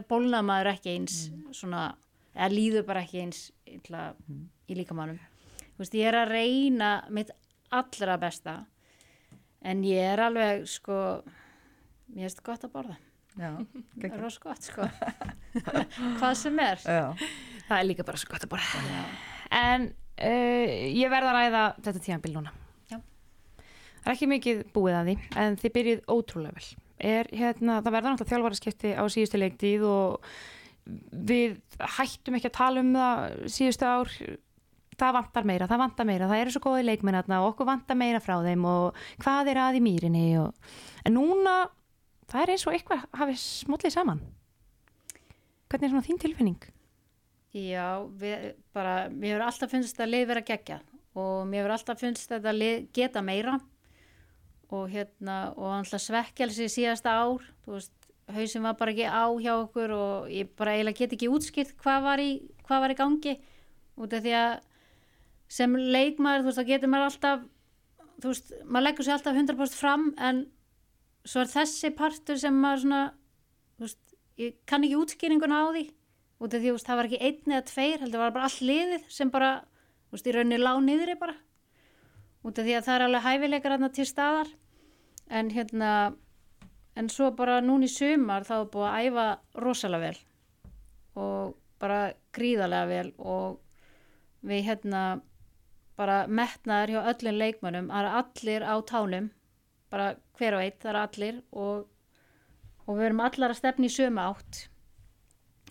bólnar 0.10 0.46
maður 0.48 0.72
ekki 0.74 0.96
eins 0.96 1.18
svona, 1.54 1.92
eða 2.34 2.50
líður 2.56 2.88
bara 2.88 3.04
ekki 3.06 3.22
eins 3.28 3.44
illa, 3.70 4.10
í 4.66 4.80
líkamannum 4.80 5.20
þú 5.78 5.84
veist, 5.84 6.00
ég 6.00 6.10
er 6.10 6.18
að 6.18 6.32
reyna 6.34 6.92
mitt 7.14 7.30
allra 7.70 8.18
besta. 8.18 8.56
En 9.62 9.84
ég 9.86 10.14
er 10.14 10.22
alveg 10.24 10.66
sko 10.70 11.22
mér 12.14 12.28
finnst 12.28 12.44
gott 12.46 12.66
að 12.68 12.74
borða. 12.74 12.98
Já, 13.38 13.52
það 14.02 14.08
er 14.10 14.22
rosa 14.24 14.42
gott 14.42 14.66
sko. 14.66 14.88
Hvað 16.20 16.34
sem 16.40 16.60
er. 16.64 16.82
Já, 16.82 17.28
Það 17.68 17.78
er 17.78 17.88
líka 17.90 18.06
bara 18.08 18.22
svo 18.22 18.32
gott 18.32 18.46
að 18.48 18.54
borða. 18.56 19.04
En 19.54 19.90
uh, 19.92 20.74
ég 20.98 21.12
verð 21.12 21.30
að 21.30 21.38
ræða 21.38 21.64
þetta 21.84 22.04
tíðanbíl 22.08 22.34
núna. 22.38 22.54
Já. 22.90 22.98
Það 24.02 24.10
er 24.10 24.16
ekki 24.16 24.30
mikið 24.32 24.66
búið 24.76 25.00
að 25.00 25.10
því 25.12 25.16
en 25.44 25.58
þið 25.62 25.76
byrjuð 25.78 26.04
ótrúlega 26.16 26.58
vel. 26.58 26.68
Er, 26.98 27.30
hérna, 27.30 27.78
Það 27.86 27.94
verða 27.94 28.12
náttúrulega 28.14 28.34
þjálfaraskipti 28.34 28.96
á 28.98 29.04
síðustu 29.14 29.42
leiktíð 29.42 29.86
og 29.86 30.30
við 31.28 31.58
hættum 31.98 32.38
ekki 32.38 32.50
að 32.50 32.58
tala 32.58 32.84
um 32.84 32.94
það 32.96 33.24
síðustu 33.54 33.90
ár. 33.90 34.14
Það 34.98 35.14
vantar 35.14 35.46
meira, 35.46 35.68
það 35.70 35.82
vantar 35.84 36.08
meira, 36.10 36.28
það 36.32 36.40
eru 36.42 36.52
svo 36.56 36.62
góði 36.64 36.86
leikmenn 36.88 37.20
þarna 37.20 37.44
og 37.44 37.52
okkur 37.52 37.68
vantar 37.70 37.98
meira 38.00 38.22
frá 38.24 38.40
þeim 38.42 38.64
og 38.66 39.02
hvað 39.22 39.52
er 39.52 39.60
að 39.62 39.78
í 39.78 39.82
mýrinni 39.86 40.24
og... 40.42 40.72
en 41.06 41.14
núna, 41.14 41.54
það 42.32 42.44
er 42.44 42.54
eins 42.54 42.66
og 42.68 42.76
eitthvað 42.76 43.06
hafi 43.20 43.38
smollið 43.42 43.96
saman. 43.96 44.22
Hvernig 45.68 45.88
er 45.88 45.94
svona 45.94 46.08
þín 46.08 46.22
tilfinning? 46.22 46.68
Já, 47.58 48.04
við, 48.20 48.52
bara, 48.76 49.08
mér 49.10 49.38
hefur 49.38 49.48
alltaf 49.48 49.74
finnst 49.74 50.00
að 50.04 50.14
lið 50.14 50.28
vera 50.30 50.46
gegja 50.46 50.78
og 51.18 51.48
mér 51.50 51.64
hefur 51.64 51.76
alltaf 51.78 52.02
finnst 52.04 52.30
þetta 52.30 52.54
lið 52.54 52.88
geta 52.96 53.24
meira. 53.26 53.58
Og 54.68 54.90
hérna, 54.92 55.54
og 55.56 55.72
alltaf 55.78 56.04
svekkjalsi 56.04 56.68
síðasta 56.72 57.16
ár, 57.24 57.44
þú 57.64 57.78
veist, 57.78 57.94
hausin 58.36 58.66
var 58.68 58.76
bara 58.80 58.92
ekki 58.92 59.08
á 59.08 59.26
hjá 59.40 59.54
okkur 59.56 59.94
og 59.96 60.32
ég 60.32 60.50
bara 60.60 60.74
eiginlega 60.76 61.00
get 61.00 61.16
ekki 61.16 61.30
útskipt 61.32 61.78
hvað 61.80 62.02
var 62.04 62.24
í, 62.24 62.32
hvað 62.68 62.84
var 62.84 62.94
í 62.94 62.98
gangi. 63.00 63.36
Út 63.98 64.14
af 64.14 64.26
því 64.26 64.34
að 64.36 64.58
sem 65.58 65.78
leikmaður, 65.80 66.44
þú 66.44 66.50
veist, 66.50 66.60
þá 66.60 66.72
getur 66.74 66.92
maður 66.92 67.10
alltaf, 67.10 67.48
þú 68.20 68.34
veist, 68.34 68.54
maður 68.66 68.88
leggur 68.90 69.08
sér 69.08 69.16
alltaf 69.16 69.40
100% 69.40 69.80
fram 69.80 70.10
en 70.20 70.44
svo 71.28 71.44
er 71.44 71.52
þessi 71.52 71.92
partur 71.98 72.40
sem 72.40 72.56
maður 72.56 72.84
svona, 72.84 73.02
veist, 73.82 74.00
ég 74.40 74.60
kann 74.70 74.86
ekki 74.88 75.00
útskýringuna 75.02 75.64
á 75.64 75.66
því. 75.76 75.88
Út 76.38 76.54
af 76.54 76.62
því 76.62 76.72
að 76.72 76.86
það 76.86 77.00
var 77.00 77.10
ekki 77.10 77.24
einn 77.28 77.54
eða 77.56 77.66
tveir 77.72 78.04
heldur 78.04 78.22
var 78.22 78.36
bara 78.36 78.48
all 78.48 78.70
liðið 78.70 79.10
sem 79.10 79.34
bara 79.34 79.52
veist, 80.14 80.28
í 80.30 80.36
rauninni 80.36 80.62
lág 80.62 80.80
niðri 80.86 81.18
bara. 81.20 81.36
Út 82.46 82.62
af 82.62 82.68
því 82.68 82.78
að 82.78 82.88
það 82.88 82.96
er 82.96 83.06
alveg 83.08 83.28
hæfileikar 83.28 83.78
til 83.98 84.08
staðar. 84.08 84.52
En 85.28 85.50
hérna 85.52 85.92
en 86.98 87.10
svo 87.14 87.30
bara 87.38 87.60
núna 87.62 87.86
í 87.86 87.92
sumar 87.92 88.46
þá 88.48 88.56
er 88.58 88.70
búið 88.74 88.88
að 88.90 89.08
æfa 89.08 89.26
rosalega 89.64 90.04
vel 90.08 90.20
og 91.18 91.56
bara 91.82 92.00
gríðarlega 92.34 92.90
vel 92.90 93.10
og 93.18 93.60
við 94.48 94.64
hérna 94.70 95.02
bara 95.98 96.24
metnaður 96.30 96.94
hjá 96.96 97.12
öllum 97.12 97.40
leikmönnum 97.42 97.92
eru 98.00 98.14
allir 98.22 98.66
á 98.66 98.76
tánum 98.90 99.30
bara 99.94 100.08
hver 100.38 100.58
og 100.58 100.64
eitt, 100.64 100.80
það 100.82 100.92
eru 100.92 101.04
allir 101.04 101.38
og, 101.52 101.86
og 102.86 102.98
við 102.98 103.10
erum 103.10 103.24
allar 103.26 103.54
að 103.54 103.60
stefna 103.62 103.88
í 103.88 103.94
sömu 103.94 104.24
átt. 104.24 104.62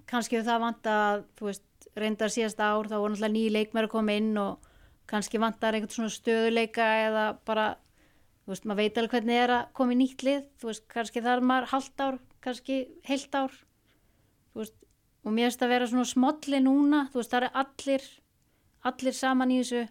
Kannski 0.07 0.43
það 0.47 0.63
vant 0.63 0.91
að 0.91 1.25
veist, 1.43 1.89
reyndar 1.97 2.33
síðasta 2.33 2.71
ár 2.73 2.91
þá 2.91 2.97
voru 2.97 3.15
náttúrulega 3.15 3.35
nýji 3.37 3.55
leikmæri 3.55 3.89
að 3.89 3.95
koma 3.97 4.17
inn 4.21 4.33
og 4.41 4.71
kannski 5.11 5.41
vantar 5.43 5.77
einhvern 5.77 5.95
svona 5.95 6.15
stöðuleika 6.15 6.87
eða 7.07 7.25
bara, 7.47 7.67
þú 8.45 8.55
veist, 8.55 8.67
maður 8.67 8.83
veit 8.83 9.01
alveg 9.01 9.17
hvernig 9.17 9.41
er 9.43 9.55
að 9.55 9.73
koma 9.79 9.95
í 9.95 10.01
nýtt 10.03 10.27
lið, 10.27 10.45
þú 10.61 10.71
veist, 10.71 10.87
kannski 10.93 11.23
þarf 11.25 11.47
maður 11.47 11.71
halvt 11.73 12.05
ár, 12.07 12.21
kannski 12.43 12.79
heilt 13.07 13.39
ár. 13.39 13.59
Þú 14.53 14.63
veist, 14.63 14.79
og 15.27 15.35
mér 15.35 15.51
finnst 15.51 15.67
að 15.67 15.75
vera 15.75 15.91
svona 15.91 16.11
smolli 16.11 16.63
núna, 16.63 17.07
þú 17.13 17.23
veist, 17.23 17.35
það 17.35 17.43
eru 17.43 17.53
allir 17.63 18.09
allir 18.87 19.17
saman 19.17 19.53
í 19.53 19.61
þessu. 19.63 19.85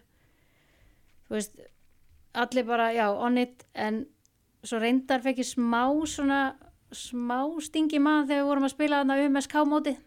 Þú 1.26 1.36
veist, 1.36 1.58
allir 2.36 2.66
bara, 2.68 2.90
já, 2.94 3.06
on 3.10 3.40
it, 3.40 3.64
en 3.74 4.04
svo 4.66 4.80
reyndar 4.82 5.22
fekk 5.24 5.42
ég 5.42 5.48
smá 5.48 5.82
svona 6.10 6.40
smá 6.94 7.40
stingi 7.64 7.98
maður 8.02 8.28
þegar 8.30 8.42
við 8.42 8.50
vorum 8.50 8.68
að 8.68 8.74
spila 8.74 9.00
þarna 9.02 9.18
UMSK 9.26 9.56
mótið 9.70 9.98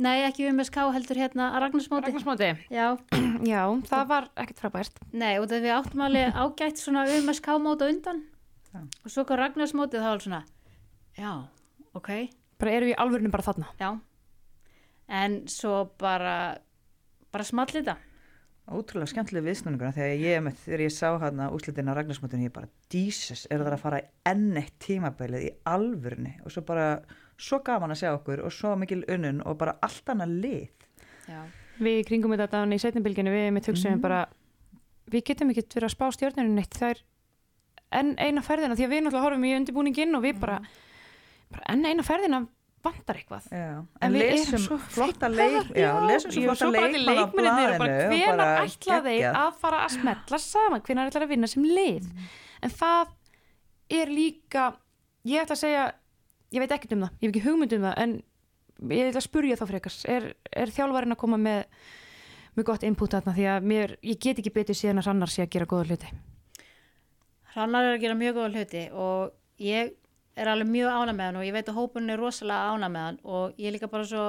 nei 0.00 0.18
ekki 0.24 0.48
UMSK 0.48 0.76
heldur 0.94 1.20
hérna 1.20 1.50
að 1.54 1.64
Ragnarsmóti 1.66 2.08
Ragnarsmóti 2.08 2.50
já, 2.72 2.86
Já, 3.40 3.62
það 3.88 4.04
var 4.10 4.26
ekkert 4.36 4.58
frábært. 4.60 4.98
Nei 5.16 5.38
og 5.40 5.46
þegar 5.48 5.62
við 5.64 5.74
áttum 5.78 6.02
alveg 6.04 6.34
ágætt 6.42 6.80
svona 6.80 7.06
UMSK 7.08 7.48
mót 7.62 7.80
á 7.80 7.86
undan. 7.88 8.20
Já. 8.70 8.82
og 8.84 9.10
svo 9.10 9.24
kom 9.26 9.40
Ragnarsmótið 9.40 10.04
þá 10.04 10.08
var 10.12 10.20
svona 10.22 10.40
já, 11.18 11.30
ok, 11.98 12.10
bara 12.60 12.74
eru 12.76 12.86
við 12.86 12.92
í 12.92 12.98
alvörinu 13.02 13.32
bara 13.32 13.46
þarna. 13.48 13.70
Já. 13.80 13.88
En 15.10 15.40
svo 15.50 15.88
bara 15.98 16.36
bara 17.34 17.46
small 17.48 17.66
þetta 17.72 17.96
ótrúlega 18.70 19.10
skemmtileg 19.10 19.44
viðsnúningur 19.46 19.94
þegar 19.96 20.20
ég, 20.20 20.42
með, 20.44 20.58
þegar 20.64 20.82
ég 20.84 20.92
sá 20.94 21.08
hérna 21.18 21.48
úslitin 21.54 21.88
á 21.90 21.94
Ragnarsmótinu 21.96 22.44
ég 22.46 22.52
bara, 22.54 22.68
Jesus, 22.92 23.46
er 23.50 23.62
það 23.64 23.72
að 23.76 23.82
fara 23.82 24.00
enn 24.30 24.56
eitt 24.60 24.76
tímabilið 24.84 25.46
í 25.48 25.50
alvörni 25.66 26.34
og 26.44 26.52
svo 26.54 26.62
bara, 26.68 26.84
svo 27.40 27.58
gaman 27.66 27.90
að 27.94 28.02
sjá 28.02 28.10
okkur 28.14 28.44
og 28.46 28.52
svo 28.54 28.76
mikil 28.78 29.00
unnun 29.10 29.40
og 29.46 29.56
bara 29.58 29.74
allt 29.82 30.12
annað 30.14 30.36
lið. 30.44 30.86
Já, 31.30 31.40
Við 31.80 31.96
í 32.02 32.04
kringum 32.04 32.34
þetta 32.36 32.66
í 32.68 32.78
setnibilginu 32.78 33.32
við 33.32 33.50
með 33.56 33.64
töksum 33.70 33.94
Mhm. 33.96 34.00
bara 34.04 34.26
við 35.10 35.24
getum 35.24 35.50
ekki 35.50 35.64
verið 35.64 35.88
að 35.88 35.94
spá 35.96 36.06
stjórnirinn 36.12 36.54
neitt 36.54 36.74
það 36.76 36.90
er 36.90 36.98
enn 37.92 38.14
eina 38.18 38.42
ferðina 38.42 38.76
því 38.76 38.84
að 38.86 38.92
við 38.92 39.00
náttúrulega 39.02 39.24
horfum 39.24 39.44
í 39.48 39.54
undirbúningin 39.56 40.14
og 40.14 40.22
við 40.22 40.38
bara, 40.40 40.60
bara 41.50 41.64
enn 41.72 41.86
eina 41.86 42.02
ferðina 42.06 42.46
vantar 42.84 43.18
eitthvað. 43.20 43.46
Já. 43.52 43.70
En 43.80 44.06
en 44.06 44.16
við 44.16 44.24
erum 44.26 44.38
lesum 44.38 44.62
svo 44.64 44.78
flotta 44.94 45.28
leik 45.28 45.70
já, 45.76 45.90
lesum 46.08 46.32
svo 46.34 46.56
flotta 46.56 46.82
hvenær 46.88 47.76
bara 47.80 48.48
ætla 48.64 49.00
þeir 49.04 49.26
að 49.30 49.60
fara 49.60 49.84
að 49.84 49.96
smetla 49.98 50.40
saman? 50.40 50.84
Hvenær 50.86 51.10
ætla 51.10 51.24
að 51.26 51.32
vinna 51.34 51.50
sem 51.50 51.66
lið? 51.66 52.08
En 52.64 52.74
það 52.80 53.14
er 54.00 54.12
líka 54.14 54.66
ég 55.28 55.44
ætla 55.44 55.58
að 55.58 55.62
segja 55.64 55.86
ég 56.50 56.64
veit 56.64 56.74
ekkert 56.74 56.96
um 56.96 57.06
það, 57.06 57.16
ég 57.20 57.28
hef 57.28 57.34
ekki 57.34 57.46
hugmynd 57.46 57.76
um 57.76 57.88
það 57.88 58.04
en 58.04 58.14
ég 58.90 59.10
ætla 59.10 59.20
að 59.20 59.28
spurja 59.28 59.58
þá 59.60 59.66
frekars 59.70 59.98
er, 60.08 60.30
er 60.50 60.72
þjálfarinn 60.74 61.14
að 61.14 61.20
koma 61.20 61.40
með 61.40 61.64
með 62.56 62.66
gott 62.66 62.84
input 62.86 63.12
þarna? 63.14 63.34
Því 63.36 63.46
að 63.52 63.68
mér, 63.70 63.94
ég 64.02 64.18
get 64.20 64.40
ekki 64.40 64.52
betið 64.54 64.78
síðan 64.80 65.02
að 65.02 65.10
Rannar 65.10 65.30
sé 65.32 65.44
að 65.44 65.52
gera 65.54 65.68
góða 65.70 65.90
hluti. 65.90 66.08
Hrannar 67.54 67.86
er 67.86 67.96
að 67.96 68.02
gera 68.04 68.18
mjög 68.18 68.38
góða 68.38 68.50
hluti 68.54 68.82
og 68.90 69.62
ég 69.62 69.92
er 70.40 70.50
alveg 70.50 70.70
mjög 70.70 70.94
ána 70.94 71.14
með 71.16 71.28
hann 71.28 71.40
og 71.40 71.44
ég 71.46 71.56
veit 71.56 71.68
að 71.68 71.76
hópunni 71.76 72.14
er 72.14 72.22
rosalega 72.22 72.72
ána 72.72 72.88
með 72.92 73.06
hann 73.06 73.20
og 73.24 73.60
ég 73.60 73.68
er 73.68 73.76
líka 73.76 73.90
bara 73.92 74.06
svo, 74.08 74.24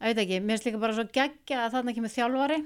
að 0.00 0.10
veit 0.10 0.22
ekki, 0.24 0.40
mér 0.42 0.56
finnst 0.56 0.68
líka 0.68 0.82
bara 0.82 0.96
svo 0.96 1.06
geggja 1.14 1.62
að 1.64 1.76
þarna 1.76 1.94
kemur 1.96 2.14
þjálfari 2.14 2.58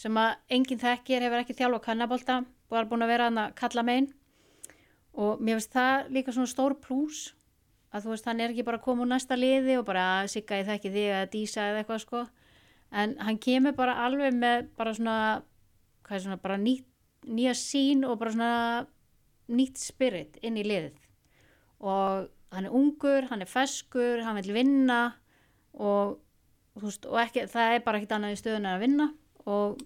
sem 0.00 0.20
að 0.22 0.30
enginn 0.56 0.80
þekkir, 0.80 1.26
hefur 1.26 1.42
ekki 1.42 1.58
þjálfa 1.58 1.82
kannabólta 1.88 2.38
og 2.70 2.78
er 2.78 2.88
búin 2.90 3.04
að 3.04 3.12
vera 3.12 3.28
hann 3.28 3.42
að 3.42 3.54
kalla 3.58 3.84
megin 3.86 4.08
og 5.18 5.42
mér 5.42 5.58
finnst 5.58 5.74
það 5.74 6.10
líka 6.14 6.34
svona 6.36 6.52
stór 6.52 6.76
plús 6.80 7.26
að 7.90 8.04
þú 8.04 8.12
veist, 8.14 8.28
hann 8.30 8.40
er 8.40 8.52
ekki 8.52 8.66
bara 8.66 8.78
að 8.78 8.86
koma 8.86 9.04
úr 9.04 9.10
næsta 9.10 9.38
liði 9.38 9.76
og 9.80 9.86
bara 9.88 10.04
að 10.20 10.30
sigga 10.36 10.60
ég 10.60 10.68
þekki 10.68 10.92
þig 10.94 11.08
eða 11.08 11.30
dísa 11.32 11.66
eða 11.66 11.82
eitthvað 11.82 12.02
sko. 12.04 12.22
En 12.90 13.16
hann 13.22 13.38
kemur 13.42 13.74
bara 13.74 13.96
alveg 14.04 14.34
með 14.34 14.68
bara 14.78 14.94
svona, 14.94 15.16
hvað 16.06 16.16
er 16.16 16.24
svona, 16.24 16.40
bara 16.42 16.58
nýtt, 16.62 16.86
nýja 17.26 17.54
sín 17.58 18.06
og 18.06 18.18
bara 18.22 18.34
svona 18.34 18.52
nýtt 19.50 19.82
spirit 19.82 20.38
inn 20.46 20.58
í 20.58 20.66
liðið 20.66 21.09
og 21.80 22.28
hann 22.54 22.66
er 22.66 22.74
ungur, 22.74 23.28
hann 23.30 23.44
er 23.44 23.50
feskur, 23.50 24.22
hann 24.24 24.38
vil 24.40 24.54
vinna 24.54 25.00
og, 25.78 26.18
veist, 26.80 27.06
og 27.06 27.20
ekki, 27.22 27.46
það 27.50 27.74
er 27.74 27.84
bara 27.84 28.00
ekkit 28.00 28.14
annað 28.16 28.36
í 28.36 28.40
stöðun 28.40 28.70
að 28.70 28.84
vinna. 28.84 29.08
Og 29.46 29.80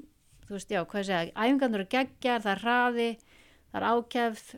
þú 0.44 0.56
veist, 0.56 0.72
já, 0.72 0.82
hvað 0.84 1.08
segja, 1.08 1.32
æfingarnir 1.34 1.82
eru 1.82 1.90
geggjar, 1.92 2.44
það 2.44 2.52
er 2.54 2.62
hraði, 2.64 3.08
það 3.70 3.80
er 3.80 3.88
ákjæfð 3.90 4.54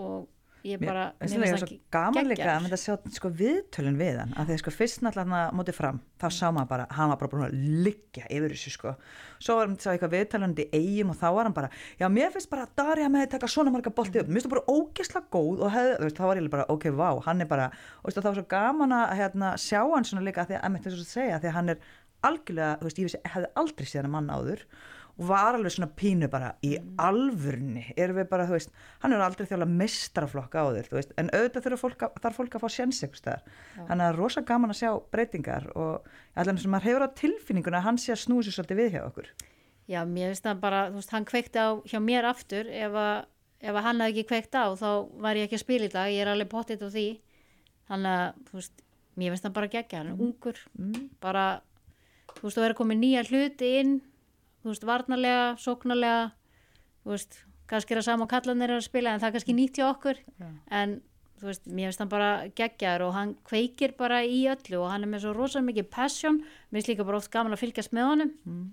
og 0.00 0.28
ég 0.66 0.80
bara, 0.82 1.04
finnst 1.20 1.36
það 1.38 1.62
svo 1.62 1.76
gaman 1.94 2.28
líka 2.28 2.54
að 2.58 2.74
sjá 2.80 2.94
sko, 3.16 3.30
viðtölun 3.40 3.98
við 4.00 4.18
hann. 4.20 4.34
Að 4.38 4.50
því 4.50 4.58
sko, 4.60 4.72
fyrst 4.74 5.04
náttúrulega 5.04 5.44
mótið 5.56 5.76
fram 5.78 6.00
þá 6.20 6.26
sá 6.36 6.46
maður 6.52 6.68
bara, 6.72 6.86
hann 6.96 7.12
var 7.12 7.20
bara 7.20 7.30
búin 7.32 7.44
að 7.46 7.54
liggja 7.86 8.26
yfir 8.28 8.54
þessu 8.54 8.72
sko, 8.74 8.94
svo 9.40 9.56
var 9.58 9.70
hann 9.70 9.78
sá 9.80 9.90
eitthvað 9.92 10.16
viðtölunandi 10.16 10.66
eigum 10.76 11.14
og 11.14 11.20
þá 11.20 11.26
var 11.38 11.48
hann 11.48 11.56
bara 11.56 11.70
já 12.00 12.06
mér 12.12 12.34
finnst 12.34 12.52
bara 12.52 12.66
að 12.68 12.76
Darja 12.82 13.08
með 13.12 13.26
að 13.26 13.32
taka 13.36 13.50
svona 13.54 13.74
marga 13.74 13.94
bolti 13.94 14.20
upp. 14.20 14.28
Mér 14.28 14.40
finnst 14.40 14.50
það 14.50 14.56
bara 14.56 14.76
ógeðslega 14.76 15.32
góð 15.36 15.64
og 15.64 15.74
hef, 15.76 15.90
veist, 16.04 16.20
þá 16.20 16.28
var 16.28 16.42
ég 16.42 16.52
bara 16.52 16.68
ok, 16.74 16.86
vá, 17.00 17.08
hann 17.26 17.40
er 17.40 17.50
bara 17.50 17.70
og 17.70 18.10
veist, 18.10 18.20
það 18.20 18.30
var 18.30 18.40
svo 18.40 18.46
gaman 18.52 18.96
að 19.00 19.16
hérna, 19.20 19.56
sjá 19.60 19.80
hann 19.80 20.08
svona 20.08 20.26
líka 20.26 20.44
að 20.44 20.52
því 20.52 20.60
að, 20.60 20.80
að, 20.80 20.92
að 20.92 21.08
segja, 21.08 21.40
því 21.40 21.50
að 21.50 21.58
hann 21.58 21.74
er 21.74 21.84
algjörlega, 22.26 22.78
þú 22.80 22.88
veist, 22.88 23.00
ég 23.00 23.08
vissi, 23.08 23.20
hefði 23.32 23.52
aldrei 23.62 23.86
séð 23.88 24.02
hann 24.04 24.12
mann 24.12 24.32
áður 24.32 24.64
og 25.20 25.28
var 25.28 25.58
alveg 25.58 25.74
svona 25.74 25.90
pínu 26.00 26.30
bara 26.32 26.54
í 26.64 26.72
alvörni 27.00 27.82
erum 27.92 28.16
við 28.16 28.28
bara, 28.30 28.46
þú 28.48 28.56
veist, 28.56 28.70
hann 29.02 29.12
er 29.12 29.20
aldrei 29.24 29.44
þjóðlega 29.44 29.76
mistraflokka 29.82 30.64
á 30.64 30.66
þér, 30.72 30.88
þú 30.88 30.96
veist, 30.96 31.12
en 31.20 31.28
auðvitað 31.36 31.76
fólk 31.82 32.04
að, 32.06 32.16
þarf 32.24 32.38
fólk 32.40 32.56
að 32.56 32.64
fá 32.64 32.72
sjens 32.72 33.02
ykkur 33.04 33.20
staðar. 33.20 33.58
Það 33.76 34.04
er 34.06 34.18
rosa 34.18 34.42
gaman 34.48 34.72
að 34.72 34.80
sjá 34.80 34.90
breytingar 35.12 35.68
og 35.76 36.08
allan 36.40 36.60
sem 36.62 36.72
maður 36.72 36.88
hefur 36.88 37.04
á 37.04 37.16
tilfinninguna 37.20 37.82
að 37.82 37.88
hann 37.90 38.00
sé 38.00 38.14
að 38.14 38.22
snúi 38.24 38.46
sér 38.46 38.56
svolítið 38.56 38.80
við 38.80 38.92
hjá 38.96 39.02
okkur. 39.04 39.30
Já, 39.90 40.00
mér 40.06 40.30
finnst 40.32 40.46
það 40.46 40.62
bara, 40.64 40.82
þú 40.88 41.00
veist, 41.02 41.12
hann 41.12 41.28
kveikti 41.28 41.60
á 41.60 41.68
hjá 41.90 41.98
mér 42.00 42.28
aftur, 42.30 42.68
ef 42.70 42.96
að, 42.96 43.16
ef 43.60 43.74
að 43.74 43.86
hann 43.88 44.04
hefði 44.04 44.14
ekki 44.14 44.28
kveikt 44.30 44.56
á, 44.56 44.64
þá 44.78 44.90
var 45.20 45.36
ég 45.36 45.48
ekki 45.48 45.58
að 45.58 45.64
spila 45.66 45.88
í 45.88 45.92
dag, 45.92 46.12
ég 46.14 46.24
er 46.24 46.30
alveg 46.32 46.50
pottitt 46.52 46.84
á 46.86 46.88
því, 46.88 47.08
þannig 47.90 48.20
að, 48.20 48.44
þú 48.48 48.60
veist, 48.60 48.84
mér 49.18 49.34
finnst 49.34 49.48
það 49.48 49.56
bara 49.58 49.72
geggja, 49.74 50.00
hann 50.00 50.12
er 50.12 50.22
ungur, 50.28 50.62
bara, 51.20 51.46
þú 52.36 52.44
veist, 52.46 52.60
þú 52.60 52.64
er 52.64 52.74
að 52.76 52.78
koma 52.78 52.98
nýja 53.00 53.26
hluti 53.26 53.72
inn, 53.80 53.96
þú 54.62 54.72
veist, 54.72 54.86
varnarlega, 54.88 55.44
sóknarlega, 55.62 56.24
þú 57.04 57.14
veist, 57.14 57.38
kannski 57.70 57.94
er 57.94 58.00
það 58.00 58.08
sama 58.08 58.26
og 58.26 58.32
kallanir 58.32 58.70
er 58.72 58.80
að 58.80 58.88
spila, 58.88 59.14
en 59.14 59.22
það 59.22 59.30
er 59.30 59.36
kannski 59.38 59.56
nýtt 59.56 59.80
hjá 59.80 59.86
okkur, 59.88 60.20
en, 60.80 60.94
þú 61.40 61.48
veist, 61.48 61.66
mér 61.70 61.88
finnst 61.88 62.02
hann 62.04 62.12
bara 62.12 62.30
geggjar 62.58 63.04
og 63.06 63.14
hann 63.16 63.34
kveikir 63.48 63.94
bara 63.96 64.20
í 64.26 64.42
öllu 64.52 64.82
og 64.82 64.90
hann 64.92 65.06
er 65.06 65.12
með 65.14 65.24
svo 65.24 65.34
rosa 65.36 65.62
mikið 65.64 65.88
passion, 65.90 66.42
mér 66.70 66.80
finnst 66.80 66.92
líka 66.92 67.06
bara 67.08 67.20
oft 67.22 67.32
gaman 67.32 67.56
að 67.56 67.62
fylgjast 67.64 67.94
með 67.96 68.10
honum, 68.10 68.32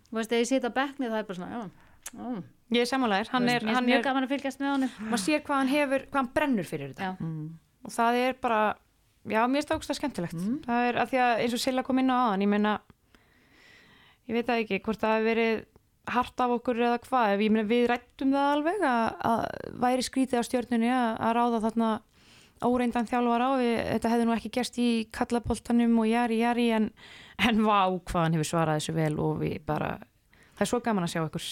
þú 0.09 0.19
veist, 0.19 0.33
ef 0.35 0.43
ég 0.43 0.49
sita 0.51 0.73
á 0.73 0.77
bekkni 0.79 1.07
það 1.07 1.21
er 1.21 1.29
bara 1.29 1.39
svona, 1.39 1.51
já, 1.55 1.61
já, 2.11 2.43
Ég 2.67 2.83
er 2.83 2.88
samanlegar, 2.89 3.29
hann 3.31 3.45
er, 3.47 3.47
mér 3.47 3.63
finnst 3.63 3.77
hann 3.77 3.85
mjög 3.88 4.01
er 4.01 4.03
gaman 4.03 4.25
að 4.25 4.31
fylgjast 4.33 4.59
með 4.59 4.71
honum. 4.73 4.89
Maður 5.07 5.21
sér 5.23 5.43
hvað 5.45 5.59
hann 5.61 5.69
hefur, 5.71 6.01
hvað 6.11 6.19
hann 6.19 6.29
brennur 6.35 6.65
fyrir 6.67 6.89
þetta. 6.91 7.11
Já, 7.15 7.77
og 7.88 7.93
það 7.95 8.17
er 8.19 8.33
bara 8.43 8.57
já, 9.23 9.39
mér 9.47 9.61
finnst 9.61 9.69
það 9.71 9.79
ógst 9.79 9.93
skemmtilegt. 9.95 10.41
Það 10.65 10.88
er 10.89 10.99
að 10.99 11.13
því 11.13 11.21
að 11.23 11.43
eins 11.45 11.55
og 11.55 11.61
Silla 11.63 11.83
kom 11.88 12.01
inn 12.03 12.11
á 12.11 12.17
aðan 12.17 12.43
ég 12.43 12.51
meina, 12.51 12.73
ég 14.27 14.35
veit 14.35 14.49
það 14.49 14.63
ekki 14.65 14.81
hvort 14.83 14.99
það 15.05 15.15
hefur 15.15 15.29
verið 15.29 15.63
hart 16.14 16.43
af 16.43 16.53
okkur 16.58 16.80
eða 16.80 16.99
hvað, 17.03 17.34
ef 17.36 17.43
ég 17.43 17.53
meina 17.53 17.68
við 17.68 17.88
rættum 17.91 18.34
það 18.36 18.51
alveg 18.55 18.86
að, 18.88 19.08
að 19.32 19.74
væri 19.84 20.05
skrítið 20.08 20.41
á 20.41 20.47
stjörnunni 20.47 20.91
að, 20.93 21.10
að 21.28 21.34
ráða 21.38 21.64
þarna 21.68 21.89
óreindan 22.66 23.08
þjálfar 23.10 23.43
á 23.45 23.51
þetta 23.60 24.12
hefði 24.14 24.28
nú 24.28 24.36
ekki 24.36 24.53
gerst 24.55 24.80
í 24.82 24.89
kallaboltanum 25.14 25.99
og 26.01 26.10
jari 26.10 26.39
jari 26.41 26.70
en, 26.78 26.88
en 27.38 27.62
vá 27.66 27.82
hvað 27.91 28.24
hann 28.24 28.38
hefur 28.38 28.49
svarað 28.51 28.80
þessu 28.80 28.95
vel 28.97 29.14
og 29.22 29.41
við 29.43 29.60
bara 29.68 29.91
það 30.58 30.66
er 30.66 30.72
svo 30.72 30.80
gaman 30.86 31.05
að 31.05 31.14
sjá 31.14 31.22
ykkur. 31.22 31.49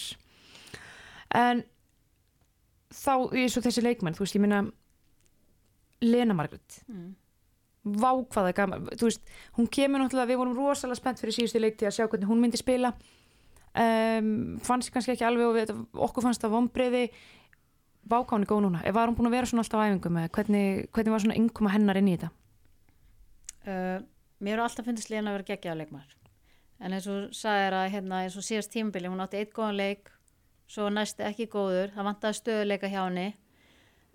En 1.36 1.62
þá 2.96 3.14
eins 3.36 3.56
og 3.58 3.66
þessi 3.66 3.84
leikmenn, 3.84 4.16
þú 4.16 4.24
veist, 4.24 4.36
ég 4.38 4.42
meina 4.42 4.64
Lena 6.04 6.36
Margret 6.36 6.80
mm. 6.90 7.12
vá 7.96 8.10
hvað 8.12 8.40
það 8.40 8.50
er 8.50 8.56
gaman 8.58 8.88
þú 8.92 9.08
veist, 9.08 9.30
hún 9.58 9.70
kemur 9.72 10.02
náttúrulega, 10.02 10.30
við 10.32 10.40
vorum 10.42 10.58
rosalega 10.58 11.00
spennt 11.00 11.22
fyrir 11.22 11.36
síðustu 11.38 11.62
leikti 11.62 11.88
að 11.88 11.96
sjá 11.98 12.04
hvernig 12.06 12.30
hún 12.30 12.42
myndi 12.42 12.60
spila 12.60 12.92
um, 13.82 14.30
fannst 14.64 14.92
kannski 14.94 15.14
ekki 15.14 15.26
alveg 15.28 15.46
og 15.46 15.56
við, 15.58 15.72
okkur 16.08 16.26
fannst 16.26 16.44
það 16.44 16.56
vombriði 16.56 17.04
vá 18.06 18.20
hvað 18.20 18.34
hún 18.36 18.46
er 18.46 18.50
góð 18.50 18.64
núna, 18.66 18.82
var 18.94 19.10
hún 19.10 19.16
búin 19.18 19.30
að 19.30 19.38
vera 19.38 19.50
svona 19.50 19.64
alltaf 19.64 19.82
á 19.82 19.86
æfingum 19.86 20.20
eða 20.20 20.34
hvernig, 20.36 20.90
hvernig 20.94 21.14
var 21.14 21.24
svona 21.24 21.38
yngkoma 21.40 21.72
hennar 21.74 21.98
inn 21.98 22.10
í 22.10 22.18
þetta? 22.18 22.30
Uh, 23.66 23.96
mér 24.38 24.58
er 24.60 24.66
alltaf 24.66 24.86
fundist 24.86 25.10
líðan 25.10 25.32
að 25.32 25.40
vera 25.40 25.48
geggjaða 25.50 25.80
leikmar 25.80 26.12
en 26.76 26.92
eins 26.92 27.08
og 27.10 27.32
sagðir 27.34 27.78
að 27.78 27.90
hérna, 27.94 28.20
eins 28.24 28.36
og 28.36 28.44
síðast 28.44 28.70
tímabili, 28.74 29.08
hún 29.10 29.24
átti 29.24 29.40
eitt 29.40 29.54
góðan 29.56 29.78
leik 29.80 30.12
svo 30.70 30.88
næsti 30.90 31.24
ekki 31.26 31.48
góður, 31.50 31.92
það 31.94 32.08
vantaði 32.10 32.38
stöðuleika 32.40 32.90
hjá 32.90 33.02
henni. 33.04 33.26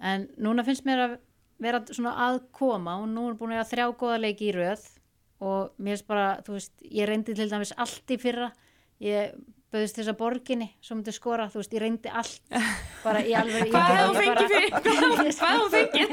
En 0.01 0.28
núna 0.41 0.66
finnst 0.68 0.86
mér 0.88 1.05
að 1.05 1.14
vera 1.62 1.82
svona 1.89 2.16
að 2.28 2.41
koma 2.55 2.97
og 3.01 3.07
nú 3.12 3.30
er 3.30 3.38
búin 3.39 3.55
að 3.55 3.70
þrjá 3.72 3.86
góða 3.99 4.20
leiki 4.26 4.49
í 4.49 4.55
röð. 4.55 4.84
Og 5.41 5.72
mér 5.82 5.95
finnst 5.95 6.09
bara, 6.09 6.28
þú 6.45 6.57
veist, 6.57 6.74
ég 6.86 7.09
reyndi 7.09 7.36
til 7.38 7.49
dæmis 7.49 7.74
allt 7.82 8.14
í 8.14 8.20
fyrra 8.22 8.51
ég 9.02 9.34
bauðist 9.72 9.95
þess 9.95 10.12
að 10.12 10.18
borginni 10.20 10.68
svo 10.84 10.97
myndi 10.97 11.14
skora, 11.16 11.45
þú 11.52 11.62
veist, 11.62 11.74
ég 11.78 11.84
reyndi 11.86 12.12
allt 12.12 12.41
bara 13.06 13.22
í 13.24 13.32
alveg 13.39 13.70
Hvað 13.72 13.86
hefði 13.88 14.08
hún 14.08 14.18
fengið 14.20 14.47
fyrir? 14.52 14.72
Hvað 14.82 15.52
hefði 15.52 15.62
hún 15.62 15.72
fengið? 15.76 16.10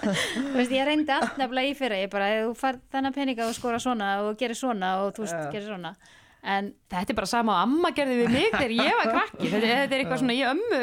þú 0.00 0.56
veist, 0.56 0.74
ég 0.74 0.88
reyndi 0.88 1.14
allt 1.14 1.38
nefnilega 1.40 1.70
í 1.70 1.76
fyrra 1.78 2.00
ég 2.02 2.10
bara, 2.12 2.30
þú 2.48 2.56
fær 2.58 2.80
þennan 2.92 3.14
peninga 3.16 3.46
og 3.46 3.54
skora 3.56 3.78
svona 3.82 4.08
og 4.26 4.34
gerir 4.40 4.58
svona 4.58 4.88
og 5.04 5.14
þú 5.16 5.26
veist, 5.26 5.38
gerir 5.54 5.68
svona 5.70 5.94
en 6.42 6.70
Þetta 6.90 7.12
er 7.12 7.18
bara 7.18 7.28
sama 7.30 7.56
og 7.56 7.64
amma 7.66 7.90
gerði 7.94 8.16
við 8.22 8.30
mig 8.34 8.46
þegar 8.54 8.72
ég 8.74 8.94
var 8.98 9.10
krakki. 9.14 9.50
Þetta, 9.50 9.66
þetta 9.80 9.94
er 9.94 10.02
eitthvað 10.02 10.22
svona 10.22 10.36
í 10.36 10.40
ömmu 10.50 10.80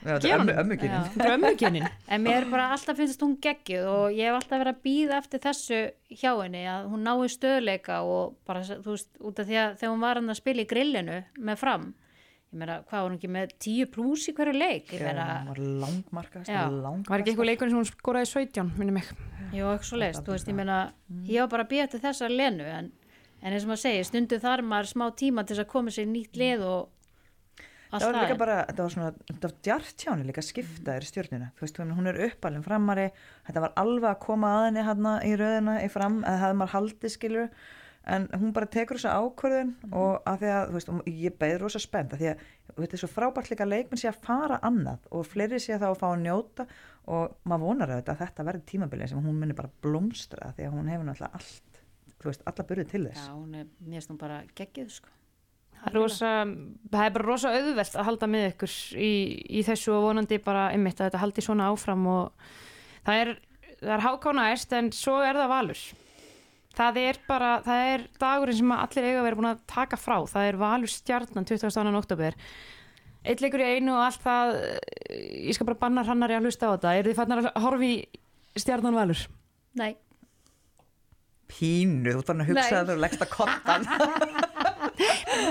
Já, 0.00 0.12
er 0.16 0.34
ömmu, 0.38 0.76
Já. 0.80 1.00
er 1.20 1.32
ömmugenin 1.34 1.88
En 2.14 2.22
mér 2.24 2.46
bara 2.52 2.68
alltaf 2.74 2.96
finnst 3.00 3.20
hún 3.24 3.34
geggjuð 3.42 3.88
og 3.90 4.14
ég 4.16 4.30
hef 4.30 4.38
alltaf 4.38 4.62
verið 4.62 4.76
að 4.76 4.84
býða 4.86 5.18
eftir 5.20 5.42
þessu 5.44 5.80
hjá 6.20 6.30
henni 6.40 6.62
að 6.70 6.86
hún 6.92 7.02
nái 7.04 7.32
stöðleika 7.34 7.98
og 8.08 8.36
bara, 8.48 8.62
þú 8.64 8.94
veist, 8.94 9.10
út 9.20 9.42
af 9.42 9.48
því 9.50 9.58
að 9.64 9.74
þegar 9.80 9.92
hún 9.94 10.04
var 10.06 10.22
að 10.22 10.38
spila 10.38 10.64
í 10.64 10.70
grillinu 10.70 11.18
með 11.50 11.60
fram, 11.60 11.84
ég 12.50 12.62
meina, 12.62 12.78
hvað 12.88 13.02
var 13.04 13.10
hún 13.10 13.18
ekki 13.18 13.32
með 13.36 13.52
10 13.66 13.90
pluss 13.96 14.30
í 14.30 14.34
hverju 14.38 14.56
leik, 14.56 14.94
ég 14.94 15.02
Já, 15.04 15.10
meina, 15.10 15.26
hún 15.42 15.50
var 15.52 15.60
langmarkast 15.84 16.50
Já. 16.50 16.62
Var 16.70 17.24
ekki 17.24 17.34
eitthvað 17.34 17.50
leikurinn 17.50 17.74
sem 17.76 17.82
hún 17.82 17.90
skoraði 17.90 18.30
17, 18.32 18.72
minni 18.80 18.96
mig? 18.96 19.12
Var 19.50 19.76
ekki 19.76 19.90
svo 19.90 20.00
leist, 20.00 20.24
þú 20.24 20.34
veist, 20.36 20.48
ég 20.50 20.56
meina, 20.58 20.80
ég 21.28 21.44
var 21.44 21.52
bara 21.58 21.66
að 21.68 21.72
býða 21.74 21.86
eftir 21.90 22.04
þessa 22.08 22.30
lenu 22.32 22.66
en, 22.70 22.90
en 23.40 23.52
eins 23.52 23.66
og 23.66 23.72
maður 23.72 23.82
segir, 23.84 24.06
stundu 24.08 24.40
þar 24.42 24.64
maður 24.66 24.92
smá 24.92 25.06
tíma 25.16 25.44
til 25.44 25.56
þess 25.56 25.66
að 25.66 25.72
koma 25.72 25.94
sér 25.94 26.08
nýtt 26.10 26.38
lið 26.40 26.64
og 26.68 26.80
það 27.90 28.06
var 28.06 28.18
líka 28.20 28.38
bara, 28.38 28.60
þetta 28.68 28.86
var 28.86 28.94
svona, 28.94 29.10
þetta 29.30 29.48
var 29.48 29.56
djart 29.66 30.04
hjá 30.04 30.12
henni 30.12 30.28
líka 30.28 30.44
að 30.44 30.48
skipta 30.50 30.94
þér 30.94 31.06
í 31.06 31.10
stjórnuna, 31.10 31.50
þú 31.58 31.66
veist, 31.66 31.82
hún 31.96 32.12
er 32.12 32.22
uppalinn 32.28 32.66
framari, 32.66 33.10
þetta 33.48 33.64
var 33.66 33.76
alveg 33.82 34.08
að 34.12 34.22
koma 34.28 34.54
að 34.56 34.64
henni 34.68 34.86
hérna 34.86 35.18
í 35.26 35.34
röðina 35.40 35.76
í 35.82 35.90
fram, 35.92 36.20
eða 36.22 36.42
hefði 36.44 36.58
maður 36.60 36.74
haldið 36.76 37.14
skilur, 37.16 37.50
en 38.10 38.28
hún 38.32 38.54
bara 38.56 38.70
tekur 38.70 38.98
þessa 38.98 39.18
ákvörðun 39.20 39.74
og 39.90 40.22
að 40.28 40.44
því 40.44 40.52
að, 40.54 40.70
þú 40.70 40.78
veist, 40.78 40.92
ég 41.24 41.36
beði 41.42 41.58
rosa 41.60 41.82
spennt, 41.82 42.14
að 42.14 42.22
því 42.22 42.30
að 42.30 42.46
þetta 42.78 42.96
er 42.96 43.02
svo 43.02 43.10
frábært 43.10 43.50
líka 43.50 43.66
að 43.66 43.72
leikminn 43.74 44.00
sé 44.00 44.08
að 44.10 44.22
fara 44.24 44.60
annað 44.66 45.10
og 45.10 45.26
fleiri 45.28 45.60
sé 45.60 45.78
þá 45.80 45.90
að 45.90 45.98
fá 46.00 46.06
að 46.10 46.22
njóta 46.24 46.66
og 47.10 47.34
maður 47.48 47.66
vonar 47.66 47.92
auðvitað 47.92 48.14
að 48.14 48.22
þetta 48.24 48.46
verði 48.48 48.66
tímabilið 48.70 49.12
sem 49.12 49.24
hún 49.26 49.40
minni 49.40 49.56
bara 49.58 49.72
blómstra 49.84 50.52
því 50.56 50.68
að 50.68 50.76
hún 50.76 50.90
hefur 50.92 51.08
náttúrulega 51.08 51.40
allt, 51.40 51.69
þú 52.20 52.30
veist, 52.30 52.44
alla 52.50 52.66
burðið 52.68 52.92
til 52.92 53.02
þess. 53.06 53.24
Já, 53.24 53.32
hún 53.34 53.56
er, 53.56 53.70
mér 53.80 53.98
finnst 53.98 54.12
hún 54.12 54.20
bara 54.20 54.42
geggjuð, 54.58 54.92
sko. 54.98 55.14
Það 55.80 55.86
er, 55.88 55.96
rosa, 55.96 56.30
það 56.92 57.06
er 57.06 57.12
bara 57.14 57.24
rosa 57.24 57.50
auðvelt 57.56 57.94
að 57.96 58.06
halda 58.10 58.26
með 58.28 58.42
ykkur 58.50 58.72
í, 59.00 59.12
í 59.48 59.62
þessu 59.64 59.94
og 59.96 60.02
vonandi 60.04 60.38
bara 60.44 60.66
einmitt 60.74 60.98
að 61.00 61.08
þetta 61.08 61.22
haldi 61.22 61.44
svona 61.46 61.70
áfram 61.72 62.02
og 62.10 62.50
það 63.06 63.20
er, 63.22 63.30
það 63.78 63.94
er 63.94 64.04
hákána 64.04 64.44
æst 64.52 64.74
en 64.76 64.90
svo 64.92 65.14
er 65.24 65.40
það 65.40 65.52
valur. 65.54 65.84
Það 66.76 67.00
er 67.02 67.20
bara, 67.26 67.54
það 67.64 67.86
er 67.94 68.04
dagurinn 68.20 68.58
sem 68.60 68.74
allir 68.76 69.08
eiga 69.08 69.22
að 69.22 69.26
vera 69.26 69.38
búin 69.40 69.50
að 69.50 69.64
taka 69.72 69.98
frá. 69.98 70.18
Það 70.30 70.50
er 70.50 70.60
valur 70.60 70.92
stjarnan 70.92 71.48
22. 71.48 71.96
oktober. 72.02 72.36
Eitt 73.20 73.42
leikur 73.42 73.64
í 73.64 73.72
einu 73.76 73.96
og 73.96 74.04
allt 74.04 74.22
það, 74.24 74.54
ég 75.48 75.56
skal 75.56 75.66
bara 75.68 75.80
banna 75.80 76.04
hrannari 76.06 76.36
að 76.36 76.46
hlusta 76.46 76.70
á 76.70 76.72
þetta. 76.76 76.94
Er 76.96 77.08
þið 77.08 77.18
fannar 77.18 77.42
að 77.50 77.64
horfi 77.64 77.90
í 77.96 78.62
stjarnan 78.62 78.96
valur? 78.96 79.24
Nei, 79.80 79.90
Pínu, 81.50 82.14
þú 82.16 82.24
farin 82.28 82.44
að 82.44 82.52
hugsa 82.52 82.80
að 82.80 82.92
þú 82.92 82.98
leggst 83.04 83.24
að 83.26 83.30
kottan. 83.34 83.82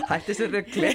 Hætti 0.09 0.37
sér 0.37 0.53
ruggli. 0.55 0.91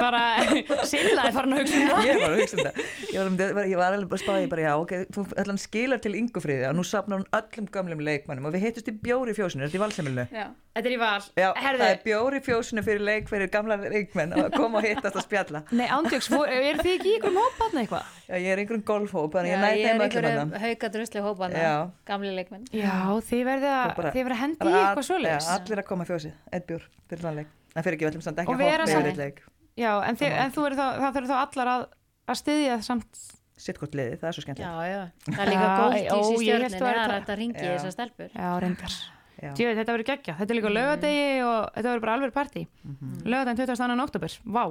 Bara, 0.00 0.20
Silla 0.90 1.26
er 1.28 1.34
farin 1.36 1.54
að 1.56 1.62
hugsa 1.62 1.80
um 1.80 1.90
það. 1.90 2.06
ég 2.08 2.20
var 2.22 2.30
að 2.30 2.40
hugsa 2.40 2.56
um 2.56 2.64
það 2.64 2.80
ég 3.10 3.18
var, 3.20 3.30
um, 3.30 3.60
ég 3.70 3.76
var 3.80 3.96
alveg 3.98 4.08
bara 4.14 4.22
spáði 4.24 4.48
bara 4.54 4.64
já 4.66 4.72
ok, 4.80 4.94
þú 5.14 5.24
ætla 5.34 5.50
hann 5.52 5.60
skilar 5.60 6.00
til 6.04 6.14
yngufriði 6.20 6.66
og 6.70 6.76
nú 6.78 6.84
sapnar 6.86 7.20
hún 7.20 7.28
öllum 7.40 7.68
gömlum 7.74 8.02
leikmannum 8.06 8.48
og 8.50 8.54
við 8.56 8.66
heitust 8.68 8.88
í 8.90 8.96
bjóri 9.04 9.34
fjósinu, 9.36 9.66
þetta 9.66 9.76
er 9.76 9.80
í 9.80 9.84
valsemilinu 9.84 10.26
já. 10.30 10.48
Þetta 10.70 10.86
er 10.86 10.94
í 10.94 10.98
val. 11.00 11.22
já, 11.34 11.48
Herðu, 11.58 11.80
það 11.82 11.90
er 11.90 12.02
bjóri 12.04 12.40
fjósinu 12.46 12.82
fyrir 12.86 13.02
leik 13.02 13.26
fyrir 13.30 13.50
gamla 13.50 13.76
leikmenn 13.90 14.36
að 14.38 14.52
koma 14.54 14.78
og 14.78 14.86
hittast 14.86 15.18
og 15.18 15.24
spjalla 15.26 15.64
Nei, 15.74 15.88
ándjóks, 15.90 16.30
er 16.30 16.78
þið 16.78 16.92
ekki 16.94 17.10
í 17.10 17.16
ykkur 17.18 17.34
hópaðna 17.34 17.82
eitthvað? 17.82 18.12
já, 18.30 18.36
ég 18.38 18.48
er 18.54 18.62
einhverjum 18.62 18.84
golfhóp, 18.86 19.34
þannig 19.34 19.50
Já, 19.50 19.56
ég 19.58 19.80
ég 19.82 20.16
er 20.20 20.28
að 20.30 20.54
hauka 20.62 20.90
drusli 20.94 21.24
hópana, 21.26 21.58
Já. 21.60 21.74
gamli 22.06 22.32
leikmenn. 22.38 22.64
Já, 22.70 22.94
þið 23.26 23.42
verðið 23.50 23.74
að, 23.74 24.02
að 24.06 24.40
hendi 24.44 24.70
í 24.70 24.76
eitthvað 24.78 25.08
svoleiðis. 25.10 25.48
allir 25.56 25.82
að 25.82 25.88
koma 25.90 26.06
fjósið, 26.08 26.36
eitt 26.54 26.68
bjór 26.70 26.86
fyrir 27.10 27.26
þann 27.26 27.40
leik 27.42 27.50
en 27.74 27.86
fyrir 27.86 27.98
ekki 27.98 28.08
öllum 28.10 28.22
samt 28.24 28.40
ekki 28.42 28.54
Og 28.54 28.62
að 28.62 28.86
saman. 28.86 28.94
yfir 28.94 29.10
eitt 29.10 29.20
leik 29.20 29.42
Já, 29.80 29.92
en, 30.06 30.16
þið, 30.20 30.34
en 30.44 30.50
þá, 30.52 30.86
það 31.00 31.14
þurfið 31.16 31.30
þá 31.32 31.38
allar 31.40 31.70
að, 31.74 31.84
að 32.32 32.38
styðja 32.42 32.76
samt. 32.86 33.22
sitt 33.60 33.78
hvort 33.80 33.94
liði, 33.98 34.18
það 34.20 34.28
er 34.28 34.36
svo 34.36 34.40
Já, 34.40 34.44
skemmtilegt 34.46 34.90
já, 34.90 35.00
það 35.30 35.40
er 35.44 35.50
líka 35.50 35.64
Já, 35.64 35.78
góð 35.80 35.94
í 35.94 36.04
það 36.50 36.60
er 36.60 37.00
það. 37.00 37.10
hægt 37.14 37.32
að 37.34 37.38
ringi 37.40 37.64
Já. 37.64 37.72
þessar 37.76 37.92
stelpur. 37.96 38.30
Já, 38.34 38.50
reyndar. 38.64 38.94
Já. 39.40 39.50
Djú, 39.56 39.66
þetta 39.76 39.92
verður 39.94 40.06
geggja. 40.10 40.34
Þetta 40.38 40.52
er 40.52 40.56
líka 40.58 40.70
lögadegi 40.72 41.26
og 41.44 41.58
þetta 41.74 41.88
verður 41.90 42.00
bara 42.04 42.14
alveg 42.18 42.32
partí. 42.36 42.62
Mm 42.84 42.90
Mhm. 42.90 42.96
-hmm. 43.00 43.26
Lögadegin 43.32 43.56
22. 43.66 44.02
oktober. 44.04 44.32
Vá. 44.44 44.64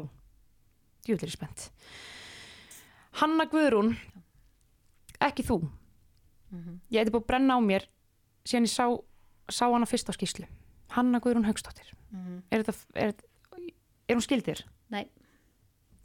Djúvillir 1.05 1.29
er 1.29 1.35
spennt. 1.37 1.69
Hanna 3.21 3.45
Guðrún, 3.49 3.95
ekki 5.21 5.43
þú. 5.47 5.57
Mhm. 6.51 6.79
Ég 6.91 7.01
ætti 7.05 7.11
búið 7.13 7.23
að 7.23 7.27
brenna 7.27 7.57
á 7.57 7.59
mér 7.61 7.85
síðan 8.45 8.65
ég 8.65 8.73
sá, 8.73 8.85
sá 9.49 9.65
hana 9.71 9.85
fyrst 9.85 10.09
á 10.09 10.13
skýslu. 10.13 10.45
Hanna 10.89 11.19
Guðrún 11.19 11.45
Haugsdóttir. 11.45 11.93
Mhm. 12.11 12.41
Er, 12.51 12.63
þetta, 12.63 13.23
er, 14.09 14.17
hún 14.17 14.25
skildir? 14.25 14.63
Nei, 14.93 15.05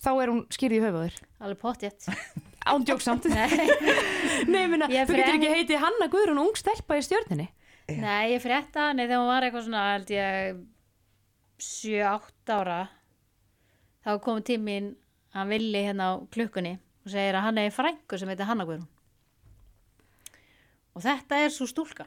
Þá 0.04 0.10
er 0.20 0.28
hún 0.34 0.40
skýrð 0.52 0.76
í 0.76 0.80
höfuður. 0.84 1.14
alveg 1.40 1.58
pottjett. 1.62 2.06
Ándjóksamt. 2.70 3.24
Nei, 3.32 3.68
Nei, 4.52 4.66
minna, 4.68 4.88
Ég 4.92 5.06
þú 5.08 5.14
getur 5.16 5.30
frétt- 5.30 5.36
ekki 5.38 5.52
heitið 5.54 5.80
Hanna 5.84 6.08
Guðrún 6.12 6.40
ung 6.42 6.56
stelpa 6.60 6.98
í 7.00 7.04
stjörninni. 7.06 7.46
nei, 7.88 8.32
ég 8.34 8.40
frétta, 8.44 8.90
nei, 8.96 9.04
þegar 9.06 9.20
hún 9.22 9.28
var 9.32 9.44
eitthvað 9.44 9.64
svona, 9.66 9.82
held 9.94 10.12
ég, 10.14 10.60
7-8 11.60 12.54
ára, 12.56 12.78
þá 14.04 14.10
kom 14.24 14.40
tíminn 14.44 14.92
hann 15.36 15.48
villi 15.52 15.82
hérna 15.84 16.06
á 16.08 16.12
klukkunni 16.32 16.74
og 17.04 17.12
segir 17.12 17.36
að 17.36 17.44
hann 17.48 17.60
er 17.60 17.72
frængu 17.74 18.18
sem 18.20 18.28
heitir 18.32 18.48
Hanna 18.48 18.64
Guðrún 18.68 18.88
og 20.94 21.02
þetta 21.04 21.38
er 21.44 21.52
svo 21.54 21.66
stúlka 21.68 22.06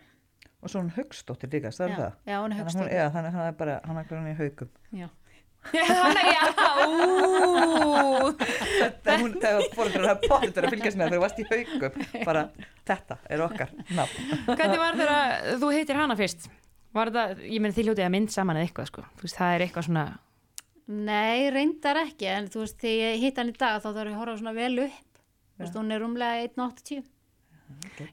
og 0.61 0.71
svo 0.71 0.81
hún 0.81 0.91
högstóttir 0.95 1.51
líka, 1.53 1.69
það 1.75 1.85
er 1.85 1.93
já, 1.93 1.97
það 1.97 2.31
já, 2.33 2.37
hún 2.41 2.53
er 2.57 2.61
Þannig 2.67 2.87
að 2.87 2.97
já, 2.97 3.05
hann 3.13 3.29
er 3.45 3.57
bara, 3.61 3.75
hann 3.85 3.99
er 4.01 4.07
grann 4.09 4.29
í 4.31 4.35
haugum 4.39 4.71
já. 5.01 5.07
Þannig, 5.74 6.28
já, 6.32 6.43
ú 6.86 8.32
þegar 8.38 9.24
hún, 9.24 9.34
þegar 9.41 9.65
fóröldur 9.74 10.07
að 10.11 10.24
pottur 10.28 10.68
að 10.68 10.76
fylgjast 10.76 10.99
með 10.99 11.07
þegar 11.07 11.15
þú 11.15 11.24
varst 11.24 11.41
í 11.41 11.47
haugum 11.49 12.24
bara, 12.28 12.43
þetta 12.88 13.18
er 13.34 13.43
okkar 13.47 13.74
nafn. 13.97 14.32
Hvernig 14.51 14.80
var 14.84 15.01
þegar 15.01 15.49
þú 15.63 15.74
heitir 15.76 15.99
hana 16.01 16.18
fyrst? 16.20 16.47
Var 16.97 17.11
það, 17.13 17.43
ég 17.45 17.63
meni 17.63 17.76
þið 17.76 17.89
hljótið 17.89 18.07
að 18.07 18.13
mynd 18.15 18.32
saman 18.34 18.59
eða 18.59 18.70
eitthvað 18.70 18.89
sko. 18.91 19.03
Þú 19.18 19.28
veist, 19.28 19.39
það 19.39 19.55
er 19.55 19.65
eitthvað 19.65 19.88
svona 19.89 20.05
nei, 20.88 21.49
reyndar 21.51 21.99
ekki 22.05 22.30
en 22.32 22.47
þú 22.51 22.63
veist, 22.63 22.80
þegar 22.80 23.11
ég 23.11 23.26
hitt 23.26 23.41
hann 23.41 23.51
í 23.51 23.57
dag 23.57 23.82
þá 23.84 23.89
þarf 23.89 24.07
ég 24.07 24.13
að 24.15 24.22
horfa 24.22 24.38
svona 24.39 24.55
vel 24.55 24.86
upp. 24.88 25.03
Þú 25.57 25.65
veist, 25.65 25.78
hún 25.82 25.91
er 25.93 26.03
rúmlega 26.03 26.47
1.80 26.47 27.03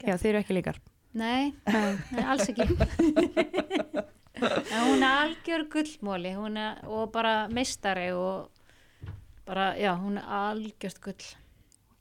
Já, 0.03 0.17
þið 0.19 0.29
eru 0.33 0.41
ekki 0.41 0.57
líkar. 0.57 0.81
Nei, 1.15 1.53
nei, 1.71 2.23
alls 2.27 2.49
ekki 2.51 2.65
hún 4.39 5.03
er 5.03 5.15
algjör 5.23 5.63
gullmóli 5.71 6.31
hún 6.35 6.57
er, 6.59 6.79
og 6.87 7.11
bara 7.13 7.47
meistari 7.47 8.09
og 8.13 8.49
bara, 9.45 9.73
já, 9.77 9.93
hún 9.99 10.17
er 10.17 10.25
algjörst 10.25 11.01
gull. 11.03 11.27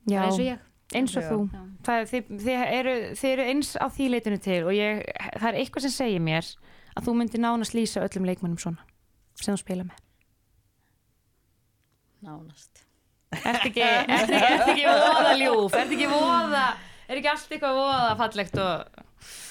Já, 0.08 0.22
eins 0.24 0.38
og 0.38 0.46
ég. 0.46 0.58
eins 0.94 1.16
og 1.16 1.22
Já. 1.22 1.28
þú. 1.30 1.38
Er- 1.88 2.08
þið, 2.08 2.30
þið, 2.44 2.62
eru, 2.78 2.94
þið 3.20 3.32
eru 3.34 3.46
eins 3.52 3.74
á 3.76 3.86
því 3.88 4.08
leitinu 4.14 4.38
til 4.40 4.62
og 4.64 4.72
ég, 4.76 5.02
það 5.40 5.48
er 5.50 5.58
eitthvað 5.60 5.86
sem 5.86 5.94
segir 5.98 6.20
mér 6.24 6.48
að 6.94 7.06
þú 7.08 7.14
myndir 7.18 7.40
nánast 7.44 7.74
lýsa 7.76 8.04
öllum 8.06 8.26
leikmannum 8.28 8.58
svona 8.60 8.84
sem 9.40 9.54
þú 9.54 9.60
spila 9.64 9.84
með. 9.88 10.00
Nánast. 12.24 12.84
Ertu 13.34 13.68
ekki, 13.68 13.82
ertu 13.84 14.36
ekki, 14.38 14.50
ertu 14.54 14.70
ekki 14.72 14.84
voða 14.88 15.32
ljúf? 15.40 15.74
Ertu 15.74 15.96
ekki 15.98 16.10
voða 16.12 16.66
Er 17.04 17.18
ekki 17.20 17.28
allt 17.28 17.50
eitthvað 17.52 17.74
voða 17.76 18.12
fallegt 18.16 18.54
og, 18.62 19.00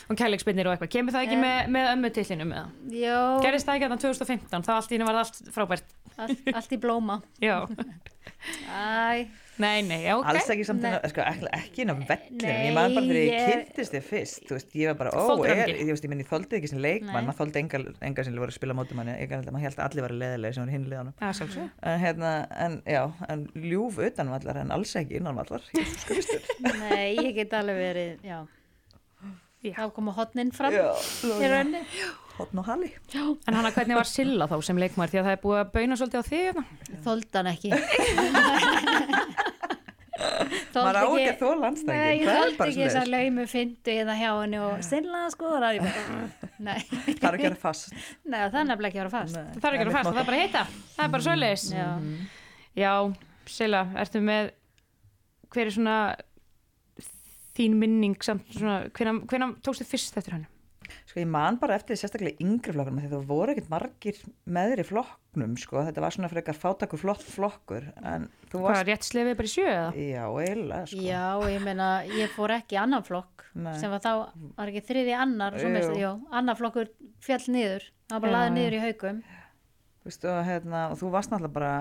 og 0.10 0.18
kærleiksbyrnir 0.20 0.68
og 0.68 0.76
eitthvað. 0.76 0.92
Kemur 0.98 1.16
það 1.16 1.28
ekki 1.28 1.38
Eh. 1.38 1.44
með, 1.44 1.70
með 1.78 1.92
ömmu 1.94 2.14
tillinum 2.18 2.52
eða? 2.54 2.66
já, 3.04 3.20
Gerist 3.46 3.68
það 3.68 3.76
ekki 3.76 3.86
þarna 3.88 4.02
2015 4.06 4.64
þá 4.68 4.74
allt 4.78 4.92
í 4.92 4.98
henni 4.98 5.06
var 5.12 5.22
allt 5.24 5.42
frábært. 5.56 5.96
Allt, 6.18 6.44
allt 6.54 6.72
í 6.76 6.78
blóma. 6.78 7.22
Já, 7.42 7.56
æ, 8.70 9.28
nei, 9.58 9.82
nei, 9.88 10.04
já, 10.06 10.14
ok. 10.20 10.28
Alls 10.30 10.50
ekki 10.54 10.66
samt 10.68 10.84
á, 10.86 11.00
sko, 11.10 11.24
ekki, 11.26 11.84
inn 11.84 11.92
á 11.94 11.96
vellinu 11.98 12.42
Nei, 12.44 12.68
ég 12.68 12.74
man 12.76 12.94
bara 12.96 13.06
þegar 13.08 13.20
ég 13.20 13.34
ég- 13.34 13.50
kynntist 13.50 13.94
þig 13.96 14.04
fyrst 14.08 14.46
þú 14.50 14.56
veist, 14.58 14.72
ég 14.78 14.88
var 14.92 14.98
bara, 15.00 15.12
ó, 15.18 15.24
hann 15.42 15.46
er, 15.64 15.72
ég, 15.74 15.90
veist, 15.90 16.04
ég 16.06 16.10
minn, 16.12 16.22
ég 16.24 16.30
þoldi 16.30 16.58
ekki 16.60 16.70
sem 16.70 16.80
leikmann. 16.84 17.26
Maður 17.28 17.40
þoldi 17.42 17.62
enga, 17.64 17.82
enga 18.10 18.24
sem 18.28 18.36
voru 18.38 18.52
að 18.54 18.58
spila 18.60 18.74
mótum 18.78 19.00
manni. 19.02 19.16
Ég 19.20 19.30
held 19.34 19.48
að 19.50 19.54
maður 19.56 19.66
held 19.68 19.78
að 19.80 19.86
allir 19.90 20.06
var 20.08 20.16
leðilega 20.22 20.54
sem 20.54 20.64
voru 20.66 20.76
hinliðanum 20.78 21.14
Það 21.20 21.30
er 21.30 21.38
sjálfsög 21.40 21.70
en 21.94 22.00
hérna, 22.06 22.34
en 22.68 22.82
já, 22.86 23.04
en 23.30 23.46
ljúf 23.56 23.98
utanvallar 24.10 24.58
en 24.64 24.72
alls 24.78 24.96
ekki 25.02 25.18
innanvallar 25.20 25.62
Jesús 25.74 26.06
Kristur. 26.10 26.42
Nei, 26.62 27.16
ég 27.18 27.34
get 27.36 27.54
alveg 27.58 27.78
verið 27.82 28.28
já, 28.30 28.42
Já. 29.64 29.74
þá 29.80 29.86
koma 29.96 30.12
hotnin 30.18 30.52
fram 30.56 30.74
hotn 32.38 32.60
og 32.60 32.66
hali 32.68 32.90
En 33.48 33.54
hann 33.56 33.70
hvernig 33.72 33.96
var 34.00 34.10
Silla 34.10 34.48
þá 34.50 34.58
sem 34.66 34.80
leikmaður? 34.82 35.12
Því 35.14 35.22
að 35.22 35.28
það 35.28 35.36
er 35.38 35.44
búið 35.44 35.60
að 35.62 35.74
bauna 35.78 36.00
svolítið 36.00 36.20
á 36.20 36.24
þig 36.30 36.42
hérna? 36.48 36.64
þoldan 37.06 37.52
ekki. 37.54 37.70
Maður 40.74 40.98
á 40.98 41.04
ekki 41.04 41.30
að 41.30 41.40
þó 41.40 41.48
Nei, 41.48 41.62
landstængin 41.64 42.22
ég 42.22 42.28
það 42.28 42.44
er 42.44 42.56
bara 42.58 42.72
ekki 42.72 42.82
þess 42.82 42.96
að 42.96 43.06
svona 43.06 43.18
laumu 43.18 43.46
fyndu 43.52 43.96
eða 44.04 44.16
hjá 44.18 44.30
henni 44.40 44.60
og 44.64 44.84
sinna 44.88 45.22
sko 45.34 45.52
það 45.60 45.68
er 45.70 46.82
ekki 47.14 47.28
að 47.28 47.38
vera 47.44 47.60
fast. 47.62 47.94
Nei, 48.24 48.40
það 48.40 48.60
er 48.62 48.68
nefnilega 48.70 48.90
ekki 48.90 49.00
að 49.00 49.04
vera 49.04 49.14
fast. 49.14 49.38
Nei. 49.38 49.54
Það 49.58 49.68
er 49.70 49.78
ekki 49.78 49.84
að 49.84 49.90
vera 49.90 49.98
fast, 49.98 50.10
það 50.10 50.22
er 50.24 50.28
bara 50.30 50.38
að 50.38 50.44
hitta 50.44 50.64
Það 50.96 51.06
er 51.06 51.14
bara 51.16 51.28
svoleiðis. 51.28 51.66
Já, 51.74 51.90
Já, 52.74 52.94
Silla, 53.54 53.82
ertu 54.02 54.24
með 54.24 54.52
hver 55.54 55.70
er 55.70 55.76
svona 55.76 55.98
þín 57.58 57.78
minning 57.80 58.18
samt 58.26 58.48
svona, 58.56 58.84
hvenær, 58.96 59.22
hvenær 59.30 59.56
tókstu 59.66 59.86
fyrst 59.88 60.18
eftir 60.20 60.38
hann? 60.40 60.48
Sko 61.08 61.22
ég 61.22 61.30
man 61.32 61.56
bara 61.62 61.78
eftir 61.78 61.96
því 61.96 62.00
sérstaklega 62.02 62.44
yngri 62.44 62.74
flokkunum 62.76 63.00
því 63.02 63.10
það 63.14 63.22
voru 63.30 63.54
ekkert 63.54 63.70
margir 63.72 64.18
meðri 64.58 64.84
flokknum 64.86 65.54
sko, 65.58 65.80
þetta 65.88 66.04
var 66.04 66.14
svona 66.16 66.30
frekar 66.30 66.58
fátakur 66.60 67.00
flott 67.02 67.24
flokkur 67.24 67.88
en 68.04 68.28
þú 68.52 68.60
Hvað, 68.60 68.68
varst, 68.68 68.88
rétt 68.90 69.08
slefið 69.08 69.38
bara 69.40 69.50
í 69.50 69.54
sjö 69.54 69.66
eða? 69.72 69.88
já, 69.96 70.26
eiginlega 70.44 70.90
sko. 70.92 71.00
já, 71.08 71.24
ég 71.54 71.64
meina 71.64 71.88
ég 72.10 72.36
fór 72.36 72.56
ekki 72.58 72.78
annan 72.82 73.06
flokk 73.08 73.46
Nei. 73.54 73.74
sem 73.80 73.94
var 73.94 74.04
þá, 74.04 74.12
var 74.58 74.74
ekki 74.74 74.84
þriði 74.90 75.16
annar 75.24 75.58
jú. 75.62 75.72
jú, 76.04 76.12
annar 76.36 76.60
flokkur 76.60 76.92
fjall 77.24 77.44
niður 77.56 77.88
það 78.10 78.18
var 78.18 78.24
bara 78.28 78.32
Já, 78.34 78.38
laðið 78.38 78.52
já. 78.52 78.56
niður 78.60 78.78
í 78.78 78.84
haugum 78.84 79.24
og, 80.04 80.46
hérna, 80.50 80.80
og 80.92 81.00
þú 81.00 81.12
varst 81.16 81.32
náttúrulega 81.32 81.58
bara 81.58 81.74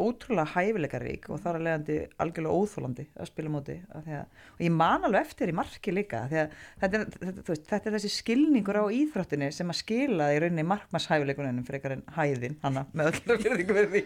ótrúlega 0.00 0.52
hæfileikarík 0.54 1.28
og 1.32 1.40
þar 1.42 1.58
að 1.58 1.66
leiðandi 1.66 1.98
algjörlega 2.22 2.58
óþólandi 2.60 3.06
að 3.20 3.30
spila 3.30 3.52
móti 3.54 3.76
að, 3.94 4.10
og 4.56 4.64
ég 4.64 4.74
man 4.74 5.06
alveg 5.08 5.28
eftir 5.28 5.52
í 5.52 5.56
marki 5.56 5.94
líka 5.94 6.24
að 6.24 6.34
þetta 6.82 7.00
er, 7.00 7.38
veist, 7.48 7.66
þetta 7.70 7.90
er 7.90 7.96
þessi 7.98 8.12
skilningur 8.16 8.80
á 8.80 8.84
íþróttinni 8.98 9.50
sem 9.54 9.70
að 9.70 9.80
skila 9.80 10.30
í 10.34 10.42
rauninni 10.42 10.66
markmannshæfileikunum 10.72 11.64
frekar 11.68 11.96
en 11.98 12.04
hæðin 12.16 12.58
hana 12.64 12.86
með 12.92 13.20
öllu 13.22 13.38
við 13.70 13.96
því. 13.96 14.04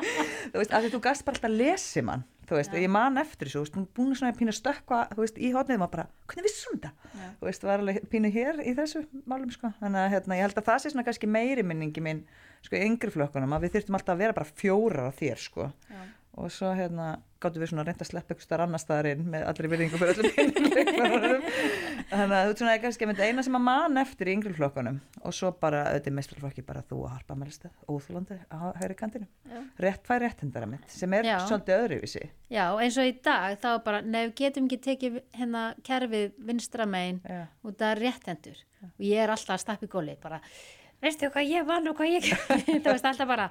Þú 0.52 0.60
veist, 0.62 0.74
því 0.74 0.92
þú 0.94 1.02
gast 1.06 1.26
bara 1.26 1.38
alltaf 1.38 1.56
lesi 1.56 2.04
mann 2.06 2.26
þú 2.50 2.58
veist, 2.58 2.74
og 2.74 2.82
ég 2.82 2.90
man 2.90 3.20
eftir 3.22 3.48
þessu, 3.48 3.60
þú 3.60 3.64
veist, 3.64 3.78
hún 3.78 3.88
búin 3.96 4.16
svona 4.18 4.32
að 4.34 4.40
pína 4.40 4.54
stökkva, 4.56 5.00
þú 5.14 5.22
veist, 5.22 5.38
í 5.38 5.50
hotnið 5.54 5.80
maður 5.80 5.92
bara, 5.94 6.06
hvernig 6.30 6.48
vissum 6.48 6.76
þetta? 6.76 7.10
Já. 7.14 7.28
Þú 7.40 7.48
veist, 7.48 7.66
var 7.68 7.84
alveg 7.84 8.00
pínu 8.10 8.30
hér 8.34 8.60
í 8.64 8.74
þessu 8.78 9.02
málum, 9.30 9.52
sko, 9.54 9.72
þannig 9.80 10.02
að 10.02 10.14
hérna, 10.16 10.38
ég 10.40 10.46
held 10.48 10.58
að 10.60 10.70
það 10.70 10.80
sé 10.82 10.92
svona 10.94 11.06
kannski 11.06 11.30
meiri 11.30 11.66
minningi 11.66 12.04
minn, 12.04 12.24
sko, 12.66 12.80
yngri 12.80 13.14
flokkunum, 13.14 13.54
að 13.54 13.66
við 13.66 13.76
þurftum 13.76 14.00
alltaf 14.00 14.16
að 14.16 14.24
vera 14.24 14.38
bara 14.40 14.54
fjórar 14.60 15.08
á 15.08 15.12
þér, 15.14 15.44
sko, 15.46 15.70
Já. 15.90 16.02
Og 16.38 16.52
svo 16.54 16.70
hérna 16.76 17.16
gáttum 17.40 17.62
við 17.62 17.70
svona 17.72 17.84
reynd 17.86 18.02
að 18.04 18.08
sleppa 18.10 18.34
ykkur 18.34 18.44
starf 18.44 18.64
annar 18.66 18.80
staðar 18.82 19.08
inn 19.14 19.22
með 19.32 19.44
allri 19.48 19.68
virðingu 19.72 19.98
fyrir 20.00 20.18
öllum 20.20 20.66
leikmönnunum. 20.76 21.44
þannig 22.10 22.34
að 22.36 22.42
þú 22.44 22.50
veist 22.50 22.60
svona 22.60 22.74
er 22.74 22.82
kannski 22.84 23.06
einmitt 23.06 23.22
eina 23.24 23.44
sem 23.46 23.56
að 23.56 23.64
man 23.64 24.00
eftir 24.02 24.30
í 24.30 24.34
yngri 24.36 24.52
flokkunum 24.58 24.98
og 25.24 25.36
svo 25.36 25.50
bara 25.62 25.82
auðvitað 25.88 26.16
mestrarflokki 26.18 26.64
bara 26.66 26.82
þú 26.86 27.00
að 27.06 27.14
harpa 27.16 27.36
melstað, 27.40 27.72
óþúlandi 27.88 28.38
á 28.52 28.60
hægri 28.80 28.98
kantinu 29.00 29.28
Já. 29.48 29.60
rétt 29.86 30.10
fær 30.10 30.22
réttindara 30.24 30.68
mitt 30.70 30.92
sem 30.92 31.16
er 31.16 31.30
Já. 31.30 31.36
svolítið 31.48 31.84
öðruvísi 31.84 32.24
já, 32.52 32.64
eins 32.76 32.98
og 33.00 33.08
í 33.08 33.14
dag 33.24 33.56
þá 33.62 33.70
bara, 33.86 34.02
nefn 34.04 34.34
getum 34.36 34.68
ekki 34.68 34.80
tekið 34.88 35.20
hérna 35.38 35.64
kerfið 35.86 36.34
vinstra 36.50 36.86
megin 36.86 37.22
Já. 37.24 37.46
og 37.64 37.72
það 37.74 37.94
er 37.94 38.04
réttendur 38.06 38.60
og 38.90 39.06
ég 39.08 39.24
er 39.24 39.32
alltaf 39.32 39.56
að 39.56 39.64
stappa 39.64 39.88
í 39.88 39.92
góli 39.92 40.18
bara, 40.20 40.42
veistu 41.00 41.32
hvað 41.32 41.54
ég 41.56 41.68
vann 41.68 41.88
og 41.88 41.96
hvað 41.96 42.18
ég 42.18 42.28
það 42.84 42.92
veist 42.92 43.08
alltaf 43.14 43.30
bara 43.30 43.48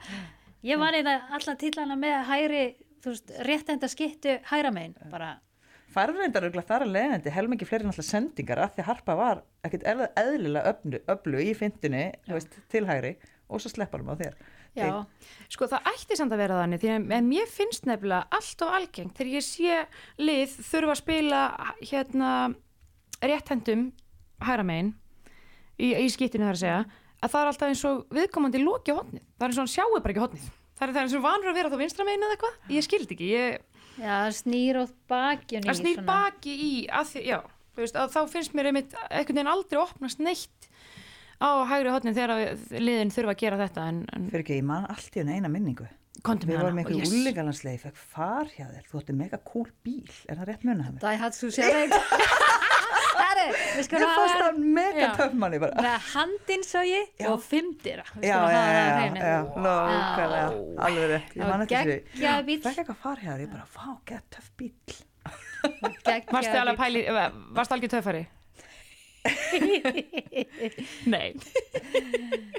ég 0.65 0.79
vann 0.81 0.97
eina 0.97 1.17
allan 1.35 1.57
tillana 1.61 1.95
með 1.99 2.17
hægri 2.29 2.63
þú 3.03 3.13
veist, 3.13 3.31
réttenda 3.47 3.87
skittu 3.91 4.37
hægra 4.51 4.71
megin 4.75 4.95
bara, 5.11 5.37
færðreindar 5.93 6.49
eru 6.49 6.61
þar 6.67 6.83
að 6.85 6.93
leiðandi 6.97 7.31
helmingi 7.33 7.65
fleiri 7.67 7.87
náttúrulega 7.87 8.09
sendingar 8.11 8.59
af 8.65 8.75
því 8.75 8.83
að 8.83 8.89
harpa 8.91 9.15
var 9.19 9.43
ekkert 9.65 9.85
eðl- 9.89 10.11
eðlilega 10.19 10.73
öflu, 10.73 10.99
öflu 11.15 11.43
í 11.47 11.53
fyndinni 11.57 12.03
til 12.69 12.85
hægri 12.89 13.15
og 13.49 13.61
svo 13.63 13.71
sleppar 13.71 14.03
á 14.05 14.13
þér. 14.19 14.35
Já, 14.77 15.05
Sko 15.49 15.65
það 15.65 15.87
ætti 15.89 16.15
samt 16.19 16.31
að 16.35 16.41
vera 16.43 16.59
þannig 16.61 16.81
því 16.83 16.89
að 16.93 17.23
mér 17.25 17.47
finnst 17.49 17.87
nefnilega 17.89 18.27
allt 18.37 18.61
of 18.61 18.75
algengt 18.77 19.17
þegar 19.17 19.31
ég 19.33 19.45
sé 19.47 19.79
lið 20.21 20.53
þurfa 20.69 20.93
að 20.93 20.99
spila 21.01 21.39
hérna 21.81 22.33
rétthendum 23.25 23.87
hæra 24.45 24.63
megin 24.63 24.91
í, 25.81 25.89
í 25.97 26.05
skiptinu 26.13 26.45
þar 26.45 26.53
að 26.59 26.61
segja 26.61 26.83
að 27.19 27.33
það 27.33 27.41
er 27.41 27.51
alltaf 27.51 27.73
eins 27.73 27.85
og 27.89 28.15
viðkomandi 28.15 28.63
loki 28.63 28.95
á 28.95 28.99
hotnið 28.99 29.23
það 29.23 29.45
er 29.45 29.51
eins 29.51 29.59
og 29.59 29.65
hann 29.65 29.75
sjáu 29.75 29.99
bara 29.99 30.13
ekki 30.13 30.25
hotnið 30.25 30.49
það 30.79 30.87
er, 30.87 30.93
það 30.93 31.01
er 31.01 31.07
eins 31.07 31.17
og 31.17 31.25
vanur 31.25 31.51
að 31.51 31.59
vera 31.59 31.71
þá 31.71 31.77
vinstra 31.81 32.07
megin 32.07 32.25
eða 32.25 32.35
eitthvað. 32.37 32.57
Ég 32.75 32.85
skildi 32.85 33.15
ekki, 33.15 33.29
ég, 33.33 33.83
já, 33.99 34.15
snýr 34.39 34.81
og 34.83 34.95
bakjun 35.11 35.67
að 35.67 35.79
snýr 35.81 36.01
baki 36.07 36.55
í 36.55 36.71
að 36.87 37.11
því, 37.11 37.23
já, 37.27 37.37
þú 37.75 37.83
veist, 37.83 37.99
að 37.99 38.15
þá 38.15 38.19
finnst 38.33 38.55
mér 38.57 38.71
einmitt 38.71 38.97
einhvern 39.09 39.39
veginn 39.39 39.53
aldrei 39.53 39.81
opnast 39.83 40.23
neitt 40.23 40.69
á 41.39 41.49
hægri 41.67 41.93
hotnið 41.95 42.19
þegar 42.19 42.35
að 42.35 42.65
liðin 42.79 43.15
þurfa 43.15 43.35
að 43.35 43.41
gera 43.43 43.61
þetta 43.63 43.87
en, 43.91 44.03
en 44.15 44.27
fyrir 44.31 44.45
ekki, 44.45 44.59
ég 44.59 44.69
man 44.71 44.87
allt 44.91 45.15
í 45.15 45.23
henni 45.23 45.39
eina 45.39 45.51
minningu. 45.51 45.87
Kondum 46.23 46.51
við 46.51 46.59
og 46.59 46.73
einhverju 46.73 47.05
yes. 47.05 47.13
fekk 47.79 47.99
far 48.11 48.49
hjá 48.51 48.65
þér. 48.65 48.87
Þú 48.89 48.99
ætti 48.99 49.13
mega 49.15 49.39
cool 49.47 49.69
bíl, 49.87 50.09
er 50.27 50.41
það 50.41 50.49
rétt 50.51 50.65
munið 50.67 50.89
Mér 53.49 53.83
skulum 53.87 54.13
fannst 54.15 54.39
það 54.39 54.57
mega 54.79 55.03
Já. 55.03 55.09
töff 55.19 55.33
manni 55.43 55.59
bara 55.61 55.83
með 55.85 56.07
handinn 56.13 56.63
svo 56.67 56.81
ég 56.87 57.11
Já. 57.19 57.27
og 57.33 57.43
fimmdýra 57.43 58.05
Já, 58.19 58.23
já, 58.29 58.33
já, 58.49 58.63
já, 58.69 59.19
já, 59.19 59.37
nákvæmlega, 59.67 60.49
alveg 60.87 61.05
rétt, 61.13 61.37
ég 61.37 61.45
man 61.45 61.61
eftir 61.65 61.77
þessu. 61.77 62.01
geggjaður 62.15 62.49
bíll. 62.49 62.63
Fekk 62.65 62.81
eitthvað 62.83 62.99
far 63.05 63.23
hjá 63.23 63.31
þér, 63.33 63.45
ég 63.45 63.53
bara, 63.53 63.65
fá, 63.77 63.87
gett 64.09 64.27
töff 64.35 64.49
bíl. 64.59 64.73
Alveg 65.83 66.73
að 66.73 66.77
pæli, 66.83 67.05
varstu 67.57 67.73
algjör 67.77 67.95
töffari? 67.95 68.25
Nei, 71.13 71.33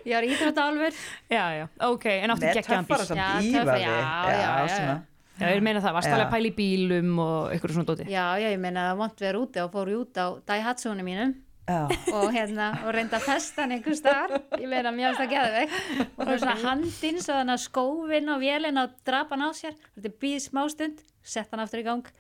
Ég 0.05 0.13
var 0.13 0.25
íþróttálfur 0.27 0.93
já, 1.33 1.45
já, 1.57 1.65
ok, 1.89 2.05
en 2.21 2.35
áttu 2.35 2.45
Með 2.45 2.59
geggjaðan 2.59 2.85
bíl 2.85 2.97
töffara 2.97 3.07
samt 3.09 3.21
Já, 3.21 3.31
ívaði. 3.41 3.55
töffara, 3.57 3.79
já, 3.81 3.89
já, 4.31 4.43
já, 4.45 4.69
svona. 4.77 4.97
Já, 5.41 5.47
ég 5.55 5.63
meina 5.65 5.81
það, 5.81 5.95
varstu 5.97 6.11
Já. 6.11 6.15
alveg 6.17 6.27
að 6.27 6.35
pæli 6.35 6.51
bílum 6.57 7.13
og 7.25 7.53
eitthvað 7.55 7.77
svona 7.77 7.89
dóti? 7.91 8.07
Já, 8.11 8.25
já, 8.41 8.49
ég 8.53 8.61
meina 8.61 8.83
að 8.91 8.99
vant 9.01 9.23
vera 9.25 9.41
úti 9.41 9.63
og 9.63 9.71
fór 9.73 9.91
ég 9.93 10.03
út 10.03 10.21
á 10.21 10.27
Daihatsunum 10.51 11.09
mínum. 11.09 11.33
Já, 11.71 11.81
og 12.17 12.33
hérna, 12.35 12.67
og 12.83 12.91
reynda 12.97 13.21
að 13.21 13.27
festa 13.29 13.63
hann 13.63 13.75
einhver 13.77 13.95
staðar, 13.95 14.41
ég 14.59 14.67
meina 14.71 14.91
mjög 14.95 15.21
að 15.23 15.31
geða 15.31 15.51
veg 15.55 15.75
og 16.03 16.23
það 16.25 16.33
er 16.35 16.41
svona 16.43 16.63
handinn 16.65 17.21
svo 17.23 17.37
þannig 17.37 17.55
að 17.55 17.65
skófinn 17.67 18.33
og 18.35 18.41
vélinn 18.43 18.81
og 18.83 18.97
drapa 19.07 19.37
hann 19.37 19.47
á 19.47 19.51
sér. 19.55 19.77
Þetta 19.95 20.11
er 20.11 20.17
býð 20.25 20.39
smástund, 20.49 21.05
sett 21.23 21.53
hann 21.55 21.63
aftur 21.63 21.85
í 21.85 21.87
gang 21.87 22.11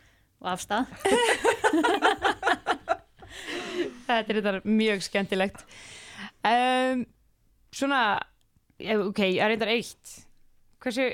og 0.40 0.52
afstað 0.54 0.86
Þetta 4.10 4.20
er 4.20 4.38
þetta 4.38 4.52
mjög 4.66 5.02
skemmtilegt. 5.06 5.64
Um, 6.46 7.04
Svona 7.70 8.18
ok, 8.80 9.20
ég 9.30 9.38
er 9.44 9.52
reyndar 9.52 9.70
eitt. 9.70 10.16
Hversu 10.82 11.06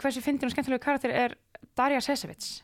hversu 0.00 0.22
fyndin 0.24 0.48
og 0.48 0.54
skemmtilegu 0.54 0.82
karakter 0.82 1.12
er 1.14 1.36
Darja 1.76 2.00
Sesevits. 2.04 2.62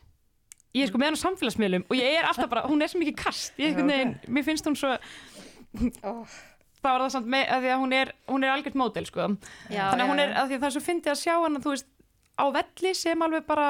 Ég 0.75 0.85
er 0.85 0.91
sko 0.91 0.99
með 1.01 1.11
hann 1.11 1.19
á 1.19 1.23
samfélagsmiðlum 1.25 1.83
og 1.89 1.97
ég 1.99 2.17
er 2.19 2.27
alltaf 2.29 2.49
bara, 2.51 2.63
hún 2.69 2.83
er 2.83 2.91
svo 2.91 3.01
mikið 3.01 3.17
kast. 3.19 3.57
Ég, 3.59 3.73
Já, 3.75 3.81
ok. 3.81 3.89
veginn, 3.91 4.13
mér 4.31 4.47
finnst 4.47 4.67
hún 4.69 4.77
svo 4.79 4.93
það 6.81 6.87
var 6.95 7.03
það 7.03 7.13
samt 7.15 7.31
með 7.31 7.51
að 7.55 7.63
því 7.65 7.71
að 7.71 7.81
hún 7.83 7.95
er, 7.95 8.11
hún 8.31 8.45
er 8.45 8.53
algjört 8.53 8.77
módel 8.79 9.07
sko. 9.07 9.27
Já, 9.71 9.83
þannig 9.91 10.05
að 10.05 10.11
hún 10.11 10.23
er, 10.23 10.35
að 10.35 10.47
því 10.47 10.57
að 10.57 10.61
það 10.63 10.69
er 10.69 10.75
svo 10.75 10.83
fyndið 10.85 11.13
að 11.13 11.19
sjá 11.21 11.33
hann 11.37 11.59
þú 11.61 11.73
veist, 11.75 11.89
á 12.41 12.45
velli 12.57 12.93
sem 12.97 13.25
alveg 13.27 13.45
bara 13.47 13.67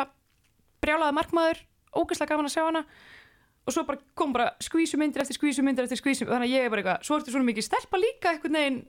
brjálaði 0.82 1.18
markmaður 1.18 1.64
ógeðslega 1.92 2.32
gaman 2.32 2.50
að 2.50 2.56
sjá 2.56 2.64
hana. 2.68 2.84
Og 3.62 3.76
svo 3.76 3.84
bara 3.86 4.02
kom 4.18 4.32
bara 4.34 4.48
skvísumyndir 4.64 5.22
eftir 5.22 5.38
skvísumyndir 5.38 5.86
eftir 5.86 6.00
skvísumyndir, 6.00 6.34
þannig 6.34 6.50
að 6.50 6.56
ég 6.56 6.66
er 6.66 6.72
bara 6.74 6.82
eitthvað 6.82 7.06
svo 7.06 7.18
ertu 7.20 7.34
svona 7.34 7.50
mikið 7.50 7.68
stelpa 7.68 8.00
líka 8.02 8.32
eitthvað 8.32 8.56
neginn 8.56 8.80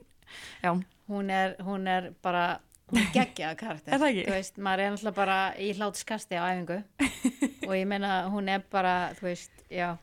já, 0.63 0.71
hún 1.11 1.29
er, 1.29 1.53
hún 1.61 1.85
er 1.91 2.07
bara 2.25 2.45
geggjaða 2.93 3.57
karakter. 3.59 3.93
Er 3.95 4.31
veist, 4.31 4.57
maður 4.61 4.85
er 4.85 4.95
alltaf 4.95 5.15
bara 5.17 5.37
í 5.61 5.71
hlátskasti 5.77 6.39
á 6.39 6.43
æfingu. 6.51 6.79
Og 7.67 7.75
ég 7.77 7.85
meina 7.89 8.23
hún 8.33 8.49
er 8.51 8.65
bara, 8.71 9.13
þú 9.19 9.29
veist, 9.29 9.63
já. 9.71 9.93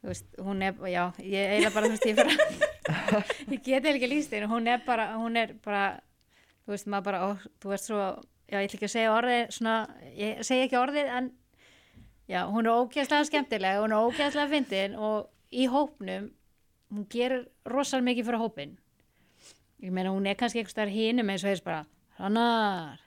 Þú 0.00 0.12
veist, 0.12 0.28
hún 0.46 0.62
er, 0.62 0.76
já 0.92 1.02
ég 1.24 1.52
eiginlega 1.56 1.74
bara, 1.74 1.88
þú 1.90 1.96
veist, 1.96 2.06
ég 2.06 2.18
bara 2.20 2.36
ég 3.52 3.62
get 3.62 3.80
eiginlega 3.80 3.96
ekki 3.96 4.10
líst 4.10 4.32
þér, 4.32 4.46
hún 4.50 4.68
er 4.70 4.82
bara 4.86 5.08
hún 5.18 5.38
er 5.40 5.54
bara, 5.64 5.84
þú 6.66 6.74
veist, 6.74 6.88
maður 6.92 7.06
bara 7.08 7.22
ó, 7.24 7.28
þú 7.62 7.72
veist 7.72 7.90
svo, 7.90 8.04
já, 8.46 8.60
ég 8.60 8.68
ætla 8.68 8.78
ekki 8.78 8.88
að 8.88 8.94
segja 8.94 9.14
orðið 9.16 9.42
svona, 9.58 9.76
ég 10.14 10.42
segi 10.46 10.66
ekki 10.66 10.78
orðið 10.80 11.12
en 11.18 11.30
já, 12.30 12.40
hún 12.52 12.66
er 12.66 12.72
ógeðslega 12.76 13.28
skemmtileg 13.30 13.80
hún 13.82 13.94
er 13.96 14.06
ógeðslega 14.06 14.52
fyndin 14.52 14.98
og 14.98 15.30
í 15.50 15.66
hópnum, 15.70 16.30
hún 16.92 17.08
gerir 17.10 17.46
rosalega 17.66 18.10
mikið 18.10 18.30
fyrir 18.30 18.44
hópin 18.44 18.76
ég 19.84 19.92
meina 19.92 20.12
hún 20.14 20.28
er 20.28 20.38
kannski 20.38 20.62
eitthvað 20.62 20.94
hínum 20.94 21.32
eins 21.32 21.44
og 21.44 21.52
þeir 21.52 21.64
bara 21.66 21.82
hrannar. 22.18 23.02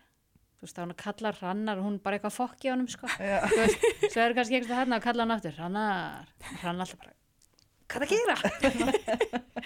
Þú 0.60 0.68
veist 0.68 0.76
þá 0.76 0.84
hún 0.84 0.98
kallar 1.00 1.40
hrannar 1.40 1.80
og 1.80 1.88
hún 1.88 2.02
bara 2.04 2.20
eitthvað 2.20 2.36
fokki 2.36 2.70
á 2.70 2.74
honum 2.76 2.90
sko. 2.92 3.08
Veist, 3.16 3.88
svo 4.12 4.26
er 4.26 4.36
kannski 4.38 4.60
eitthvað 4.60 4.84
hann 4.84 4.98
að 4.98 5.06
kalla 5.08 5.26
hann 5.26 5.38
aftur 5.38 5.56
hrannar, 5.56 6.36
hrannar 6.60 6.86
alltaf 6.86 7.00
bara 7.00 7.16
hvað 7.90 8.06
það 8.06 8.12
gera? 8.14 8.36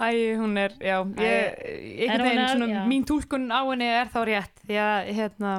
æ, 0.00 0.36
hún 0.38 0.56
er 0.58 0.74
já, 0.80 0.98
ég, 1.20 1.58
einhvern 2.06 2.26
veginn 2.26 2.48
svona 2.50 2.68
já. 2.72 2.80
mín 2.90 3.04
túlkun 3.06 3.48
á 3.52 3.60
henni 3.68 3.88
er 3.90 4.10
þá 4.12 4.20
rétt 4.26 4.64
því 4.66 4.78
að, 4.82 5.10
hérna 5.18 5.52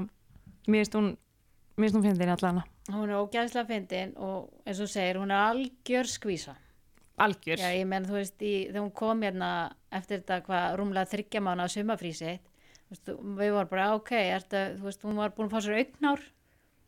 mér 0.67 0.83
finnst 0.83 0.97
hún, 0.97 1.09
mér 1.77 1.87
finnst 1.87 1.97
hún 1.97 2.07
fyndin 2.07 2.33
allan 2.35 2.61
hún 2.91 3.09
er 3.09 3.19
ógæðslega 3.21 3.69
fyndin 3.69 4.15
og 4.15 4.49
eins 4.67 4.81
og 4.83 4.91
segir 4.91 5.21
hún 5.21 5.31
er 5.31 5.43
algjör 5.51 6.11
skvísa 6.11 6.57
algjör, 7.17 7.61
Já, 7.61 7.71
ég 7.73 7.87
menn, 7.89 8.05
þú 8.07 8.17
veist, 8.19 8.37
í, 8.41 8.53
þegar 8.69 8.83
hún 8.85 8.93
kom 8.95 9.21
hérna 9.25 9.51
eftir 9.97 10.21
þetta 10.21 10.39
hvað 10.45 10.65
rúmlega 10.79 11.11
þryggja 11.13 11.41
mánu 11.43 11.65
á 11.65 11.67
sumafrísitt, 11.73 12.49
við 12.93 13.53
vorum 13.55 13.71
bara, 13.71 13.91
ok, 13.97 14.13
ertu, 14.37 14.63
þú 14.77 14.87
veist, 14.89 15.05
hún 15.07 15.17
var 15.19 15.33
búin 15.35 15.49
að 15.49 15.55
fá 15.57 15.65
sér 15.65 15.79
augnár 15.81 16.23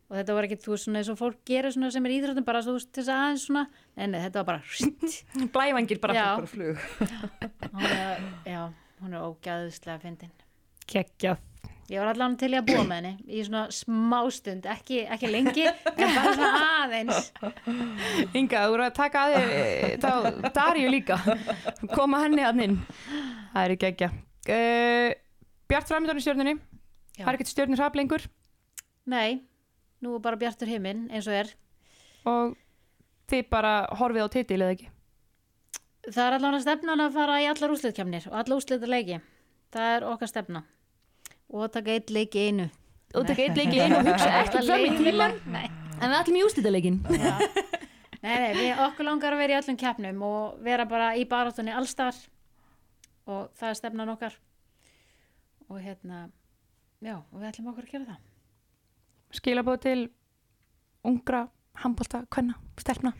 og 0.09 0.15
þetta 0.17 0.35
var 0.37 0.47
ekki, 0.47 0.59
þú 0.63 0.73
veist, 0.73 0.85
svona 0.87 1.01
eins 1.01 1.11
og 1.13 1.19
fólk 1.19 1.41
gerir 1.49 1.73
svona 1.75 1.91
sem 1.93 2.05
er 2.07 2.15
íþróttum, 2.15 2.45
bara, 2.47 2.63
þú 2.65 2.77
veist, 2.77 2.91
þess 2.97 3.11
að 3.13 3.23
aðeins 3.25 3.47
svona, 3.49 3.65
en 3.97 4.17
þetta 4.17 4.43
var 4.43 4.47
bara, 4.53 4.63
blævangir 5.57 6.01
bara 6.01 6.25
bara 6.39 6.49
flug. 6.49 6.87
Er, 7.89 8.25
já, 8.47 8.61
hún 9.03 9.13
er 9.13 9.27
ógæðslega 9.27 9.99
fyndin. 10.05 10.33
geggjað 10.89 11.45
Ég 11.89 11.97
var 11.97 12.11
allan 12.11 12.35
til 12.37 12.51
í 12.53 12.57
að 12.59 12.67
búa 12.69 12.83
með 12.85 12.99
henni 12.99 13.33
í 13.33 13.43
svona 13.45 13.63
smástund, 13.73 14.67
ekki, 14.69 14.99
ekki 15.09 15.29
lengi, 15.31 15.65
en 15.65 16.11
bara 16.13 16.33
svona 16.37 16.59
aðeins. 16.83 17.31
Inga, 18.37 18.61
þú 18.61 18.75
voru 18.75 18.85
að 18.85 18.97
taka 18.99 19.23
að 19.25 19.33
þér 19.35 19.53
eh, 19.55 19.95
þá 20.03 20.51
Darju 20.53 20.91
líka 20.93 21.17
koma 21.95 22.21
henni 22.25 22.45
að 22.45 22.61
inn 22.67 22.77
það 23.55 23.63
er 23.63 23.75
ekki 23.75 23.89
ekki 23.89 24.09
uh, 24.09 25.15
Bjart 25.69 25.89
Já. 25.89 27.25
það 27.25 27.31
er 27.31 27.35
ekkert 27.39 27.51
stjörnur 27.51 27.81
hrap 27.81 27.97
lengur 27.97 28.29
Nei, 29.09 29.41
nú 30.05 30.13
er 30.15 30.21
bara 30.23 30.37
bjartur 30.39 30.69
himinn, 30.69 31.07
eins 31.09 31.27
og 31.27 31.35
er. 31.41 31.51
og 32.29 32.55
þið 33.31 33.49
bara 33.49 33.73
horfið 33.97 34.29
á 34.29 34.29
titil 34.37 34.61
eða 34.61 34.77
ekki 34.77 34.91
Það 36.09 36.25
er 36.25 36.35
allavega 36.37 36.61
stefnan 36.63 37.03
að 37.03 37.15
fara 37.17 37.39
í 37.43 37.47
allar 37.49 37.73
úslitkemnir 37.73 38.27
og 38.29 38.35
allar 38.39 38.57
úslitleiki. 38.61 39.19
Það 39.73 39.95
er 39.95 40.05
okkar 40.09 40.31
stefna. 40.31 40.61
Og 41.49 41.71
taka 41.73 41.95
eitt 41.97 42.11
leik 42.13 42.35
í 42.37 42.47
einu. 42.49 42.69
og 43.15 43.25
taka 43.27 43.47
eitt 43.47 43.57
leik 43.57 43.73
í 43.73 43.79
einu 43.83 43.99
og 43.99 44.05
hugsa 44.09 44.29
ekki 44.43 44.61
fram 44.67 44.83
í 44.85 44.89
tíman 44.99 45.37
Nei. 45.49 45.65
en 45.99 46.11
við 46.11 46.17
ætlum 46.19 46.37
í 46.37 46.43
ústitaleikin 46.45 46.99
Já. 47.09 47.31
Nei, 48.19 48.35
nei, 48.35 48.51
við 48.57 48.81
okkur 48.83 49.07
langar 49.07 49.31
að 49.33 49.39
vera 49.39 49.55
í 49.55 49.57
öllum 49.61 49.77
keppnum 49.79 50.23
og 50.27 50.57
vera 50.65 50.83
bara 50.85 51.13
í 51.15 51.23
baráttunni 51.29 51.71
allstar 51.71 52.17
og 53.29 53.45
það 53.55 53.69
er 53.69 53.77
stefnan 53.79 54.11
okkar. 54.11 54.33
Og 55.69 55.79
hérna, 55.79 56.25
já, 56.99 57.15
og 57.15 57.37
við 57.39 57.47
ætlum 57.47 57.69
okkur 57.71 57.85
að 57.87 57.93
gera 57.93 58.07
það. 58.09 58.19
skilabóð 59.39 59.79
til 59.85 59.99
ungra 61.07 61.45
handbólta, 61.79 62.25
kvenna, 62.33 62.57
stelpna 62.81 63.13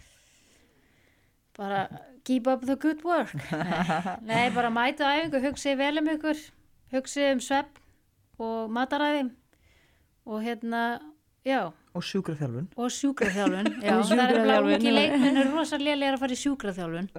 Bara 1.56 1.88
keep 2.26 2.48
up 2.48 2.66
the 2.66 2.76
good 2.76 3.02
work. 3.04 3.32
Nei, 3.52 4.20
nei 4.30 4.50
bara 4.52 4.70
mæta 4.72 5.08
á 5.08 5.16
æfingu, 5.16 5.40
hugsið 5.48 5.80
vel 5.80 6.02
um 6.04 6.12
ykkur, 6.18 6.44
hugsið 6.92 7.32
um 7.38 7.40
svepp 7.44 7.79
og 8.40 8.72
mataræði 8.76 9.28
og 10.30 10.42
hérna, 10.46 10.82
já, 11.48 11.70
og 11.98 12.06
sjúkraþjálfun. 12.06 12.68
Og 12.78 12.92
sjúkraþjálfun 12.94 13.70
já, 13.86 13.94
Og 13.98 14.10
það 14.10 14.20
er 14.24 14.84
já. 14.86 14.92
leikmenn 14.94 15.40
er 15.42 15.50
rosalega 15.54 16.12
að 16.14 16.20
fara 16.22 16.36
í 16.36 16.42
sjúkraþjálfun. 16.44 17.10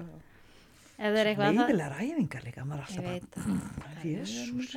Ef 1.01 1.07
það 1.09 1.19
er 1.23 1.31
eitthvað 1.31 1.47
það, 1.49 1.59
leiðilegar 1.59 1.95
æfingar 2.05 2.45
líka 2.45 2.65
maður 2.69 2.99
er 3.01 3.09
alltaf 3.15 3.47
bara 3.81 4.05
jésús 4.05 4.75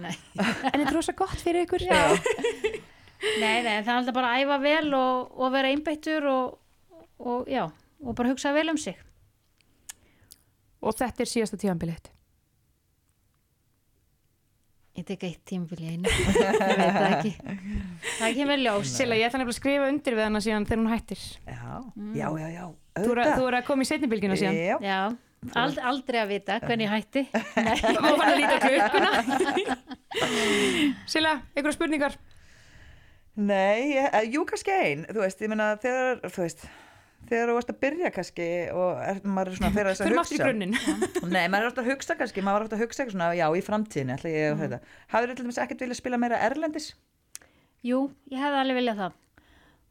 Nei. 0.00 0.12
en 0.36 0.76
þetta 0.76 0.84
er 0.84 0.94
rosa 0.94 1.14
gott 1.16 1.40
fyrir 1.40 1.64
ykkur. 1.66 1.84
Já. 1.88 2.00
nei, 3.40 3.62
nei, 3.64 3.78
það 3.80 3.90
er 3.90 3.96
alltaf 3.98 4.16
bara 4.16 4.32
að 4.36 4.44
æfa 4.44 4.58
vel 4.64 4.94
og, 5.00 5.32
og 5.40 5.54
vera 5.56 5.72
einbeittur 5.72 6.28
og, 6.30 6.58
og 7.24 7.48
já, 7.50 7.64
og 8.04 8.16
bara 8.16 8.32
hugsa 8.32 8.52
vel 8.56 8.68
um 8.72 8.80
sig. 8.80 9.00
Og 10.80 10.96
þetta 10.96 11.24
er 11.24 11.28
síðasta 11.32 11.58
tíðanbilið 11.60 12.12
ég 14.98 15.04
tek 15.06 15.22
eitt 15.28 15.40
tímabil 15.48 15.80
í 15.80 15.88
einu. 15.94 16.10
Ég 16.10 16.36
veit 16.36 16.96
það 16.96 17.08
ekki. 17.14 17.32
Það 18.18 18.34
kemur 18.40 18.58
ljós. 18.64 18.90
Silla, 18.96 19.16
ég 19.16 19.28
ætla 19.30 19.38
nefnilega 19.40 19.54
að 19.54 19.60
skrifa 19.60 19.88
undir 19.92 20.16
við 20.18 20.24
hana 20.26 20.40
síðan 20.44 20.66
þegar 20.68 20.80
hún 20.82 20.92
hættir. 20.92 21.22
Já, 21.46 21.80
já, 22.18 22.28
já, 22.42 22.48
já. 22.56 22.64
Þú 23.00 23.10
er, 23.14 23.20
að- 23.24 23.34
þú 23.38 23.44
er 23.50 23.56
að 23.60 23.66
koma 23.70 23.86
í 23.86 23.88
setnibilgina 23.90 24.36
síðan. 24.40 24.58
Já, 24.58 24.76
já, 24.84 24.98
ald, 25.62 25.78
aldrei 25.92 26.18
að 26.24 26.32
vita 26.34 26.58
hvernig 26.66 26.84
ég 26.88 26.92
hætti. 26.96 27.22
Nei, 27.68 27.78
og 27.94 28.18
fann 28.20 28.26
að 28.26 28.38
líta 28.42 28.58
klukkuna. 28.66 29.10
Silla, 31.08 31.36
einhverja 31.54 31.76
spurningar? 31.78 32.18
Nei, 33.40 33.94
ég- 33.94 34.10
eh, 34.12 34.26
jú 34.34 34.42
kannski 34.48 34.74
ein, 34.74 35.06
þú 35.08 35.22
veist, 35.22 35.40
ég 35.40 35.48
meina 35.52 35.70
þegar, 35.80 36.18
þú 36.34 36.42
veist, 36.44 36.66
þegar 37.28 37.50
þú 37.50 37.58
varst 37.58 37.72
að 37.72 37.78
byrja 37.84 38.10
kannski 38.14 38.48
og 38.72 39.02
er, 39.04 39.20
maður 39.26 39.52
er 39.52 39.58
svona 39.60 39.72
fyrir 39.76 39.90
þess 39.92 40.04
að 40.04 40.10
í 40.10 40.16
hugsa. 40.16 40.40
grunninn. 40.40 40.74
Nei, 41.34 41.44
maður 41.52 41.60
er 41.60 41.68
alltaf 41.70 41.84
að 41.84 41.92
hugsa 41.92 42.16
kannski, 42.18 42.44
maður 42.46 42.64
er 42.64 42.66
alltaf 42.66 42.78
að 42.78 42.84
hugsa 42.86 43.02
eitthvað 43.02 43.16
svona, 43.16 43.30
já, 43.38 43.46
í 43.52 43.62
framtíðinni, 43.66 44.16
ætla 44.16 44.32
ég 44.34 44.54
að 44.54 44.64
þetta. 44.64 44.80
Hafður 45.14 45.34
til 45.34 45.46
dæmis 45.46 45.60
ekkert 45.64 45.84
viljað 45.84 46.00
spila 46.00 46.20
meira 46.22 46.42
erlendis? 46.48 46.90
jú, 47.86 48.04
ég 48.30 48.40
hefði 48.40 48.60
alveg 48.62 48.80
viljað 48.80 49.02
það. 49.04 49.18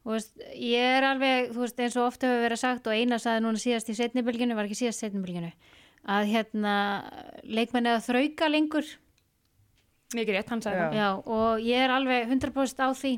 Þú 0.00 0.14
veist, 0.14 0.32
ég 0.56 0.96
er 0.96 1.06
alveg, 1.10 1.50
þú 1.52 1.62
veist, 1.64 1.80
eins 1.84 1.96
og 2.00 2.06
ofta 2.08 2.28
hefur 2.30 2.44
verið 2.46 2.60
sagt 2.62 2.88
og 2.88 2.96
eina 2.96 3.18
saði 3.20 3.44
núna 3.44 3.60
síðast 3.60 3.90
í 3.92 3.96
setnibilginu, 3.98 4.56
var 4.56 4.68
ekki 4.68 4.78
síðast 4.78 5.04
setnibilginu, 5.04 5.50
að 6.08 6.30
hérna 6.30 6.74
leikmenni 7.44 7.92
að 7.92 8.06
þrauka 8.06 8.48
lengur. 8.48 8.94
Mikið 10.16 10.38
rétt, 10.38 10.48
hann 10.50 10.62
sagði 10.64 10.98
Já, 10.98 11.08
og 11.20 11.60
ég 11.62 11.84
er 11.84 11.92
alveg 11.94 12.32
100% 12.32 12.80
á 12.82 12.88
því 12.96 13.12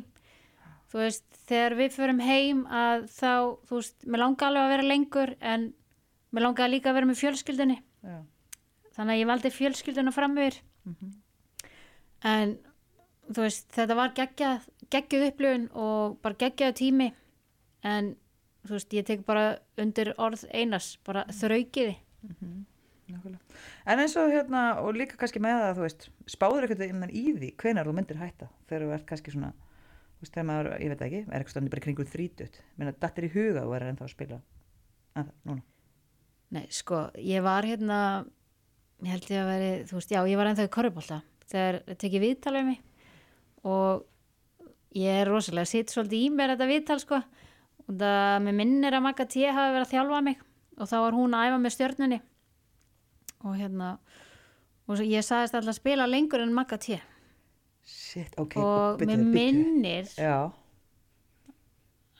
þú 0.93 1.01
veist, 1.01 1.25
þegar 1.49 1.77
við 1.79 1.97
förum 1.97 2.21
heim 2.23 2.67
að 2.69 3.07
þá, 3.13 3.33
þú 3.69 3.79
veist, 3.81 3.97
mér 4.07 4.23
langar 4.25 4.51
alveg 4.51 4.67
að 4.67 4.75
vera 4.75 4.89
lengur 4.91 5.35
en 5.41 5.67
mér 6.33 6.47
langar 6.47 6.71
líka 6.73 6.93
að 6.93 6.99
vera 7.01 7.11
með 7.11 7.23
fjölskyldunni. 7.23 7.79
Já. 8.03 8.19
þannig 8.97 9.15
að 9.15 9.21
ég 9.23 9.29
valdi 9.31 9.51
fjölskylduna 9.55 10.13
fram 10.13 10.39
yfir. 10.43 10.57
En 12.29 12.57
þú 13.33 13.45
veist, 13.47 13.69
þetta 13.73 13.97
var 13.97 14.13
geggjað 14.17 14.67
geggjuð 14.93 15.29
upplifun 15.31 15.69
og 15.79 16.19
bara 16.25 16.39
geggjaðu 16.43 16.77
tími. 16.81 17.09
En 17.83 18.13
þú 18.67 18.77
veist, 18.77 18.93
ég 18.93 19.07
tek 19.09 19.25
bara 19.27 19.47
undir 19.81 20.13
orð 20.19 20.45
einas 20.53 20.97
bara 21.07 21.25
þraukiði. 21.33 21.97
Nákvæmlega. 23.13 23.41
En 23.87 24.01
eins 24.03 24.15
og 24.17 24.31
hérna, 24.31 24.63
og 24.81 24.95
líka 24.97 25.17
kannski 25.21 25.41
með 25.43 25.59
það, 25.63 25.75
þú 25.79 25.87
veist, 25.87 26.09
spáður 26.31 26.67
ekkert 26.69 26.85
innan 26.87 27.11
í 27.11 27.25
því 27.37 27.51
hvenar 27.61 27.89
þú 27.89 27.97
myndir 27.97 28.21
hætta 28.21 28.49
þegar 28.69 28.85
þú 28.87 28.93
ert 28.97 29.07
kannski 29.09 29.35
svona, 29.35 29.53
veist, 30.23 30.39
maður, 30.47 30.71
ég 30.79 30.93
veit 30.93 31.01
það 31.01 31.09
ekki, 31.09 31.21
er 31.27 31.35
eitthvað 31.41 31.55
standi 31.57 31.73
bara 31.73 31.83
í 31.83 31.87
kringum 31.87 32.09
þrítut, 32.09 32.61
menn 32.79 32.91
að 32.93 33.01
datt 33.03 33.19
er 33.19 33.27
í 33.27 33.33
huga 33.33 33.65
og 33.67 33.75
er 33.77 33.89
ennþá 33.89 34.07
að 34.07 34.13
spila? 34.13 34.39
Að, 35.19 35.35
núna? 35.49 35.65
Nei, 36.53 36.65
sko, 36.73 37.03
ég 37.17 37.45
var 37.45 37.67
hérna, 37.67 37.99
ég 39.03 39.15
held 39.15 39.29
ég 39.33 39.43
að 39.43 39.51
veri, 39.51 39.69
þú 39.89 39.99
veist, 39.99 40.15
já, 40.15 40.21
ég 40.29 40.41
var 40.41 40.51
ennþá 40.51 40.67
í 40.69 40.73
korfbólta 40.73 41.21
þegar 41.53 41.79
tekið 42.01 42.25
viðtal 42.27 42.57
við 42.59 42.67
mig. 42.71 42.81
Og 43.69 44.05
ég 44.99 45.23
er 45.23 45.31
rosalega, 45.33 45.69
sitt 45.69 45.93
svolítið 45.93 46.27
í 46.27 46.33
mér 46.33 46.55
þetta 46.55 46.69
viðtal, 46.71 46.99
sko, 47.03 47.21
og 47.83 47.95
það 48.01 48.37
með 48.47 48.59
minnir 48.61 48.97
að 48.99 49.07
Magga 49.07 49.29
T 49.29 49.47
hafi 49.49 49.77
verið 49.77 49.87
að 49.87 49.95
þjálfa 49.95 50.21
mig. 50.29 50.45
Og 50.81 50.89
þá 50.89 50.97
var 51.05 51.17
hún 51.17 51.37
að 51.37 51.49
æfa 51.49 51.63
með 51.63 51.75
stjörnunni. 51.77 52.21
Og 53.43 53.57
hérna, 53.59 53.89
og 54.87 55.03
ég 55.03 55.25
sagðist 55.27 55.57
alltaf 55.57 55.73
að 55.75 55.81
spila 55.81 56.09
lengur 56.09 56.45
en 56.45 56.55
Magga 56.57 56.79
T 56.81 57.01
Shit, 57.85 58.35
ok, 58.39 58.57
og 58.63 58.99
bíddu, 59.01 59.11
mér 59.11 59.17
bíddu. 59.19 59.33
minnir 59.35 60.05
Já, 60.19 60.51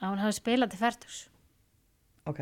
að 0.01 0.09
hún 0.11 0.19
hafi 0.23 0.35
spilað 0.39 0.73
til 0.73 0.79
færtus. 0.81 1.21
ok 2.27 2.41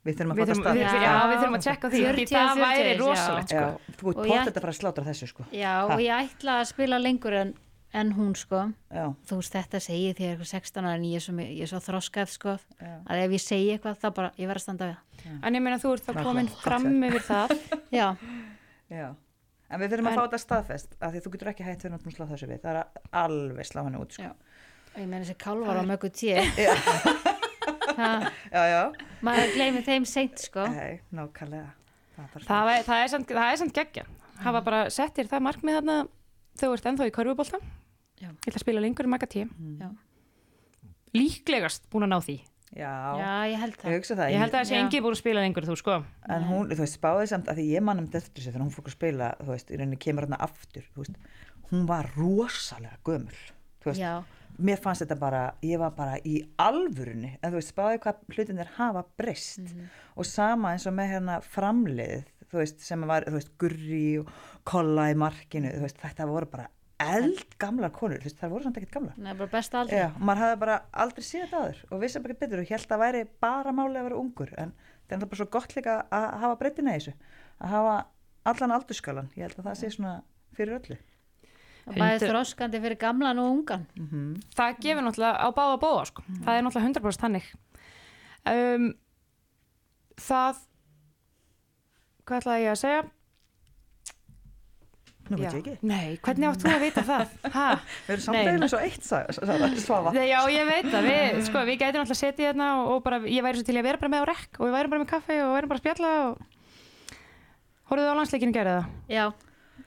Við 0.00 0.14
þurfum 0.16 0.30
að 0.32 0.38
við, 0.40 0.50
stað 0.56 0.78
já, 0.80 1.10
við 1.28 1.34
þurfum 1.42 1.56
að 1.58 1.64
tjekka 1.66 1.88
því 1.92 1.98
40, 2.06 2.20
því 2.20 2.32
það 2.32 2.46
40, 2.50 2.60
væri 2.64 2.92
já. 2.92 3.00
rosalegt 3.02 3.50
sko. 3.50 3.58
Já, 3.60 3.96
þú 4.00 4.12
ég- 4.30 4.46
þetta 4.46 4.56
að 4.56 4.62
fara 4.64 4.72
að 4.72 4.78
slátra 4.78 5.04
þessu 5.10 5.26
sko 5.28 5.44
Já, 5.52 5.72
Ha. 5.74 5.94
og 5.94 6.00
ég 6.00 6.30
ætla 6.30 6.54
að 6.60 6.64
spila 6.70 6.98
lengur 6.98 7.32
en, 7.36 7.50
en 7.92 8.12
hún, 8.16 8.32
sko. 8.36 8.62
Já, 8.90 9.04
þú 9.28 9.36
veist 9.42 9.52
þetta 9.58 9.80
segið 9.84 10.14
því 10.16 10.24
eitthvað 10.30 10.50
16 10.54 10.84
ára 10.88 10.94
en 10.94 11.04
ég 11.04 11.16
er 11.16 11.20
svo, 11.26 11.34
ég 11.36 11.60
er 11.60 11.66
svo 11.74 11.80
þroskað 11.84 12.28
sko 12.32 12.56
já, 12.80 12.94
að 13.10 13.24
ef 13.26 13.30
ég 13.36 13.40
segi 13.44 13.68
eitthvað 13.76 13.98
þá 14.00 14.08
bara 14.14 14.32
ég 14.38 14.46
verð 14.48 14.56
að 14.56 14.62
standa 14.64 14.84
við 14.88 14.96
það 14.96 15.44
En 15.44 15.54
ég 15.54 15.62
meina 15.62 15.78
þú 15.78 15.92
ert 15.92 16.06
þá 16.08 16.22
komin 16.24 16.48
fram 16.48 16.88
yfir 17.10 17.20
það 17.28 17.48
já, 17.92 18.16
já 18.88 19.14
En 19.70 19.80
við 19.80 19.92
þurfum 19.92 20.08
að 20.10 20.12
En- 20.12 20.18
fá 20.18 20.24
þetta 20.26 20.40
staðfest 20.42 20.96
af 21.00 21.12
því 21.14 21.20
þú 21.24 21.32
getur 21.36 21.50
ekki 21.52 21.66
hægt 21.66 21.82
fyrir 21.84 21.92
náttúrulega 21.94 22.16
slá 22.16 22.26
þessu 22.32 22.48
við. 22.50 22.60
Það 22.64 22.70
er 22.72 22.78
að 22.80 22.88
alveg 23.24 23.68
slá 23.68 23.80
henni 23.86 24.00
út 24.02 24.16
sko. 24.16 24.22
Já. 24.22 24.32
ég 24.98 25.06
meina 25.06 25.24
þessi 25.24 25.36
kálvar 25.38 25.76
á 25.80 25.82
já, 28.50 28.62
já. 28.72 28.82
maður 29.26 29.52
gleymi 29.54 29.82
þeim 29.86 30.06
seint 30.08 30.38
sko. 30.42 30.64
Nei, 30.72 31.00
nákvæmlega. 31.14 31.70
Það 32.16 32.36
er 32.40 32.44
Það, 32.48 32.70
það, 32.88 33.02
er 33.04 33.08
samt, 33.14 33.30
það 33.36 33.50
er 33.52 33.58
samt 33.62 33.74
geggja 33.78 34.04
Hafa 34.40 34.60
bara 34.64 34.80
sett 34.92 35.14
þér 35.16 35.28
það 35.30 35.42
markmið 35.46 35.76
þarna 35.78 35.94
Þau 36.60 36.68
ert 36.74 36.88
ennþá 36.90 37.06
í 37.08 37.12
körfubólta 37.16 37.60
Já. 38.20 38.28
Ég 38.28 38.48
ætla 38.50 38.58
að 38.58 38.64
spila 38.64 38.82
lengur 38.84 39.06
en 39.08 39.12
maga 39.14 39.28
tí 39.30 39.44
já, 39.46 39.88
Líklegast 41.16 41.86
búin 41.92 42.04
að 42.06 42.12
ná 42.12 42.18
því 42.26 42.36
Já, 42.70 43.18
já 43.18 43.30
ég 43.50 43.58
held 43.58 43.72
ég 43.74 43.80
það 43.82 43.94
hugsa 43.96 44.14
það 44.14 44.28
Ég 44.30 44.40
held 44.44 44.52
að 44.52 44.60
það 44.60 44.68
sé 44.68 44.76
engi 44.78 44.98
búin 45.02 45.14
að 45.16 45.20
spila 45.20 45.40
lengur 45.42 45.64
þú 45.66 45.74
sko. 45.80 45.94
En 46.30 46.44
hún, 46.46 46.68
þú 46.70 46.84
veist, 46.84 46.98
spáði 47.00 47.24
samt 47.32 47.48
að 47.50 47.58
því 47.58 47.64
ég 47.72 47.82
mannum 47.82 48.06
eftir 48.06 48.30
þessu 48.36 48.52
þegar 48.52 48.62
hún 48.62 48.74
fór 48.76 48.86
að 48.86 48.94
spila, 48.94 49.30
þú 49.40 49.48
veist, 49.50 49.72
í 49.72 49.80
rauninni 49.80 49.98
kemur 50.04 50.26
hérna 50.28 50.38
aftur, 50.46 50.86
þú 50.94 51.02
veist, 51.02 51.18
hún 51.72 51.88
var 51.90 52.10
rosalega 52.14 53.00
gömul, 53.08 53.40
þú 53.82 53.90
veist, 53.90 54.04
já, 54.04 54.12
mér 54.70 54.82
fannst 54.84 55.02
þetta 55.02 55.18
bara, 55.18 55.42
ég 55.66 55.82
var 55.82 55.96
bara 55.98 56.16
í 56.22 56.36
alvörunni, 56.62 57.32
en 57.40 57.50
þú 57.50 57.58
veist, 57.58 57.74
spáði 57.74 58.02
hvað 58.06 58.22
hlutinir 58.36 58.72
hafa 58.78 59.02
breyst. 59.18 59.74
Og 60.14 60.30
sama 60.30 60.76
eins 60.76 60.86
og 60.86 60.94
með 60.94 61.16
hérna 61.16 61.40
framliðið, 61.42 62.28
þú 62.52 62.62
veist, 62.62 62.86
sem 62.86 63.06
var, 63.10 63.26
þú 63.26 63.40
veist, 63.40 63.50
Gurri 63.58 64.04
og 64.22 64.30
Kolla 64.70 65.10
í 65.10 65.18
markinu, 65.18 65.74
þú 65.74 65.88
veist, 65.88 65.98
þetta 66.06 66.30
voru 66.30 66.46
bara 66.54 66.70
eldgamlar 67.00 67.92
konur, 67.96 68.20
þú 68.20 68.28
veist, 68.28 68.38
það 68.40 68.52
voru 68.54 68.66
samt 68.66 68.78
ekkert 68.80 68.94
gamlar. 68.96 69.14
það 69.18 69.30
er 69.32 69.38
bara 69.40 69.52
best 69.54 69.74
aldrei 69.80 69.98
Já, 70.00 70.06
maður 70.18 70.42
hafði 70.44 70.58
bara 70.64 70.78
aldrei 71.04 71.24
séð 71.26 71.42
þetta 71.44 71.60
aður 71.64 71.82
og 71.90 72.00
vissi 72.04 72.22
bara 72.24 72.34
ekki 72.34 72.44
betur 72.44 72.62
og 72.64 72.72
held 72.74 72.94
að 72.96 73.02
væri 73.04 73.22
bara 73.46 73.72
máli 73.76 74.00
að 74.00 74.08
vera 74.08 74.18
ungur 74.20 74.54
en 74.60 74.72
það 75.08 75.16
er 75.18 75.30
bara 75.32 75.40
svo 75.40 75.48
gott 75.56 75.76
líka 75.76 75.94
að 76.10 76.26
hafa 76.44 76.58
breytina 76.60 76.94
í 76.94 77.00
þessu 77.00 77.14
að 77.60 77.74
hafa 77.74 77.94
allan 78.52 78.74
aldurskalan 78.76 79.30
ég 79.36 79.46
held 79.48 79.58
að 79.62 79.68
það 79.70 79.78
sé 79.80 79.90
svona 79.96 80.14
fyrir 80.56 80.76
öllu. 80.80 80.98
Það 81.80 82.00
bæði 82.04 82.28
þroskandi 82.28 82.80
fyrir 82.84 82.98
gamlan 83.00 83.38
og 83.40 83.50
ungan. 83.54 83.86
Það 84.54 84.80
gefur 84.84 85.04
náttúrulega 85.06 85.40
á 85.40 85.48
báða 85.56 85.78
bóða 85.80 86.02
sko. 86.10 86.24
Það 86.44 86.56
er 86.58 86.64
náttúrulega 86.66 86.90
100% 87.00 87.24
þannig. 87.24 87.46
Um, 88.50 88.90
Það 90.20 90.60
Hvað 92.28 92.42
ætlaði 92.42 92.64
ég 92.66 92.70
að 92.74 92.78
segja? 92.82 93.00
Nú 95.30 95.38
veit 95.38 95.52
ég 95.54 95.58
ekki, 95.60 95.74
Nei, 95.86 96.16
hvernig 96.26 96.48
átt 96.50 96.62
þú 96.64 96.70
að 96.74 96.80
vita 96.82 97.02
það? 97.06 97.34
Ha? 97.54 97.66
við 98.06 98.14
erum 98.16 98.22
samt 98.24 98.34
Nei. 98.36 98.42
eiginlega 98.44 98.70
svo 98.72 98.80
eitt 98.82 99.82
svafa 99.86 100.14
Já, 100.18 100.40
ég 100.50 100.66
veit 100.70 100.88
það, 100.90 101.06
við, 101.06 101.42
sko, 101.46 101.62
við 101.68 101.78
gætum 101.84 102.02
alltaf 102.02 102.18
setið 102.18 102.48
hérna 102.50 102.70
og, 102.80 102.88
og 102.96 103.02
bara, 103.06 103.20
ég 103.30 103.44
væri 103.46 103.60
svo 103.60 103.68
til 103.70 103.76
í 103.76 103.82
að 103.82 103.86
vera 103.90 104.00
bara 104.02 104.12
með 104.16 104.24
á 104.26 104.30
rekk 104.32 104.58
og 104.58 104.66
við 104.66 104.74
værum 104.78 104.94
bara 104.96 105.04
með 105.04 105.10
kaffi 105.14 105.38
og 105.44 105.52
værum 105.54 105.70
bara 105.70 105.78
að 105.80 105.84
spjalla 105.84 106.14
og 106.26 106.48
Hóruðu 107.90 108.10
á 108.10 108.18
landsleikinu 108.20 108.54
gerði 108.54 108.74
það? 108.76 108.90
já, 109.10 109.24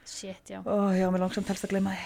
shit, 0.04 0.50
já. 0.52 0.58
Ó, 0.64 0.74
já, 0.92 1.06
mér 1.12 1.22
langsamt 1.24 1.48
helst 1.48 1.64
að 1.64 1.70
gleyma 1.72 1.94
því. 1.96 2.02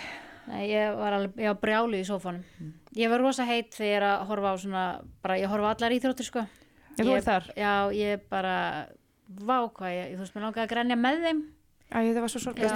Nei, 0.49 0.61
ég 0.70 0.95
var 0.97 1.16
alveg, 1.16 1.32
ég 1.43 1.51
var 1.51 1.59
brjálu 1.61 1.99
í 1.99 2.05
sófanum. 2.07 2.68
Ég 2.97 3.11
var 3.11 3.20
rosa 3.20 3.45
heitt 3.49 3.74
þegar 3.74 3.89
ég 3.91 3.97
er 3.99 4.07
að 4.07 4.22
horfa 4.30 4.53
á 4.55 4.57
svona 4.62 4.84
bara, 5.26 5.36
ég 5.43 5.51
horfa 5.51 5.72
allar 5.74 5.97
íþróttir 5.97 6.28
sko. 6.30 6.45
Já, 6.95 7.03
þú 7.03 7.11
Ég- 7.16 7.26
þar? 7.26 7.49
Já, 7.59 7.72
ég 7.99 8.22
bara 8.30 8.55
vá 9.28 9.59
hvað 9.74 9.93
ég, 9.97 10.14
þú 10.14 10.22
veist, 10.22 10.36
mér 10.39 10.47
langaði 10.47 10.64
að 10.68 10.70
grænja 10.76 10.99
með 11.03 11.26
þeim 11.26 11.43
Æ, 11.89 11.99
það 12.12 12.20
var 12.20 12.28
svo 12.34 12.41
sorglega 12.45 12.68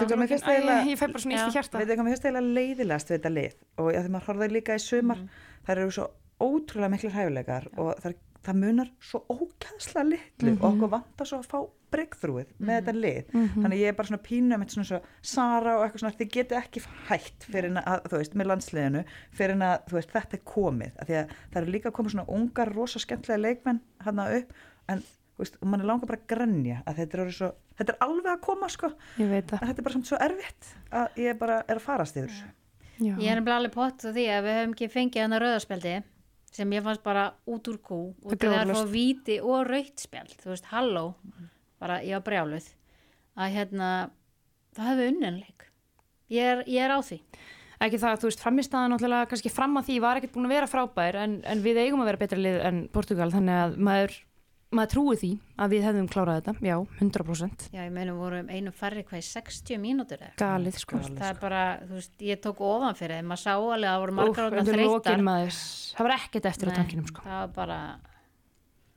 eiginlega- 0.57 0.89
Ég 0.93 0.99
fæ 0.99 1.07
bara 1.13 1.23
svona 1.23 1.35
íst 1.37 1.49
í 1.51 1.57
hjarta 1.59 1.79
veit 1.79 1.89
ekki 1.89 1.99
hvað 2.01 2.07
mér 2.07 2.15
finnst 2.15 2.27
eiginlega 2.27 2.55
leiðilegast 2.59 3.09
við 3.13 3.19
þetta 3.19 3.33
lið? 3.37 3.55
Og 3.79 3.87
að 3.93 4.05
því 4.07 4.11
maður 4.15 4.29
horfði 4.31 4.51
líka 4.57 4.75
í 4.79 4.83
sumar 4.89 5.19
þær 5.67 5.77
eru 5.83 5.91
svo 5.99 6.07
ótrúlega 6.43 6.91
miklu 6.95 7.11
hæfilegar 7.13 7.67
og 7.79 7.91
það, 8.03 8.15
það 8.43 8.57
munar 8.63 8.89
svo 9.01 9.21
ókæðslega 9.31 10.09
litlu 10.09 10.53
og 10.57 10.65
okkur 10.73 10.91
vantar 10.97 11.27
svo 11.29 11.39
að 11.43 11.47
fá 11.53 11.59
breakthroughið 11.93 12.47
með 12.59 12.79
þetta 12.81 12.95
lið. 12.97 13.25
Þannig 13.63 13.79
ég 13.83 13.89
er 13.89 13.93
bara 13.99 14.09
svona 14.09 14.23
pínu 14.25 14.57
með 14.59 14.71
svona 14.73 14.89
svo 14.89 15.01
Sara 15.21 15.75
og 15.77 15.83
eitthvað 15.85 16.01
svona 16.01 16.17
þið 16.17 16.31
geti 16.33 16.57
ekki 16.57 16.83
hætt 17.11 17.45
fyrir 17.53 17.69
en 17.69 17.77
að, 17.85 18.03
þú 18.09 18.17
veist, 18.23 18.35
með 18.35 18.47
landsliðinu 18.49 19.05
fyrir 19.37 19.51
en 19.53 19.63
að, 19.69 19.77
þú 19.91 19.99
veist, 19.99 20.11
þetta 20.17 20.35
er 20.39 20.43
komið. 20.49 20.93
Af 20.99 21.07
því 21.07 21.19
að 21.21 21.35
það 21.53 21.61
eru 21.63 21.73
líka 21.77 21.93
komið 21.93 22.11
svona 22.17 22.29
ungar 22.33 22.73
rosa 22.75 22.99
skemmtilega 22.99 23.45
leikmenn 23.45 23.81
hann 24.01 24.19
upp 24.25 24.53
en 24.89 25.03
veist, 25.41 25.59
og 25.61 25.71
mann 25.73 25.81
er 25.83 25.89
langar 25.89 26.11
bara 26.11 26.21
að 26.21 26.27
grenja 26.33 26.81
að 26.87 26.99
þetta 27.01 27.21
er, 27.25 27.31
svo, 27.37 27.51
þetta 27.79 27.95
er 27.95 28.07
alveg 28.07 28.33
að 28.33 28.43
koma 28.45 28.71
sko. 28.73 28.93
Ég 29.19 29.31
veit 29.31 29.47
það. 29.51 29.63
En 29.63 29.71
þetta 29.71 29.83
er 29.83 29.87
bara 29.89 29.97
samt 29.97 30.11
svo 30.11 30.21
erfitt 30.29 30.73
að 31.01 31.23
ég 31.25 31.39
bara 31.41 31.61
er 31.67 31.81
að 31.81 31.87
farast 31.87 32.19
yfir 32.19 32.33
þessu. 32.33 32.51
Já. 33.03 33.15
Ég 33.17 33.29
er 33.33 33.41
nefnilega 33.41 33.59
alveg 33.63 33.75
pott 33.75 34.05
á 34.05 34.11
því 34.13 34.27
að 34.31 34.45
við 34.47 34.59
höfum 34.61 34.77
ekki 34.77 34.91
fengið 34.93 35.25
hana 35.27 35.41
rauðarspjaldi 35.43 35.97
sem 36.53 36.77
ég 36.77 36.85
fannst 36.85 37.03
bara 37.03 37.25
út 37.49 37.73
úr 37.73 37.81
kú 37.81 38.01
og 38.13 38.37
Það 38.37 38.59
er 38.61 38.75
fá 38.77 38.85
víti 38.93 39.39
og 39.41 39.65
rautspjald 39.71 40.37
þú 40.43 40.53
veist, 40.53 40.69
halló, 40.71 41.05
bara 41.81 42.03
ég 42.05 42.19
var 42.19 42.27
brjáluð. 42.29 42.69
Að 43.41 43.55
hérna 43.57 43.89
það 44.77 44.91
hefði 44.93 45.11
unnenleik 45.15 45.63
ég 46.33 46.53
er, 46.53 46.63
ég 46.71 46.85
er 46.87 46.95
á 46.95 46.99
því. 47.05 47.21
Ekki 47.83 47.99
það, 47.99 48.19
þú 48.23 48.29
veist, 48.29 48.43
framistæðan 48.45 48.93
náttúrulega 48.95 49.29
kannski 49.33 49.51
fram 49.51 49.79
að 49.81 49.89
því 49.89 49.97
var 50.05 50.21
ekkert 50.21 50.35
búin 50.37 50.47
að 50.47 50.55
vera 50.55 50.69
frábær 50.71 51.19
en, 51.25 51.41
en 51.51 51.65
við 51.65 51.81
eigum 51.83 52.05
að 52.05 52.13
vera 52.13 52.21
betra 52.21 52.39
lið 52.39 52.59
en 52.69 52.79
Portugal 52.95 53.31
þannig 53.33 53.59
að 53.59 53.75
maður, 53.89 54.15
maður 54.73 54.91
trúi 54.95 55.17
því 55.21 55.31
að 55.63 55.73
við 55.75 55.85
hefðum 55.87 56.09
klárað 56.13 56.39
þetta, 56.41 56.53
já, 56.67 56.75
100% 56.99 57.65
Já, 57.73 57.81
ég 57.85 57.93
meina 57.95 58.15
vorum 58.17 58.49
einu 58.53 58.73
færri 58.77 59.05
hvað 59.09 59.21
í 59.21 59.27
60 59.29 59.81
mínútur 59.83 60.23
galið, 60.41 60.79
sko. 60.81 61.01
Galið. 61.01 61.19
það 61.21 61.29
er 61.29 61.41
bara, 61.43 61.63
þú 61.89 61.99
veist, 61.99 62.15
ég 62.29 62.41
tók 62.45 62.63
ofan 62.67 62.99
fyrir 62.99 63.21
þeim 63.21 63.31
maður 63.33 63.43
sá 63.45 63.53
alveg 63.53 63.77
að 63.77 63.93
það 63.93 64.03
voru 64.05 64.17
margar 64.19 64.57
þreyttar. 64.57 64.85
lokin 64.89 65.27
maður, 65.29 65.61
það 65.93 66.09
var 66.09 66.17
ekkert 66.17 66.51
eftir 66.53 66.69
á 66.69 66.71
Nei, 66.73 66.77
tankinum, 66.81 67.09
sko. 67.13 67.25
það 67.27 67.39
var 67.39 67.55
bara, 67.61 67.79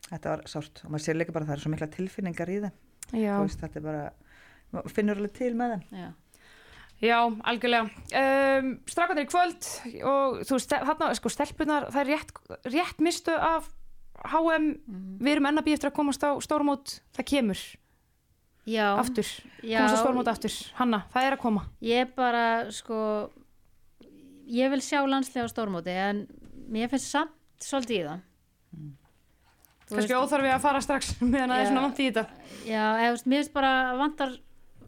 þetta 0.09 0.33
var 0.33 0.45
sárt 0.55 0.83
og 0.85 0.91
maður 0.95 1.05
sér 1.07 1.19
líka 1.19 1.35
bara 1.35 1.47
að 1.47 1.51
það 1.51 1.57
er 1.57 1.65
svo 1.65 1.73
mikla 1.75 1.91
tilfinningar 1.99 2.53
í 2.55 2.59
þeim. 2.65 2.77
Já, 3.21 3.33
veist, 3.43 3.61
þetta 3.61 3.81
er 3.81 3.87
bara, 3.91 4.05
maður 4.75 4.95
finnur 4.95 5.21
alveg 5.21 5.35
til 5.37 5.53
með 5.59 5.75
þeim. 5.75 6.05
Já, 6.05 6.11
já 7.05 7.17
algjörlega. 7.51 8.03
Um, 8.23 8.69
strákandir 8.89 9.27
í 9.27 9.31
kvöld 9.33 9.71
og 10.07 10.43
þú 10.47 10.59
veist, 10.59 10.77
þarna, 10.89 11.11
sko, 11.19 11.33
stelpunar 11.35 11.89
það 11.91 12.05
er 12.05 12.13
rétt, 12.15 12.37
rétt 12.71 13.03
mistu 13.03 13.35
af 13.35 13.67
HM, 14.31 14.67
við 15.21 15.31
erum 15.35 15.49
enn 15.49 15.61
að 15.61 15.67
býja 15.67 15.79
eftir 15.79 15.91
að 15.91 15.97
komast 15.99 16.23
á 16.25 16.31
stórmót, 16.43 16.99
það 17.15 17.27
kemur 17.31 17.63
já, 18.65 18.85
aftur, 18.97 19.31
já. 19.61 19.79
Komast 19.79 19.97
á 19.97 20.01
stórmót 20.01 20.29
aftur. 20.31 20.55
Hanna, 20.79 21.01
það 21.13 21.27
er 21.27 21.37
að 21.37 21.43
koma. 21.45 21.65
Ég 21.85 22.13
bara, 22.17 22.45
sko 22.73 22.99
ég 24.49 24.71
vil 24.73 24.81
sjá 24.83 25.01
landslega 25.05 25.49
stórmóti 25.49 25.93
en 25.93 26.25
mér 26.71 26.91
finnst 26.91 27.11
samt 27.13 27.33
svolítið 27.63 27.97
í 27.97 28.05
það. 28.09 28.23
Þú 29.85 29.99
kannski 29.99 30.17
óþarfi 30.17 30.49
að 30.49 30.63
fara 30.63 30.81
strax 30.81 31.11
meðan 31.21 31.53
það 31.53 31.61
er 31.61 31.69
svona 31.69 31.83
vant 31.85 32.01
í 32.01 32.07
þetta. 32.09 32.23
Já, 32.65 32.83
eða, 32.83 33.09
þú 33.09 33.17
veist, 33.17 33.27
mér 33.29 33.41
finnst 33.43 33.55
bara 33.55 33.73
vantar 33.99 34.33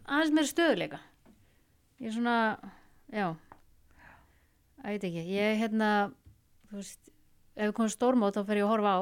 aðeins 0.08 0.34
meira 0.34 0.52
stöðuleika. 0.52 1.02
Ég 1.98 2.10
er 2.10 2.16
svona, 2.16 2.38
já, 3.14 3.28
að 4.84 4.96
veit 4.96 5.06
ekki, 5.10 5.24
ég 5.34 5.62
hérna, 5.62 5.92
þú 6.70 6.82
veist, 6.82 7.14
ef 7.58 7.70
við 7.70 7.76
komum 7.78 7.94
stórmót 7.94 8.38
þá 8.38 8.44
fer 8.50 8.62
ég 8.62 8.68
að 8.68 8.74
horfa 8.74 8.94
á. 8.94 9.02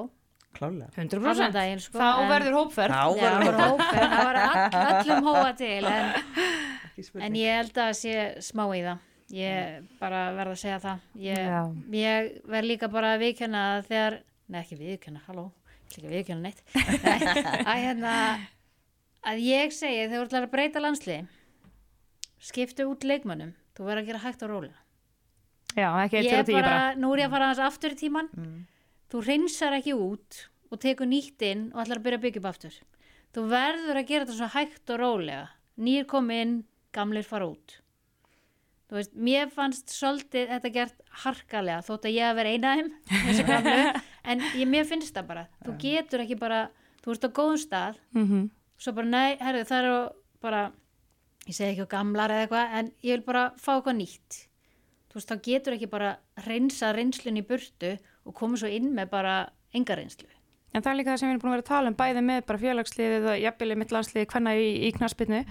Klálega 0.55 0.87
100% 0.95 1.31
Allan 1.31 1.53
daginn, 1.55 1.81
sko, 1.83 1.99
þá 1.99 2.29
verður 2.31 2.55
hópferð. 2.59 2.95
Þá 2.95 3.03
verður 3.19 3.59
hópið, 3.61 3.99
það 4.13 4.23
var 4.29 4.39
all, 4.43 4.85
öllum 4.93 5.27
hóa 5.29 5.51
til, 5.59 5.89
en, 5.91 6.07
en 7.27 7.37
ég 7.39 7.59
held 7.59 7.79
að 7.85 7.91
sé 7.99 8.15
smá 8.45 8.63
í 8.75 8.81
það. 8.85 9.03
Ég 9.35 9.85
bara 9.99 10.23
verð 10.37 10.53
að 10.53 10.59
segja 10.61 10.79
það. 10.83 11.05
Ég, 11.17 11.39
ég 11.97 12.27
verð 12.53 12.69
líka 12.69 12.89
bara 12.93 13.13
að 13.15 13.23
viðkjanna 13.25 13.63
að 13.75 13.87
þegar, 13.89 14.17
nei 14.53 14.59
ekki 14.61 14.77
viðkjanna, 14.83 15.23
halló, 15.27 15.45
ekki 15.87 15.97
ekki 16.03 16.11
viðkjanna 16.13 16.45
neitt, 16.45 16.61
Nei, 16.75 17.33
að 17.71 17.79
hérna, 17.81 18.13
að 19.25 19.41
ég 19.47 19.73
segi 19.73 20.03
þegar 20.05 20.19
þú 20.21 20.27
ætlar 20.29 20.45
að 20.45 20.53
breyta 20.53 20.83
landsliði, 20.85 21.25
skiptu 22.45 22.85
út 22.91 23.05
leikmönnum, 23.07 23.55
þú 23.75 23.87
verður 23.89 24.03
að 24.03 24.09
gera 24.11 24.23
hægt 24.27 24.45
á 24.45 24.47
rólega. 24.51 24.77
já, 25.75 25.89
ekki 26.05 26.21
eitt 26.21 26.45
fyrir 26.47 26.61
bara 26.61 26.93
nú 26.95 27.09
er 27.15 27.23
ég 27.25 27.27
að 27.27 27.33
fara 27.35 27.49
aðeins 27.49 27.65
aftur 27.65 27.95
í 27.95 27.99
tíman, 27.99 28.29
Mm. 28.37 28.61
Þú 29.11 29.23
reynsar 29.25 29.77
ekki 29.77 29.95
út 29.97 30.41
og 30.71 30.81
tekur 30.81 31.09
nýtt 31.09 31.45
inn 31.45 31.69
og 31.73 31.83
ætlar 31.83 32.01
að 32.01 32.05
byrja 32.07 32.19
að 32.19 32.25
byggja 32.25 32.41
upp 32.41 32.49
aftur. 32.51 32.77
Þú 33.35 33.45
verður 33.51 33.99
að 33.99 34.09
gera 34.09 34.25
þetta 34.25 34.37
svo 34.37 34.51
hægt 34.55 34.93
og 34.93 35.01
rólega. 35.01 35.47
Nýr 35.75 36.07
kom 36.09 36.29
inn, 36.31 36.55
gamlir 36.95 37.27
fara 37.27 37.49
út. 37.51 37.77
Þú 38.85 38.99
veist, 38.99 39.15
mér 39.17 39.49
fannst 39.51 39.91
svolítið 39.91 40.51
þetta 40.53 40.71
gert 40.75 40.99
harkalega 41.25 41.83
þótt 41.87 42.05
að 42.05 42.15
ég 42.15 42.27
að 42.29 42.37
vera 42.39 42.51
eina 42.53 42.71
af 42.71 42.81
þeim 42.81 42.91
þessi 43.25 43.45
gamlu, 43.47 44.03
en 44.29 44.43
ég, 44.45 44.67
mér 44.69 44.85
finnst 44.87 45.15
það 45.15 45.31
bara. 45.31 45.47
Þú 45.65 45.77
getur 45.81 46.23
ekki 46.23 46.37
bara, 46.39 46.59
þú 47.01 47.15
ert 47.15 47.25
á 47.25 47.29
góðum 47.39 47.61
stað. 47.61 47.99
Mm 48.13 48.45
svo 48.81 48.95
bara 48.95 49.11
nei, 49.11 49.37
herðu 49.39 49.67
það 49.69 49.83
eru 49.83 49.99
bara 50.43 50.63
ég 51.45 51.55
segi 51.55 51.71
ekki 51.73 51.87
á 51.87 51.93
gamlar 51.95 52.33
eða 52.33 52.45
eitthvað 52.45 52.75
en 52.79 52.91
ég 53.05 53.17
vil 53.17 53.25
bara 53.27 53.45
fá 53.61 53.71
eitthvað 53.75 53.97
nýtt. 54.01 54.39
Þú 55.09 55.19
veist, 55.19 55.31
þá 55.31 55.45
getur 55.47 55.77
ekki 55.77 55.91
bara 55.91 56.11
reynsa 56.45 56.91
reynslun 56.95 57.39
í 57.39 57.45
burtu 57.47 57.93
og 58.25 58.35
koma 58.37 58.59
svo 58.59 58.71
inn 58.71 58.91
með 58.95 59.11
bara 59.13 59.37
enga 59.75 59.97
reynslu. 59.97 60.27
En 60.75 60.83
það 60.83 60.91
er 60.91 60.99
líka 60.99 61.13
það 61.13 61.21
sem 61.21 61.29
við 61.29 61.33
erum 61.33 61.41
búin 61.43 61.51
að 61.51 61.55
vera 61.55 61.65
að 61.65 61.71
tala 61.71 61.91
um 61.91 61.97
bæði 61.99 62.23
með 62.25 62.45
bara 62.49 62.61
félagsliðið 62.65 63.27
og 63.31 63.41
jafnvelið 63.45 63.79
mitt 63.79 63.93
landsliðið 63.95 64.29
hvenna 64.33 64.55
í, 64.59 64.69
í 64.87 64.89
knaspinu 64.95 65.41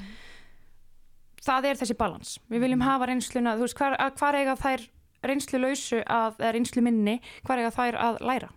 það 1.44 1.70
er 1.70 1.80
þessi 1.80 1.96
balans. 2.00 2.36
Við 2.52 2.64
viljum 2.66 2.84
hafa 2.84 3.08
reynsluna, 3.08 3.56
þú 3.58 3.66
veist, 3.66 3.80
hvar, 3.80 3.96
hvar 4.20 4.38
eiga 4.38 4.56
þær 4.60 4.86
reynslu 5.24 5.60
lausu 5.60 6.00
að, 6.02 6.40
eða 6.40 6.54
reynslu 6.56 6.84
minni, 6.84 7.18
hvar 7.44 7.60
eiga 7.60 7.72
þær 7.74 8.00
að 8.00 8.22
læra? 8.28 8.50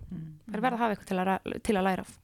Þær 0.48 0.64
verða 0.64 0.76
að 0.76 0.84
hafa 0.84 0.96
eitthvað 0.96 1.12
til 1.12 1.20
að, 1.24 1.62
til 1.68 1.78
að 1.78 1.88
læra 1.88 2.08
af 2.08 2.16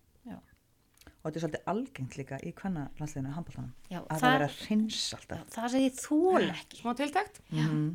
og 1.24 1.32
þetta 1.32 1.38
er 1.40 1.44
svolítið 1.46 1.70
algengt 1.72 2.16
líka 2.20 2.38
í 2.44 2.50
hvenna 2.52 2.82
landsliðinu 3.00 3.30
handbóltanum 3.32 3.70
Já, 3.88 4.00
að 4.02 4.18
það 4.20 4.34
vera 4.34 4.48
hreins 4.58 5.04
alltaf. 5.16 5.44
Það 5.54 5.76
ég 5.80 6.00
þól 6.02 6.48
ekki. 6.50 6.80
Smá 6.82 6.92
tiltækt? 7.00 7.40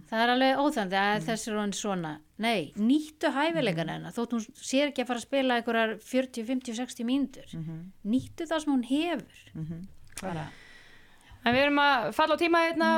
það 0.08 0.22
er 0.22 0.32
alveg 0.32 0.62
óþandi 0.62 0.98
að 1.00 1.26
þessi 1.26 1.52
er 1.52 1.74
svona. 1.76 2.12
Nei, 2.40 2.70
nýttu 2.80 3.32
hæfilegan 3.34 3.92
hennar 3.92 4.16
þótt 4.16 4.32
hún 4.32 4.46
sér 4.56 4.88
ekki 4.88 5.04
að 5.04 5.10
fara 5.10 5.20
að 5.20 5.26
spila 5.26 5.58
einhverjar 5.58 5.92
40, 6.08 6.46
50, 6.48 6.78
60 6.78 7.08
mínútur. 7.10 7.52
Nýttu 8.08 8.48
það 8.48 8.64
sem 8.64 8.72
hún 8.72 8.86
hefur. 8.88 9.44
Bara. 10.22 10.46
En 11.44 11.52
við 11.52 11.66
erum 11.66 11.82
að 11.84 12.08
falla 12.16 12.40
á 12.40 12.40
tíma 12.40 12.64
hérna. 12.64 12.90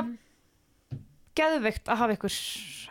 Geðveikt 1.41 1.91
að 1.91 2.03
hafa 2.05 2.17
ykkur. 2.19 2.39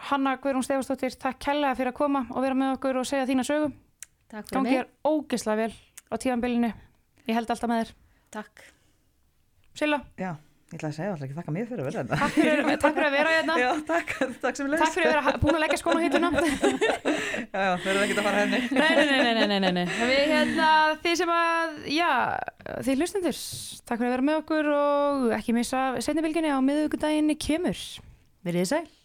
Hanna 0.09 0.35
Guðrún 0.43 0.63
Stefánsdóttir, 0.67 1.15
takk 1.19 1.39
kærlega 1.43 1.75
fyrir 1.75 1.93
að 1.93 1.97
koma 2.01 2.25
og 2.31 2.43
vera 2.43 2.55
með 2.57 2.75
okkur 2.77 2.99
og 2.99 3.07
segja 3.07 3.27
þína 3.29 3.47
sögu. 3.47 3.71
Takk 4.31 4.51
fyrir 4.51 4.63
mig, 4.63 4.77
þér 4.77 5.11
ógislega 5.11 5.59
vel 5.63 5.73
á 6.09 6.15
tímanbylinu 6.19 6.71
ég 7.29 7.37
held 7.37 7.49
alltaf 7.53 7.69
með 7.69 7.81
þér. 7.83 7.95
Takk. 8.33 8.63
Silla, 9.79 9.99
já, 10.19 10.31
ég 10.69 10.75
ætla 10.75 10.89
að 10.89 10.95
segja 10.97 11.11
alltaf 11.13 11.25
ekki 11.27 11.37
þakka 11.37 11.53
mér 11.55 11.67
fyrir 11.69 11.81
að 11.81 11.87
vera 11.87 12.01
þetta 12.01 12.17
takk 12.19 12.35
fyrir, 12.35 12.69
takk 12.81 12.97
fyrir 12.97 13.07
að 13.07 13.15
vera 13.15 13.33
hérna. 13.35 13.55
Já, 13.61 13.69
takk, 13.87 14.13
takk 14.43 14.59
sem 14.59 14.69
leist 14.69 14.83
takk 14.83 14.95
fyrir 14.97 15.09
að 15.09 15.15
vera 15.29 15.41
búin 15.43 15.57
að 15.57 15.63
leggja 15.63 15.79
skóna 15.81 16.03
hýtuna 16.03 16.31
já, 17.53 17.61
já, 17.63 17.71
þau 17.79 17.89
eru 17.93 18.03
ekki 18.03 18.17
að 18.17 18.27
fara 18.27 18.43
henni 18.43 18.59
nei, 18.75 18.91
nei, 18.99 19.05
nei, 19.07 19.31
nei, 19.39 19.47
nei, 19.53 19.59
nei, 19.63 19.71
nei. 19.79 19.85
Við 20.11 20.21
hérna, 20.33 20.69
þið 21.05 21.17
sem 21.21 21.33
að, 21.37 21.79
já, 21.95 22.11
þið 22.89 23.03
hlustendur, 23.03 23.41
takk 23.85 24.01
fyrir 24.01 24.11
að 24.11 24.15
vera 24.17 24.29
með 24.29 24.39
okkur 24.43 24.71
og 24.75 25.27
ekki 25.39 25.57
missa 25.57 25.83
setnibilginni 26.03 26.53
á 26.53 26.59
miðugudaginn 26.65 27.37
kemur. 27.39 27.85
Verið 28.45 28.65
þið 28.65 28.71
sæl. 28.73 28.98